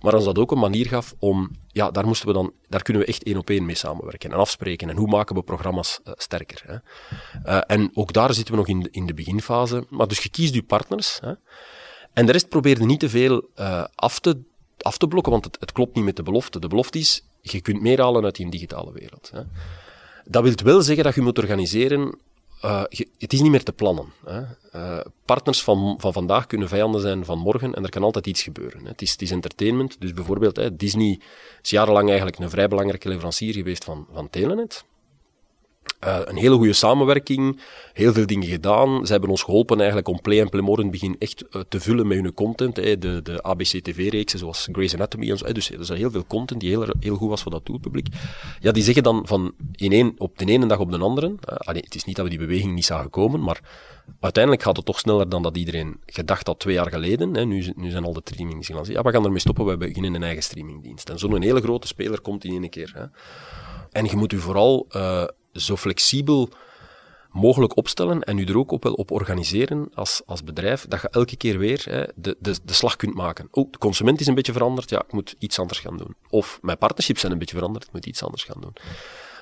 Maar 0.00 0.14
ons 0.14 0.24
dat 0.24 0.38
ook 0.38 0.50
een 0.50 0.58
manier 0.58 0.86
gaf 0.86 1.14
om, 1.18 1.50
ja, 1.66 1.90
daar 1.90 2.06
moesten 2.06 2.28
we 2.28 2.34
dan, 2.34 2.52
daar 2.68 2.82
kunnen 2.82 3.02
we 3.02 3.08
echt 3.08 3.22
één 3.22 3.36
op 3.36 3.50
één 3.50 3.66
mee 3.66 3.76
samenwerken 3.76 4.32
en 4.32 4.38
afspreken. 4.38 4.90
En 4.90 4.96
hoe 4.96 5.08
maken 5.08 5.34
we 5.34 5.42
programma's 5.42 6.00
uh, 6.04 6.12
sterker? 6.16 6.62
Hè. 6.66 6.76
Uh, 7.46 7.60
en 7.66 7.90
ook 7.94 8.12
daar 8.12 8.34
zitten 8.34 8.54
we 8.54 8.60
nog 8.60 8.68
in 8.68 8.80
de, 8.80 8.88
in 8.90 9.06
de 9.06 9.14
beginfase. 9.14 9.86
Maar 9.90 10.08
dus 10.08 10.22
je 10.22 10.28
kiest 10.28 10.54
je 10.54 10.62
partners. 10.62 11.18
Hè. 11.20 11.32
En 12.12 12.26
de 12.26 12.32
rest 12.32 12.48
probeerde 12.48 12.84
niet 12.84 13.00
te 13.00 13.08
veel 13.08 13.48
uh, 13.56 13.84
af 13.94 14.18
te 14.18 14.42
af 14.86 14.98
te 14.98 15.08
blokken, 15.08 15.32
want 15.32 15.44
het, 15.44 15.56
het, 15.60 15.72
klopt 15.72 15.94
niet 15.94 16.04
met 16.04 16.16
de 16.16 16.22
belofte. 16.22 16.58
De 16.58 16.68
belofte 16.68 16.98
is, 16.98 17.22
je 17.40 17.60
kunt 17.60 17.80
meer 17.80 18.00
halen 18.00 18.24
uit 18.24 18.36
die 18.36 18.50
digitale 18.50 18.92
wereld. 18.92 19.30
Hè. 19.32 19.42
Dat 20.24 20.42
wil 20.42 20.54
wel 20.64 20.82
zeggen 20.82 21.04
dat 21.04 21.14
je 21.14 21.20
moet 21.20 21.38
organiseren 21.38 22.18
uh, 22.64 22.82
het 23.18 23.32
is 23.32 23.40
niet 23.40 23.50
meer 23.50 23.62
te 23.62 23.72
plannen. 23.72 24.12
Hè. 24.24 24.40
Uh, 24.74 25.04
partners 25.24 25.62
van, 25.62 25.94
van 25.98 26.12
vandaag 26.12 26.46
kunnen 26.46 26.68
vijanden 26.68 27.00
zijn 27.00 27.24
van 27.24 27.38
morgen 27.38 27.74
en 27.74 27.84
er 27.84 27.90
kan 27.90 28.02
altijd 28.02 28.26
iets 28.26 28.42
gebeuren. 28.42 28.82
Hè. 28.82 28.88
Het, 28.88 29.02
is, 29.02 29.12
het 29.12 29.22
is 29.22 29.30
entertainment, 29.30 30.00
dus 30.00 30.12
bijvoorbeeld 30.12 30.56
hè, 30.56 30.76
Disney 30.76 31.20
is 31.62 31.70
jarenlang 31.70 32.08
eigenlijk 32.08 32.38
een 32.38 32.50
vrij 32.50 32.68
belangrijke 32.68 33.08
leverancier 33.08 33.52
geweest 33.52 33.84
van, 33.84 34.06
van 34.12 34.30
Telenet. 34.30 34.84
Uh, 36.04 36.18
een 36.24 36.36
hele 36.36 36.54
goede 36.54 36.72
samenwerking, 36.72 37.60
heel 37.92 38.12
veel 38.12 38.26
dingen 38.26 38.48
gedaan. 38.48 39.06
Ze 39.06 39.12
hebben 39.12 39.30
ons 39.30 39.42
geholpen 39.42 39.76
eigenlijk 39.76 40.08
om 40.08 40.20
Play 40.20 40.40
en 40.40 40.48
Playmore 40.48 40.82
in 40.82 40.88
het 40.88 41.00
begin 41.00 41.16
echt 41.18 41.44
uh, 41.50 41.62
te 41.68 41.80
vullen 41.80 42.06
met 42.06 42.20
hun 42.20 42.34
content. 42.34 42.74
De, 42.74 43.20
de 43.22 43.42
ABC-TV-reeksen 43.42 44.38
zoals 44.38 44.68
Grey's 44.72 44.94
Anatomy 44.94 45.30
en. 45.30 45.54
Dus 45.54 45.70
er 45.70 45.80
is 45.80 45.88
heel 45.88 46.10
veel 46.10 46.26
content 46.26 46.60
die 46.60 46.70
heel, 46.70 46.86
heel 47.00 47.16
goed 47.16 47.28
was 47.28 47.42
voor 47.42 47.50
dat 47.50 47.66
doelpubliek. 47.66 48.06
Ja, 48.60 48.72
die 48.72 48.82
zeggen 48.82 49.02
dan 49.02 49.26
van 49.26 49.54
in 49.72 49.92
één, 49.92 50.14
op 50.18 50.38
de 50.38 50.44
ene 50.44 50.66
dag 50.66 50.78
op 50.78 50.90
de 50.90 50.98
andere. 50.98 51.34
Allee, 51.44 51.82
het 51.82 51.94
is 51.94 52.04
niet 52.04 52.16
dat 52.16 52.24
we 52.24 52.30
die 52.30 52.46
beweging 52.46 52.74
niet 52.74 52.84
zagen 52.84 53.10
komen, 53.10 53.42
maar 53.42 53.60
uiteindelijk 54.20 54.64
gaat 54.64 54.76
het 54.76 54.84
toch 54.84 54.98
sneller 54.98 55.28
dan 55.28 55.42
dat 55.42 55.56
iedereen 55.56 56.00
gedacht 56.06 56.46
had 56.46 56.58
twee 56.58 56.74
jaar 56.74 56.90
geleden. 56.90 57.48
Nu, 57.48 57.72
nu 57.76 57.90
zijn 57.90 58.04
al 58.04 58.12
de 58.12 58.20
streamings 58.24 58.66
gelanceerd. 58.66 58.96
Ja, 58.96 59.02
we 59.02 59.12
gaan 59.12 59.24
ermee 59.24 59.38
stoppen, 59.38 59.66
we 59.66 59.76
beginnen 59.76 60.14
een 60.14 60.22
eigen 60.22 60.42
streamingdienst. 60.42 61.08
En 61.08 61.18
zo'n 61.18 61.42
hele 61.42 61.60
grote 61.60 61.86
speler 61.86 62.20
komt 62.20 62.44
in 62.44 62.50
één 62.50 62.70
keer. 62.70 63.10
En 63.90 64.04
je 64.04 64.16
moet 64.16 64.32
u 64.32 64.38
vooral 64.38 64.86
zo 65.56 65.76
flexibel 65.76 66.48
mogelijk 67.36 67.76
opstellen 67.76 68.22
en 68.22 68.38
u 68.38 68.44
er 68.44 68.58
ook 68.58 68.70
op, 68.70 68.82
wel 68.82 68.92
op 68.92 69.10
organiseren 69.10 69.88
als, 69.94 70.22
als 70.26 70.44
bedrijf, 70.44 70.86
dat 70.88 71.02
je 71.02 71.08
elke 71.08 71.36
keer 71.36 71.58
weer 71.58 71.84
hè, 71.88 72.04
de, 72.14 72.36
de, 72.38 72.56
de 72.64 72.72
slag 72.72 72.96
kunt 72.96 73.14
maken. 73.14 73.48
Oh, 73.50 73.70
de 73.70 73.78
consument 73.78 74.20
is 74.20 74.26
een 74.26 74.34
beetje 74.34 74.52
veranderd, 74.52 74.90
ja, 74.90 74.98
ik 74.98 75.12
moet 75.12 75.34
iets 75.38 75.58
anders 75.58 75.80
gaan 75.80 75.96
doen. 75.96 76.14
Of 76.30 76.58
mijn 76.62 76.78
partnerships 76.78 77.20
zijn 77.20 77.32
een 77.32 77.38
beetje 77.38 77.56
veranderd, 77.56 77.84
ik 77.84 77.92
moet 77.92 78.06
iets 78.06 78.22
anders 78.22 78.44
gaan 78.44 78.60
doen. 78.60 78.72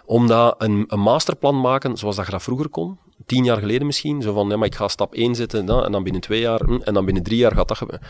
Omdat 0.07 0.55
een, 0.59 0.85
een 0.87 1.01
masterplan 1.01 1.61
maken, 1.61 1.97
zoals 1.97 2.17
dat 2.17 2.27
je 2.27 2.33
dat 2.33 2.43
vroeger 2.43 2.69
kon, 2.69 2.99
tien 3.27 3.45
jaar 3.45 3.59
geleden 3.59 3.87
misschien, 3.87 4.23
zo 4.23 4.33
van, 4.33 4.49
ja, 4.49 4.57
maar 4.57 4.67
ik 4.67 4.75
ga 4.75 4.89
stap 4.89 5.15
1 5.15 5.35
zetten, 5.35 5.69
en 5.85 5.93
dan 5.93 6.03
binnen 6.03 6.21
twee 6.21 6.41
jaar, 6.41 6.61
hm, 6.61 6.81
en 6.83 6.95
dan 6.95 7.05
binnen 7.05 7.23
drie 7.23 7.39
jaar 7.39 7.55
gaat 7.55 7.69
dat 7.69 7.77
gebeuren 7.77 8.09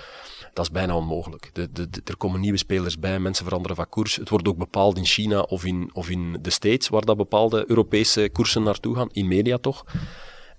dat 0.54 0.64
is 0.64 0.70
bijna 0.70 0.96
onmogelijk. 0.96 1.50
De, 1.52 1.72
de, 1.72 1.88
er 2.04 2.16
komen 2.16 2.40
nieuwe 2.40 2.58
spelers 2.58 2.98
bij, 2.98 3.18
mensen 3.18 3.44
veranderen 3.44 3.76
van 3.76 3.88
koers. 3.88 4.16
Het 4.16 4.28
wordt 4.28 4.48
ook 4.48 4.56
bepaald 4.56 4.96
in 4.96 5.04
China 5.04 5.40
of 5.40 5.64
in, 5.64 5.90
of 5.92 6.08
in 6.10 6.38
de 6.40 6.50
States, 6.50 6.88
waar 6.88 7.04
dat 7.04 7.16
bepaalde 7.16 7.64
Europese 7.66 8.28
koersen 8.32 8.62
naartoe 8.62 8.96
gaan, 8.96 9.08
in 9.12 9.28
media 9.28 9.58
toch. 9.58 9.84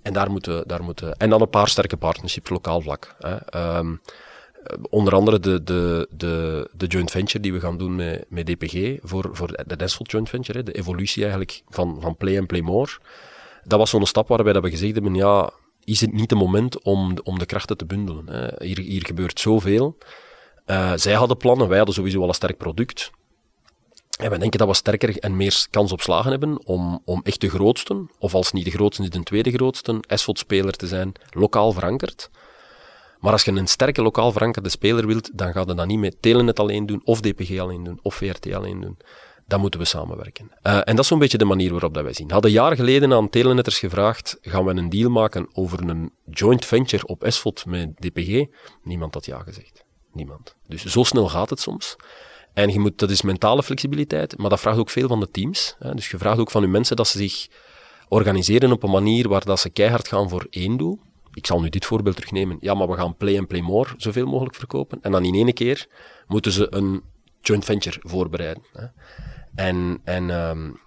En 0.02 0.12
daar 0.12 0.30
moeten, 0.30 0.68
daar 0.68 0.82
moeten, 0.84 1.16
en 1.16 1.30
dan 1.30 1.40
een 1.40 1.50
paar 1.50 1.68
sterke 1.68 1.96
partnerships, 1.96 2.50
lokaal 2.50 2.80
vlak. 2.80 3.16
Hè. 3.18 3.76
Um, 3.78 4.00
onder 4.90 5.14
andere 5.14 5.40
de, 5.40 5.62
de, 5.62 6.08
de, 6.10 6.68
de 6.72 6.86
joint 6.86 7.10
venture 7.10 7.40
die 7.40 7.52
we 7.52 7.60
gaan 7.60 7.78
doen 7.78 7.96
met, 7.96 8.24
met 8.28 8.46
DPG 8.46 8.98
voor, 9.02 9.28
voor 9.32 9.64
de 9.66 9.78
Asphalt 9.78 10.10
joint 10.10 10.28
venture, 10.28 10.58
hè, 10.58 10.64
de 10.64 10.72
evolutie 10.72 11.22
eigenlijk 11.22 11.62
van, 11.68 11.98
van 12.00 12.16
Play 12.16 12.38
and 12.38 12.46
Play 12.46 12.60
More. 12.60 12.90
Dat 13.64 13.78
was 13.78 13.90
zo'n 13.90 14.06
stap 14.06 14.28
waarbij 14.28 14.52
dat 14.52 14.62
we 14.62 14.70
gezegd 14.70 14.94
hebben, 14.94 15.14
ja, 15.14 15.50
is 15.86 16.00
het 16.00 16.12
niet 16.12 16.30
het 16.30 16.38
moment 16.38 16.82
om, 16.82 17.16
om 17.22 17.38
de 17.38 17.46
krachten 17.46 17.76
te 17.76 17.84
bundelen? 17.84 18.28
Hè? 18.28 18.66
Hier, 18.66 18.78
hier 18.78 19.06
gebeurt 19.06 19.40
zoveel. 19.40 19.98
Uh, 20.66 20.92
zij 20.96 21.12
hadden 21.12 21.36
plannen, 21.36 21.68
wij 21.68 21.76
hadden 21.76 21.94
sowieso 21.94 22.18
wel 22.18 22.28
een 22.28 22.34
sterk 22.34 22.56
product. 22.56 23.10
En 24.18 24.30
we 24.30 24.38
denken 24.38 24.58
dat 24.58 24.68
we 24.68 24.74
sterker 24.74 25.18
en 25.18 25.36
meer 25.36 25.66
kans 25.70 25.92
op 25.92 26.00
slagen 26.00 26.30
hebben 26.30 26.66
om, 26.66 27.02
om 27.04 27.20
echt 27.22 27.40
de 27.40 27.48
grootste, 27.48 28.06
of 28.18 28.34
als 28.34 28.52
niet 28.52 28.64
de 28.64 28.70
grootste, 28.70 29.08
de 29.08 29.22
tweede 29.22 29.52
grootste 29.52 30.00
asphalt-speler 30.06 30.72
te 30.72 30.86
zijn, 30.86 31.12
lokaal 31.30 31.72
verankerd. 31.72 32.30
Maar 33.20 33.32
als 33.32 33.44
je 33.44 33.50
een 33.50 33.66
sterke 33.66 34.02
lokaal 34.02 34.32
verankerde 34.32 34.68
speler 34.68 35.06
wilt, 35.06 35.38
dan 35.38 35.52
gaat 35.52 35.68
je 35.68 35.74
dat 35.74 35.86
niet 35.86 35.98
met 35.98 36.16
Telenet 36.20 36.58
alleen 36.58 36.86
doen, 36.86 37.00
of 37.04 37.20
DPG 37.20 37.58
alleen 37.58 37.84
doen, 37.84 37.98
of 38.02 38.14
VRT 38.14 38.52
alleen 38.52 38.80
doen. 38.80 38.96
Dan 39.46 39.60
moeten 39.60 39.80
we 39.80 39.86
samenwerken. 39.86 40.50
Uh, 40.62 40.76
en 40.76 40.84
dat 40.84 40.98
is 40.98 41.06
zo'n 41.06 41.18
beetje 41.18 41.38
de 41.38 41.44
manier 41.44 41.70
waarop 41.70 41.94
dat 41.94 42.02
wij 42.02 42.12
zien. 42.12 42.30
Hadden 42.30 42.50
jaar 42.50 42.76
geleden 42.76 43.12
aan 43.12 43.28
Telenetters 43.28 43.78
gevraagd, 43.78 44.38
gaan 44.40 44.64
we 44.64 44.74
een 44.74 44.88
deal 44.88 45.10
maken 45.10 45.48
over 45.52 45.88
een 45.88 46.12
joint 46.30 46.64
venture 46.64 47.06
op 47.06 47.24
asphalt 47.24 47.66
met 47.66 47.96
DPG? 47.96 48.44
Niemand 48.82 49.14
had 49.14 49.26
ja 49.26 49.42
gezegd. 49.42 49.84
Niemand. 50.12 50.56
Dus 50.66 50.84
zo 50.84 51.02
snel 51.02 51.28
gaat 51.28 51.50
het 51.50 51.60
soms. 51.60 51.96
En 52.52 52.72
je 52.72 52.78
moet, 52.78 52.98
dat 52.98 53.10
is 53.10 53.22
mentale 53.22 53.62
flexibiliteit, 53.62 54.38
maar 54.38 54.50
dat 54.50 54.60
vraagt 54.60 54.78
ook 54.78 54.90
veel 54.90 55.08
van 55.08 55.20
de 55.20 55.30
teams. 55.30 55.76
Hè. 55.78 55.94
Dus 55.94 56.10
je 56.10 56.18
vraagt 56.18 56.38
ook 56.38 56.50
van 56.50 56.62
je 56.62 56.68
mensen 56.68 56.96
dat 56.96 57.08
ze 57.08 57.18
zich 57.18 57.48
organiseren 58.08 58.72
op 58.72 58.82
een 58.82 58.90
manier 58.90 59.28
waar 59.28 59.44
dat 59.44 59.60
ze 59.60 59.70
keihard 59.70 60.08
gaan 60.08 60.28
voor 60.28 60.46
één 60.50 60.76
doel. 60.76 60.98
Ik 61.32 61.46
zal 61.46 61.60
nu 61.60 61.68
dit 61.68 61.84
voorbeeld 61.84 62.16
terugnemen. 62.16 62.56
Ja, 62.60 62.74
maar 62.74 62.88
we 62.88 62.96
gaan 62.96 63.16
Play 63.16 63.38
and 63.38 63.48
Play 63.48 63.60
More 63.60 63.94
zoveel 63.96 64.26
mogelijk 64.26 64.54
verkopen. 64.54 64.98
En 65.02 65.12
dan 65.12 65.24
in 65.24 65.34
één 65.34 65.54
keer 65.54 65.86
moeten 66.26 66.52
ze 66.52 66.66
een 66.70 67.02
joint 67.40 67.64
venture 67.64 67.98
voorbereiden. 68.00 68.62
Hè. 68.72 68.86
En, 69.56 70.00
en 70.04 70.30
um, 70.30 70.80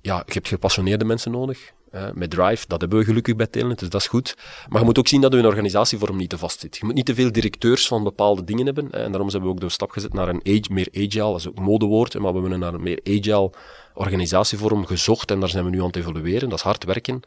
ja, 0.00 0.22
je 0.26 0.32
hebt 0.32 0.48
gepassioneerde 0.48 1.04
mensen 1.04 1.32
nodig 1.32 1.74
met 2.14 2.30
Drive, 2.30 2.64
dat 2.68 2.80
hebben 2.80 2.98
we 2.98 3.04
gelukkig 3.04 3.36
bij 3.36 3.46
Telenet, 3.46 3.78
dus 3.78 3.88
dat 3.88 4.00
is 4.00 4.06
goed. 4.06 4.36
Maar 4.68 4.78
je 4.78 4.84
moet 4.84 4.98
ook 4.98 5.08
zien 5.08 5.20
dat 5.20 5.32
je 5.32 5.38
een 5.38 5.46
organisatievorm 5.46 6.16
niet 6.16 6.28
te 6.28 6.38
vast 6.38 6.60
zit. 6.60 6.76
Je 6.76 6.84
moet 6.84 6.94
niet 6.94 7.06
te 7.06 7.14
veel 7.14 7.32
directeurs 7.32 7.86
van 7.86 8.04
bepaalde 8.04 8.44
dingen 8.44 8.66
hebben. 8.66 8.88
Hè, 8.90 9.02
en 9.02 9.10
daarom 9.10 9.30
hebben 9.30 9.48
we 9.48 9.54
ook 9.54 9.60
de 9.60 9.68
stap 9.68 9.90
gezet 9.90 10.12
naar 10.12 10.28
een 10.28 10.40
age, 10.44 10.72
meer 10.72 10.88
agile, 10.92 11.30
dat 11.30 11.38
is 11.38 11.48
ook 11.48 11.58
modewoord, 11.58 12.18
maar 12.18 12.32
we 12.32 12.40
hebben 12.40 12.58
naar 12.58 12.74
een 12.74 12.82
meer 12.82 13.00
agile 13.04 13.50
organisatievorm 13.94 14.86
gezocht 14.86 15.30
en 15.30 15.40
daar 15.40 15.48
zijn 15.48 15.64
we 15.64 15.70
nu 15.70 15.80
aan 15.80 15.86
het 15.86 15.96
evolueren. 15.96 16.48
Dat 16.48 16.58
is 16.58 16.64
hard 16.64 16.84
werken 16.84 17.20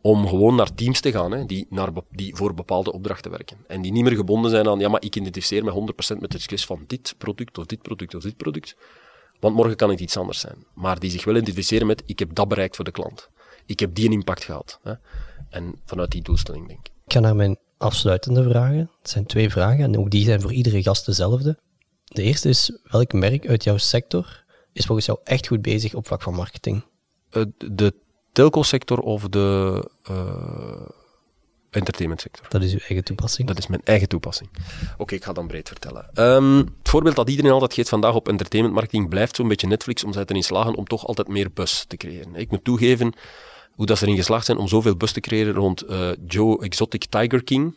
om 0.00 0.28
gewoon 0.28 0.54
naar 0.54 0.74
teams 0.74 1.00
te 1.00 1.12
gaan 1.12 1.32
hè, 1.32 1.44
die, 1.44 1.66
naar, 1.70 1.88
die 2.10 2.36
voor 2.36 2.54
bepaalde 2.54 2.92
opdrachten 2.92 3.30
werken. 3.30 3.56
En 3.66 3.82
die 3.82 3.92
niet 3.92 4.04
meer 4.04 4.16
gebonden 4.16 4.50
zijn 4.50 4.68
aan, 4.68 4.78
ja, 4.78 4.88
maar 4.88 5.02
ik 5.02 5.16
identificeer 5.16 5.64
me 5.64 5.92
100% 6.16 6.18
met 6.20 6.32
het 6.32 6.40
succes 6.40 6.66
van 6.66 6.84
dit 6.86 7.14
product 7.18 7.58
of 7.58 7.66
dit 7.66 7.82
product 7.82 8.14
of 8.14 8.22
dit 8.22 8.36
product. 8.36 8.76
Want 9.40 9.54
morgen 9.54 9.76
kan 9.76 9.90
het 9.90 10.00
iets 10.00 10.16
anders 10.16 10.40
zijn. 10.40 10.66
Maar 10.74 10.98
die 10.98 11.10
zich 11.10 11.24
wel 11.24 11.36
identificeren 11.36 11.86
met, 11.86 12.02
ik 12.06 12.18
heb 12.18 12.34
dat 12.34 12.48
bereikt 12.48 12.76
voor 12.76 12.84
de 12.84 12.90
klant 12.90 13.28
ik 13.66 13.80
heb 13.80 13.94
die 13.94 14.06
een 14.06 14.12
impact 14.12 14.44
gehad. 14.44 14.78
Hè? 14.82 14.92
En 15.50 15.74
vanuit 15.84 16.10
die 16.10 16.22
doelstelling 16.22 16.66
denk 16.66 16.78
ik. 16.78 16.92
Ik 17.06 17.12
ga 17.12 17.20
naar 17.20 17.36
mijn 17.36 17.56
afsluitende 17.76 18.42
vragen. 18.42 18.90
Het 19.00 19.10
zijn 19.10 19.26
twee 19.26 19.50
vragen 19.50 19.84
en 19.84 19.98
ook 19.98 20.10
die 20.10 20.24
zijn 20.24 20.40
voor 20.40 20.52
iedere 20.52 20.82
gast 20.82 21.06
dezelfde. 21.06 21.58
De 22.04 22.22
eerste 22.22 22.48
is, 22.48 22.78
welk 22.82 23.12
merk 23.12 23.48
uit 23.48 23.64
jouw 23.64 23.76
sector 23.76 24.44
is 24.72 24.84
volgens 24.84 25.06
jou 25.06 25.18
echt 25.24 25.46
goed 25.46 25.62
bezig 25.62 25.94
op 25.94 26.06
vlak 26.06 26.22
van 26.22 26.34
marketing? 26.34 26.84
Uh, 27.30 27.44
de 27.56 27.94
telco-sector 28.32 28.98
of 28.98 29.28
de 29.28 29.88
uh, 30.10 30.86
entertainmentsector? 31.74 32.46
Dat 32.48 32.62
is 32.62 32.72
uw 32.72 32.78
eigen 32.78 33.04
toepassing? 33.04 33.48
Dat 33.48 33.58
is 33.58 33.66
mijn 33.66 33.80
eigen 33.84 34.08
toepassing. 34.08 34.50
Oké, 34.98 35.14
ik 35.14 35.24
ga 35.24 35.32
dan 35.32 35.46
breed 35.46 35.68
vertellen. 35.68 36.10
Um, 36.14 36.58
het 36.58 36.88
voorbeeld 36.88 37.16
dat 37.16 37.30
iedereen 37.30 37.50
altijd 37.50 37.74
geeft 37.74 37.88
vandaag 37.88 38.14
op 38.14 38.28
entertainmentmarketing 38.28 39.08
blijft 39.08 39.36
zo'n 39.36 39.48
beetje 39.48 39.66
Netflix, 39.66 40.04
om 40.04 40.12
zij 40.12 40.24
erin 40.26 40.42
slagen 40.42 40.74
om 40.74 40.84
toch 40.84 41.06
altijd 41.06 41.28
meer 41.28 41.50
buzz 41.54 41.84
te 41.84 41.96
creëren. 41.96 42.34
Ik 42.34 42.50
moet 42.50 42.64
toegeven, 42.64 43.14
hoe 43.70 43.86
dat 43.86 43.98
ze 43.98 44.04
erin 44.04 44.16
geslaagd 44.16 44.46
zijn 44.46 44.58
om 44.58 44.68
zoveel 44.68 44.96
bus 44.96 45.12
te 45.12 45.20
creëren 45.20 45.54
rond 45.54 45.90
uh, 45.90 46.10
Joe 46.26 46.62
Exotic 46.62 47.04
Tiger 47.04 47.44
King. 47.44 47.74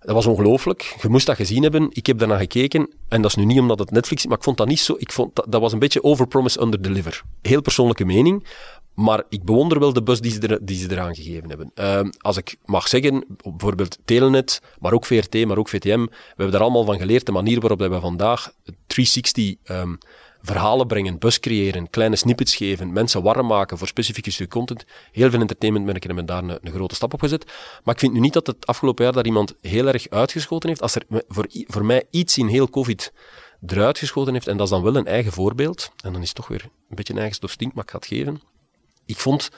Dat 0.00 0.14
was 0.14 0.26
ongelooflijk. 0.26 0.96
Je 1.02 1.08
moest 1.08 1.26
dat 1.26 1.36
gezien 1.36 1.62
hebben. 1.62 1.88
Ik 1.90 2.06
heb 2.06 2.18
daarna 2.18 2.38
gekeken. 2.38 2.90
En 3.08 3.22
dat 3.22 3.30
is 3.30 3.36
nu 3.36 3.44
niet 3.44 3.58
omdat 3.58 3.78
het 3.78 3.90
Netflix 3.90 4.22
is, 4.22 4.28
maar 4.28 4.38
ik 4.38 4.44
vond 4.44 4.56
dat 4.56 4.66
niet 4.66 4.80
zo. 4.80 4.94
Ik 4.98 5.12
vond 5.12 5.34
dat, 5.34 5.46
dat 5.48 5.60
was 5.60 5.72
een 5.72 5.78
beetje 5.78 6.02
overpromise, 6.02 6.60
underdeliver. 6.60 7.22
Heel 7.42 7.60
persoonlijke 7.60 8.04
mening. 8.04 8.46
Maar 8.98 9.22
ik 9.28 9.44
bewonder 9.44 9.78
wel 9.78 9.92
de 9.92 10.02
bus 10.02 10.20
die 10.20 10.32
ze, 10.32 10.40
er, 10.40 10.58
die 10.62 10.76
ze 10.76 10.90
eraan 10.90 11.14
gegeven 11.14 11.48
hebben. 11.48 11.70
Uh, 11.74 12.00
als 12.18 12.36
ik 12.36 12.56
mag 12.64 12.88
zeggen, 12.88 13.24
bijvoorbeeld 13.42 13.98
Telenet, 14.04 14.62
maar 14.78 14.92
ook 14.92 15.06
VRT, 15.06 15.46
maar 15.46 15.58
ook 15.58 15.68
VTM, 15.68 16.00
we 16.00 16.10
hebben 16.26 16.50
daar 16.50 16.60
allemaal 16.60 16.84
van 16.84 16.98
geleerd. 16.98 17.26
De 17.26 17.32
manier 17.32 17.60
waarop 17.60 17.78
we 17.78 18.00
vandaag 18.00 18.52
360 18.86 19.54
um, 19.70 19.98
verhalen 20.42 20.86
brengen, 20.86 21.18
bus 21.18 21.40
creëren, 21.40 21.90
kleine 21.90 22.16
snippets 22.16 22.56
geven, 22.56 22.92
mensen 22.92 23.22
warm 23.22 23.46
maken 23.46 23.78
voor 23.78 23.86
specifieke 23.86 24.30
stuk 24.30 24.50
content. 24.50 24.84
Heel 25.12 25.30
veel 25.30 25.40
entertainmentmerken 25.40 26.06
hebben 26.06 26.26
daar 26.26 26.58
een, 26.62 26.72
grote 26.72 26.94
stap 26.94 27.12
op 27.12 27.20
gezet. 27.20 27.44
Maar 27.84 27.94
ik 27.94 28.00
vind 28.00 28.12
nu 28.12 28.20
niet 28.20 28.32
dat 28.32 28.46
het 28.46 28.66
afgelopen 28.66 29.04
jaar 29.04 29.12
daar 29.12 29.26
iemand 29.26 29.54
heel 29.60 29.86
erg 29.86 30.08
uitgeschoten 30.08 30.68
heeft. 30.68 30.82
Als 30.82 30.94
er 30.94 31.02
voor, 31.08 31.46
voor 31.50 31.84
mij 31.84 32.04
iets 32.10 32.38
in 32.38 32.46
heel 32.46 32.70
COVID 32.70 33.12
eruit 33.66 33.98
geschoten 33.98 34.32
heeft, 34.32 34.46
en 34.46 34.56
dat 34.56 34.66
is 34.66 34.72
dan 34.72 34.82
wel 34.82 34.96
een 34.96 35.06
eigen 35.06 35.32
voorbeeld, 35.32 35.90
en 36.04 36.12
dan 36.12 36.22
is 36.22 36.28
het 36.28 36.36
toch 36.36 36.48
weer 36.48 36.62
een 36.62 36.96
beetje 36.96 37.12
een 37.12 37.18
eigen 37.18 37.48
stink, 37.48 37.74
maar 37.74 37.84
ik 37.84 37.90
ga 37.90 37.96
het 37.96 38.06
geven. 38.06 38.40
Ik 39.08 39.16
vond 39.16 39.50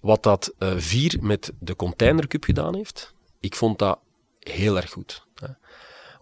wat 0.00 0.22
dat 0.22 0.52
uh, 0.58 0.72
Vier 0.76 1.18
met 1.20 1.52
de 1.58 1.76
Container 1.76 2.26
Cup 2.26 2.44
gedaan 2.44 2.74
heeft, 2.74 3.14
ik 3.40 3.54
vond 3.54 3.78
dat 3.78 3.98
heel 4.38 4.76
erg 4.76 4.90
goed. 4.90 5.26
Hè. 5.34 5.48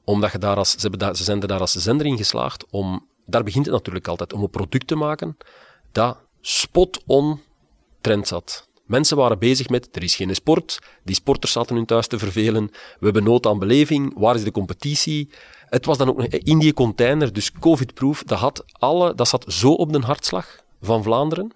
Omdat 0.05 0.33
je 0.33 0.39
daar 0.39 0.57
als, 0.57 0.71
ze, 0.71 0.97
daar, 0.97 1.17
ze 1.17 1.39
daar 1.39 1.61
als 1.61 1.73
zender 1.73 2.07
in 2.07 2.17
geslaagd 2.17 2.67
om 2.71 3.07
daar 3.27 3.43
begint 3.43 3.65
het 3.65 3.75
natuurlijk 3.75 4.09
altijd, 4.09 4.33
om 4.33 4.43
een 4.43 4.51
product 4.51 4.87
te 4.87 4.95
maken 4.95 5.37
dat 5.93 6.17
spot-on 6.41 7.41
trend 8.01 8.29
zat. 8.29 8.69
Mensen 8.85 9.17
waren 9.17 9.39
bezig 9.39 9.69
met, 9.69 9.89
er 9.93 10.03
is 10.03 10.17
geen 10.17 10.35
sport, 10.35 10.79
die 11.05 11.15
sporters 11.15 11.53
zaten 11.53 11.77
hun 11.77 11.87
thuis 11.87 12.07
te 12.07 12.19
vervelen, 12.19 12.71
we 12.71 13.05
hebben 13.05 13.25
nood 13.25 13.47
aan 13.47 13.59
beleving, 13.59 14.19
waar 14.19 14.35
is 14.35 14.45
de 14.45 14.51
competitie? 14.51 15.29
Het 15.67 15.87
was 15.87 15.99
dan 15.99 16.09
ook 16.09 16.19
een 16.19 16.31
Indië-container, 16.31 17.33
dus 17.33 17.53
covid-proof, 17.53 18.23
dat, 18.23 18.39
had 18.39 18.65
alle, 18.73 19.15
dat 19.15 19.29
zat 19.29 19.45
zo 19.49 19.73
op 19.73 19.93
de 19.93 20.01
hartslag 20.01 20.65
van 20.81 21.03
Vlaanderen, 21.03 21.53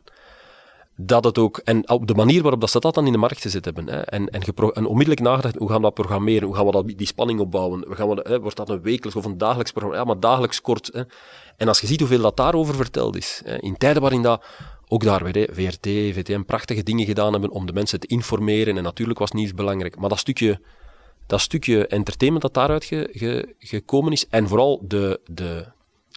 dat 0.96 1.24
het 1.24 1.38
ook, 1.38 1.60
en 1.64 1.88
op 1.88 2.06
de 2.06 2.14
manier 2.14 2.42
waarop 2.42 2.60
dat 2.60 2.70
ze 2.70 2.80
dat 2.80 2.94
dan 2.94 3.06
in 3.06 3.12
de 3.12 3.18
markt 3.18 3.40
gezet 3.40 3.64
hebben, 3.64 3.88
hè, 3.88 4.00
en, 4.00 4.28
en, 4.28 4.42
en 4.72 4.86
onmiddellijk 4.86 5.20
nagedacht, 5.20 5.56
hoe 5.56 5.68
gaan 5.68 5.76
we 5.76 5.82
dat 5.82 5.94
programmeren, 5.94 6.46
hoe 6.46 6.56
gaan 6.56 6.66
we 6.66 6.72
dat, 6.72 6.86
die 6.86 7.06
spanning 7.06 7.40
opbouwen, 7.40 7.88
we 7.88 7.94
gaan 7.94 8.08
we, 8.08 8.26
hè, 8.28 8.40
wordt 8.40 8.56
dat 8.56 8.68
een 8.68 8.82
wekelijks 8.82 9.16
of 9.16 9.24
een 9.24 9.38
dagelijks 9.38 9.70
programma, 9.70 9.98
ja, 9.98 10.04
maar 10.04 10.20
dagelijks 10.20 10.60
kort. 10.60 10.90
Hè. 10.92 11.02
En 11.56 11.68
als 11.68 11.80
je 11.80 11.86
ziet 11.86 12.00
hoeveel 12.00 12.20
dat 12.20 12.36
daarover 12.36 12.74
verteld 12.74 13.16
is, 13.16 13.42
hè, 13.44 13.58
in 13.58 13.76
tijden 13.76 14.02
waarin 14.02 14.22
dat, 14.22 14.44
ook 14.88 15.02
daar 15.02 15.24
weer, 15.24 15.34
hè, 15.34 15.54
VRT, 15.54 15.86
VTM, 16.16 16.42
prachtige 16.42 16.82
dingen 16.82 17.06
gedaan 17.06 17.32
hebben 17.32 17.50
om 17.50 17.66
de 17.66 17.72
mensen 17.72 18.00
te 18.00 18.06
informeren, 18.06 18.76
en 18.76 18.82
natuurlijk 18.82 19.18
was 19.18 19.30
nieuws 19.30 19.54
belangrijk, 19.54 19.98
maar 19.98 20.08
dat 20.08 20.18
stukje, 20.18 20.60
dat 21.26 21.40
stukje 21.40 21.86
entertainment 21.86 22.44
dat 22.44 22.54
daaruit 22.54 22.84
ge, 22.84 23.08
ge, 23.12 23.54
gekomen 23.58 24.12
is, 24.12 24.28
en 24.28 24.48
vooral 24.48 24.82
de, 24.82 25.20
de, 25.26 25.66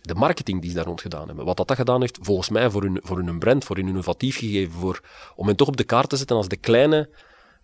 de 0.02 0.16
marketing 0.16 0.62
die 0.62 0.70
ze 0.70 0.76
daar 0.76 0.86
rond 0.86 1.02
gedaan 1.02 1.28
hebben. 1.28 1.46
Wat 1.46 1.58
dat, 1.58 1.68
dat 1.68 1.78
gedaan 1.78 2.02
heeft, 2.02 2.18
volgens 2.22 2.50
mij, 2.50 2.70
voor 2.70 2.82
hun, 2.82 3.00
voor 3.04 3.18
hun 3.18 3.40
brand, 3.40 3.64
voor 3.64 3.76
hun 3.76 3.88
innovatief 3.88 4.38
gegeven, 4.38 4.80
voor, 4.80 5.02
om 5.36 5.48
hen 5.48 5.56
toch 5.56 5.68
op 5.68 5.78
de 5.78 5.84
kaart 5.84 6.10
te 6.10 6.18
zetten 6.18 6.36
als 6.36 6.48
de 6.48 6.58
kleine 6.58 7.10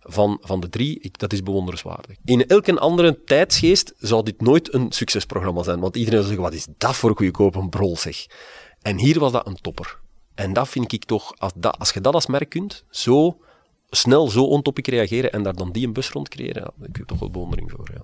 van, 0.00 0.38
van 0.40 0.60
de 0.60 0.68
drie, 0.68 1.10
dat 1.12 1.32
is 1.32 1.42
bewonderenswaardig. 1.42 2.16
In 2.24 2.46
elke 2.46 2.78
andere 2.78 3.24
tijdsgeest 3.24 3.94
zou 3.98 4.22
dit 4.22 4.40
nooit 4.40 4.74
een 4.74 4.92
succesprogramma 4.92 5.62
zijn, 5.62 5.80
want 5.80 5.96
iedereen 5.96 6.22
zou 6.22 6.34
zeggen, 6.34 6.50
wat 6.50 6.54
is 6.54 6.66
dat 6.78 6.96
voor 6.96 7.16
goedkoop 7.16 7.54
een 7.54 7.68
brol, 7.68 7.96
zeg. 7.96 8.26
En 8.82 8.98
hier 8.98 9.18
was 9.18 9.32
dat 9.32 9.46
een 9.46 9.60
topper. 9.60 9.98
En 10.34 10.52
dat 10.52 10.68
vind 10.68 10.92
ik 10.92 11.04
toch, 11.04 11.38
als, 11.38 11.52
dat, 11.56 11.78
als 11.78 11.90
je 11.90 12.00
dat 12.00 12.14
als 12.14 12.26
merk 12.26 12.48
kunt, 12.48 12.84
zo 12.90 13.38
snel, 13.90 14.28
zo 14.28 14.44
ontopic 14.44 14.86
reageren 14.86 15.32
en 15.32 15.42
daar 15.42 15.54
dan 15.54 15.72
die 15.72 15.86
een 15.86 15.92
bus 15.92 16.10
rond 16.10 16.28
creëren, 16.28 16.62
ja, 16.62 16.70
daar 16.76 16.86
heb 16.86 16.96
je 16.96 17.04
toch 17.04 17.18
wel 17.18 17.30
bewondering 17.30 17.70
voor. 17.70 17.90
Ja. 17.94 18.00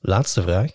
Laatste 0.00 0.42
vraag. 0.42 0.70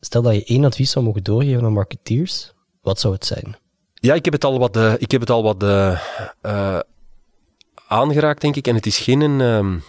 Stel 0.00 0.22
dat 0.22 0.34
je 0.34 0.44
één 0.44 0.64
advies 0.64 0.90
zou 0.90 1.04
mogen 1.04 1.22
doorgeven 1.24 1.64
aan 1.64 1.72
marketeers, 1.72 2.52
wat 2.82 3.00
zou 3.00 3.14
het 3.14 3.26
zijn? 3.26 3.56
Ja, 3.94 4.14
ik 4.14 4.24
heb 4.24 4.34
het 4.34 4.44
al 4.44 4.58
wat, 4.58 4.76
uh, 4.76 4.94
ik 4.98 5.10
heb 5.10 5.20
het 5.20 5.30
al 5.30 5.42
wat 5.42 5.62
uh, 5.62 6.00
uh, 6.42 6.78
aangeraakt, 7.88 8.40
denk 8.40 8.56
ik. 8.56 8.66
En 8.66 8.74
het 8.74 8.86
is 8.86 8.98
geen, 8.98 9.20
um, 9.20 9.82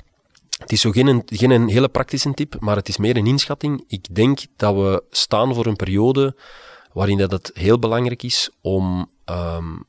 het 0.57 0.71
is 0.71 0.81
zo 0.81 0.91
geen, 0.91 1.23
geen 1.25 1.51
een 1.51 1.67
hele 1.67 1.89
praktische 1.89 2.33
tip, 2.33 2.55
maar 2.59 2.75
het 2.75 2.87
is 2.87 2.97
meer 2.97 3.17
een 3.17 3.27
inschatting. 3.27 3.83
Ik 3.87 4.15
denk 4.15 4.39
dat 4.55 4.75
we 4.75 5.03
staan 5.09 5.53
voor 5.53 5.65
een 5.65 5.75
periode 5.75 6.35
waarin 6.93 7.17
dat 7.17 7.31
het 7.31 7.51
heel 7.53 7.79
belangrijk 7.79 8.23
is 8.23 8.49
om 8.61 9.09
um, 9.25 9.83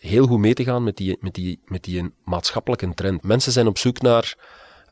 heel 0.00 0.26
goed 0.26 0.38
mee 0.38 0.54
te 0.54 0.64
gaan 0.64 0.84
met 0.84 0.96
die, 0.96 1.16
met, 1.20 1.34
die, 1.34 1.60
met 1.64 1.84
die 1.84 2.12
maatschappelijke 2.24 2.94
trend. 2.94 3.22
Mensen 3.22 3.52
zijn 3.52 3.66
op 3.66 3.78
zoek 3.78 4.00
naar 4.00 4.36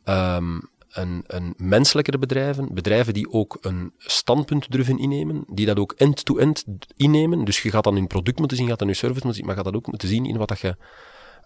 um, 0.04 0.68
een, 0.94 1.24
een 1.26 1.54
menselijkere 1.56 2.18
bedrijven, 2.18 2.74
bedrijven 2.74 3.14
die 3.14 3.32
ook 3.32 3.58
een 3.60 3.92
standpunt 3.98 4.70
durven 4.70 4.98
innemen, 4.98 5.44
die 5.48 5.66
dat 5.66 5.78
ook 5.78 5.94
end-to-end 5.96 6.64
innemen. 6.96 7.44
Dus 7.44 7.62
je 7.62 7.70
gaat 7.70 7.84
dan 7.84 7.96
in 7.96 8.06
product 8.06 8.38
moeten 8.38 8.56
zien, 8.56 8.66
je 8.66 8.70
gaat 8.72 8.80
dan 8.80 8.88
in 8.88 8.96
service 8.96 9.24
moeten 9.24 9.36
zien, 9.36 9.46
maar 9.46 9.56
je 9.56 9.62
gaat 9.62 9.72
dat 9.72 9.82
ook 9.82 9.90
moeten 9.90 10.08
zien 10.08 10.26
in 10.26 10.36
wat 10.36 10.48
dat 10.48 10.60
je 10.60 10.76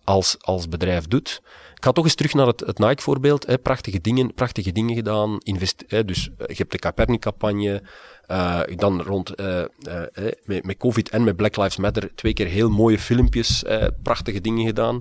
als, 0.05 0.37
als 0.41 0.69
bedrijf 0.69 1.07
doet. 1.07 1.41
Ik 1.75 1.85
ga 1.85 1.93
toch 1.93 2.05
eens 2.05 2.15
terug 2.15 2.35
naar 2.35 2.47
het, 2.47 2.61
het 2.61 2.79
Nike-voorbeeld. 2.79 3.63
Prachtige, 3.63 4.01
dingen, 4.01 4.35
prachtige 4.35 4.73
dingen 4.73 4.95
gedaan. 4.95 5.39
Invest, 5.39 5.85
hè, 5.87 6.05
dus 6.05 6.25
je 6.37 6.55
hebt 6.55 6.73
de 6.73 6.79
Capernic-campagne. 6.79 7.83
Uh, 8.31 8.61
dan 8.77 9.03
rond, 9.03 9.41
uh, 9.41 9.63
met, 10.45 10.65
met, 10.65 10.77
COVID 10.77 11.09
en 11.09 11.25
met 11.25 11.37
Black 11.37 11.57
Lives 11.57 11.77
Matter 11.77 12.15
twee 12.15 12.33
keer 12.33 12.47
heel 12.47 12.71
mooie 12.71 12.99
filmpjes, 12.99 13.65
prachtige 14.03 14.41
dingen 14.41 14.67
gedaan. 14.67 15.01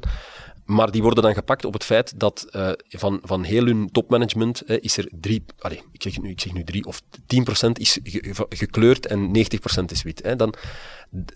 Maar 0.67 0.91
die 0.91 1.01
worden 1.01 1.23
dan 1.23 1.33
gepakt 1.33 1.65
op 1.65 1.73
het 1.73 1.83
feit 1.83 2.19
dat 2.19 2.47
uh, 2.51 2.69
van, 2.87 3.19
van 3.23 3.43
heel 3.43 3.65
hun 3.65 3.91
topmanagement 3.91 4.69
is 4.69 4.97
er 4.97 5.09
drie, 5.19 5.43
allez, 5.59 5.79
ik, 5.91 6.01
zeg 6.01 6.21
nu, 6.21 6.29
ik 6.29 6.41
zeg 6.41 6.53
nu 6.53 6.63
drie 6.63 6.85
of 6.85 7.01
tien 7.25 7.43
procent 7.43 7.79
is 7.79 7.99
ge, 8.03 8.45
gekleurd 8.49 9.05
en 9.05 9.27
90% 9.27 9.83
is 9.85 10.03
wit. 10.03 10.23
Hè. 10.23 10.35
Dan, 10.35 10.53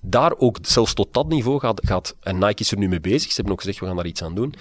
daar 0.01 0.37
ook, 0.37 0.57
zelfs 0.61 0.93
tot 0.93 1.13
dat 1.13 1.27
niveau 1.27 1.59
gaat, 1.59 1.81
gaat, 1.85 2.15
en 2.19 2.37
Nike 2.37 2.61
is 2.61 2.71
er 2.71 2.77
nu 2.77 2.87
mee 2.87 2.99
bezig, 2.99 3.29
ze 3.29 3.35
hebben 3.35 3.53
ook 3.53 3.59
gezegd 3.59 3.79
we 3.79 3.85
gaan 3.85 3.95
daar 3.95 4.05
iets 4.05 4.23
aan 4.23 4.35
doen. 4.35 4.53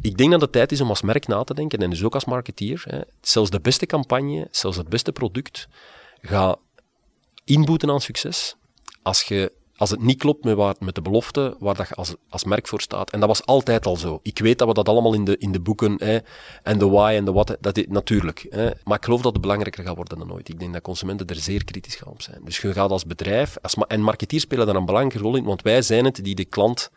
Ik 0.00 0.16
denk 0.16 0.30
dat 0.30 0.40
het 0.40 0.52
tijd 0.52 0.72
is 0.72 0.80
om 0.80 0.88
als 0.88 1.02
merk 1.02 1.26
na 1.26 1.44
te 1.44 1.54
denken 1.54 1.78
en 1.78 1.90
dus 1.90 2.04
ook 2.04 2.14
als 2.14 2.24
marketeer. 2.24 2.82
Hè, 2.86 3.00
zelfs 3.20 3.50
de 3.50 3.60
beste 3.60 3.86
campagne, 3.86 4.48
zelfs 4.50 4.76
het 4.76 4.88
beste 4.88 5.12
product, 5.12 5.68
gaat 6.20 6.58
inboeten 7.44 7.90
aan 7.90 8.00
succes 8.00 8.56
als 9.02 9.22
je 9.22 9.52
als 9.80 9.90
het 9.90 10.02
niet 10.02 10.18
klopt 10.18 10.44
met, 10.44 10.80
met 10.80 10.94
de 10.94 11.02
belofte 11.02 11.56
waar 11.58 11.74
dat 11.74 11.88
je 11.88 11.94
als, 11.94 12.14
als 12.28 12.44
merk 12.44 12.68
voor 12.68 12.80
staat. 12.80 13.10
En 13.10 13.20
dat 13.20 13.28
was 13.28 13.46
altijd 13.46 13.86
al 13.86 13.96
zo. 13.96 14.20
Ik 14.22 14.38
weet 14.38 14.58
dat 14.58 14.68
we 14.68 14.74
dat 14.74 14.88
allemaal 14.88 15.14
in 15.14 15.24
de, 15.24 15.38
in 15.38 15.52
de 15.52 15.60
boeken, 15.60 15.94
hè, 15.98 16.18
en 16.62 16.78
de 16.78 16.88
why 16.88 17.12
en 17.16 17.24
de 17.24 17.32
what, 17.32 17.56
dat 17.60 17.76
is 17.76 17.84
natuurlijk. 17.88 18.46
Hè. 18.50 18.70
Maar 18.84 18.96
ik 18.96 19.04
geloof 19.04 19.22
dat 19.22 19.32
het 19.32 19.40
belangrijker 19.40 19.84
gaat 19.84 19.96
worden 19.96 20.18
dan 20.18 20.32
ooit. 20.32 20.48
Ik 20.48 20.58
denk 20.58 20.72
dat 20.72 20.82
consumenten 20.82 21.26
er 21.26 21.36
zeer 21.36 21.64
kritisch 21.64 21.94
gaan 21.94 22.12
op 22.12 22.22
zijn. 22.22 22.40
Dus 22.44 22.58
je 22.58 22.72
gaat 22.72 22.90
als 22.90 23.04
bedrijf, 23.04 23.56
als, 23.62 23.74
en 23.74 24.00
marketeers 24.00 24.42
spelen 24.42 24.66
daar 24.66 24.76
een 24.76 24.84
belangrijke 24.84 25.22
rol 25.22 25.36
in, 25.36 25.44
want 25.44 25.62
wij 25.62 25.82
zijn 25.82 26.04
het 26.04 26.24
die 26.24 26.34
de 26.34 26.44
klant 26.44 26.90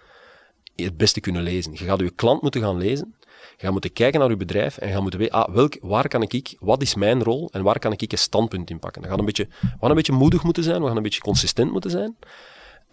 het 0.76 0.98
beste 0.98 1.20
kunnen 1.20 1.44
lezen. 1.44 1.72
Je 1.72 1.86
gaat 1.86 2.00
je 2.00 2.12
klant 2.12 2.42
moeten 2.42 2.62
gaan 2.62 2.78
lezen. 2.78 3.16
Je 3.58 3.64
gaat 3.64 3.72
moeten 3.72 3.94
kijken 3.94 4.20
naar 4.20 4.30
je 4.30 4.38
bedrijf 4.38 4.78
en 4.78 4.88
je 4.88 4.94
gaat 4.94 5.02
moeten 5.02 5.20
weten, 5.20 5.36
ah, 5.36 5.54
welk, 5.54 5.78
waar 5.82 6.08
kan 6.08 6.22
ik, 6.22 6.56
wat 6.60 6.82
is 6.82 6.96
mijn 6.96 7.24
rol 7.24 7.50
en 7.52 7.64
waar 7.64 7.80
kan 7.80 7.92
ik 7.92 8.12
een 8.12 8.18
standpunt 8.18 8.70
in 8.70 8.80
pakken. 8.80 9.12
Een 9.12 9.26
beetje, 9.26 9.48
we 9.62 9.68
gaan 9.80 9.90
een 9.90 9.96
beetje 9.96 10.14
moedig 10.14 10.44
moeten 10.44 10.64
zijn, 10.64 10.82
we 10.82 10.88
gaan 10.88 10.98
een 10.98 11.04
beetje 11.04 11.22
consistent 11.22 11.72
moeten 11.72 11.92
zijn. 11.92 12.16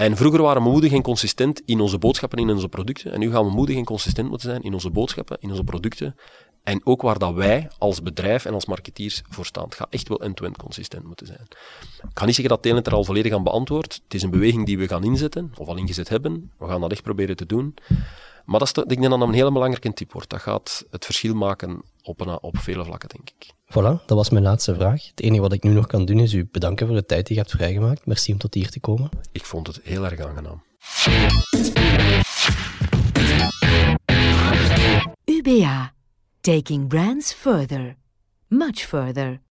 En 0.01 0.17
vroeger 0.17 0.43
waren 0.43 0.63
we 0.63 0.69
moedig 0.69 0.93
en 0.93 1.03
consistent 1.03 1.63
in 1.65 1.81
onze 1.81 1.99
boodschappen 1.99 2.39
en 2.39 2.49
in 2.49 2.55
onze 2.55 2.69
producten. 2.69 3.13
En 3.13 3.19
nu 3.19 3.31
gaan 3.31 3.45
we 3.45 3.51
moedig 3.51 3.77
en 3.77 3.85
consistent 3.85 4.29
moeten 4.29 4.49
zijn 4.51 4.63
in 4.63 4.73
onze 4.73 4.91
boodschappen, 4.91 5.37
in 5.41 5.51
onze 5.51 5.65
producten. 5.65 6.17
En 6.63 6.87
ook 6.87 7.03
waar 7.03 7.19
dat 7.19 7.35
wij 7.35 7.71
als 7.79 8.03
bedrijf 8.03 8.45
en 8.45 8.55
als 8.55 8.67
marketeers 8.67 9.23
voor 9.29 9.47
staan. 9.47 9.65
Het 9.65 9.75
gaat 9.75 9.91
echt 9.91 10.09
wel 10.09 10.21
end-to-end 10.21 10.57
consistent 10.57 11.05
moeten 11.05 11.27
zijn. 11.27 11.47
Ik 12.11 12.19
ga 12.19 12.25
niet 12.25 12.35
zeggen 12.35 12.55
dat 12.55 12.63
Telent 12.63 12.87
er 12.87 12.93
al 12.93 13.05
volledig 13.05 13.33
aan 13.33 13.43
beantwoordt. 13.43 14.01
Het 14.05 14.15
is 14.15 14.23
een 14.23 14.31
beweging 14.31 14.67
die 14.67 14.79
we 14.79 14.89
gaan 14.89 15.05
inzetten, 15.05 15.53
of 15.57 15.69
al 15.69 15.77
ingezet 15.77 16.09
hebben. 16.09 16.51
We 16.59 16.67
gaan 16.67 16.81
dat 16.81 16.93
echt 16.93 17.03
proberen 17.03 17.37
te 17.37 17.47
doen. 17.47 17.75
Maar 18.45 18.59
dat 18.59 18.69
is, 18.77 18.83
ik 18.83 18.89
denk 18.89 19.03
dat 19.03 19.11
dat 19.11 19.29
een 19.29 19.35
hele 19.35 19.53
belangrijke 19.53 19.93
tip 19.93 20.13
wordt. 20.13 20.31
Dat 20.31 20.41
gaat 20.41 20.85
het 20.91 21.05
verschil 21.05 21.35
maken 21.35 21.83
op, 22.03 22.21
een, 22.21 22.43
op 22.43 22.59
vele 22.59 22.85
vlakken, 22.85 23.09
denk 23.09 23.31
ik. 23.31 23.53
Voilà, 23.71 24.05
dat 24.07 24.17
was 24.17 24.31
mijn 24.31 24.45
laatste 24.45 24.75
vraag. 24.75 25.07
Het 25.07 25.21
enige 25.21 25.41
wat 25.41 25.53
ik 25.53 25.63
nu 25.63 25.73
nog 25.73 25.87
kan 25.87 26.05
doen 26.05 26.19
is 26.19 26.33
u 26.33 26.49
bedanken 26.53 26.87
voor 26.87 26.97
de 26.97 27.07
tijd 27.07 27.27
die 27.27 27.37
je 27.37 27.43
hebt 27.43 27.55
vrijgemaakt. 27.55 28.07
Merci 28.07 28.33
om 28.33 28.39
tot 28.39 28.55
hier 28.55 28.71
te 28.71 28.81
komen. 28.81 29.09
Ik 29.33 29.45
vond 29.45 29.67
het 29.67 29.81
heel 29.83 30.05
erg 30.05 30.21
aangenaam. 30.21 30.63
UBA. 35.25 35.93
Taking 36.41 36.89
brands 36.89 37.33
further. 37.33 37.97
Much 38.49 38.79
further. 38.79 39.41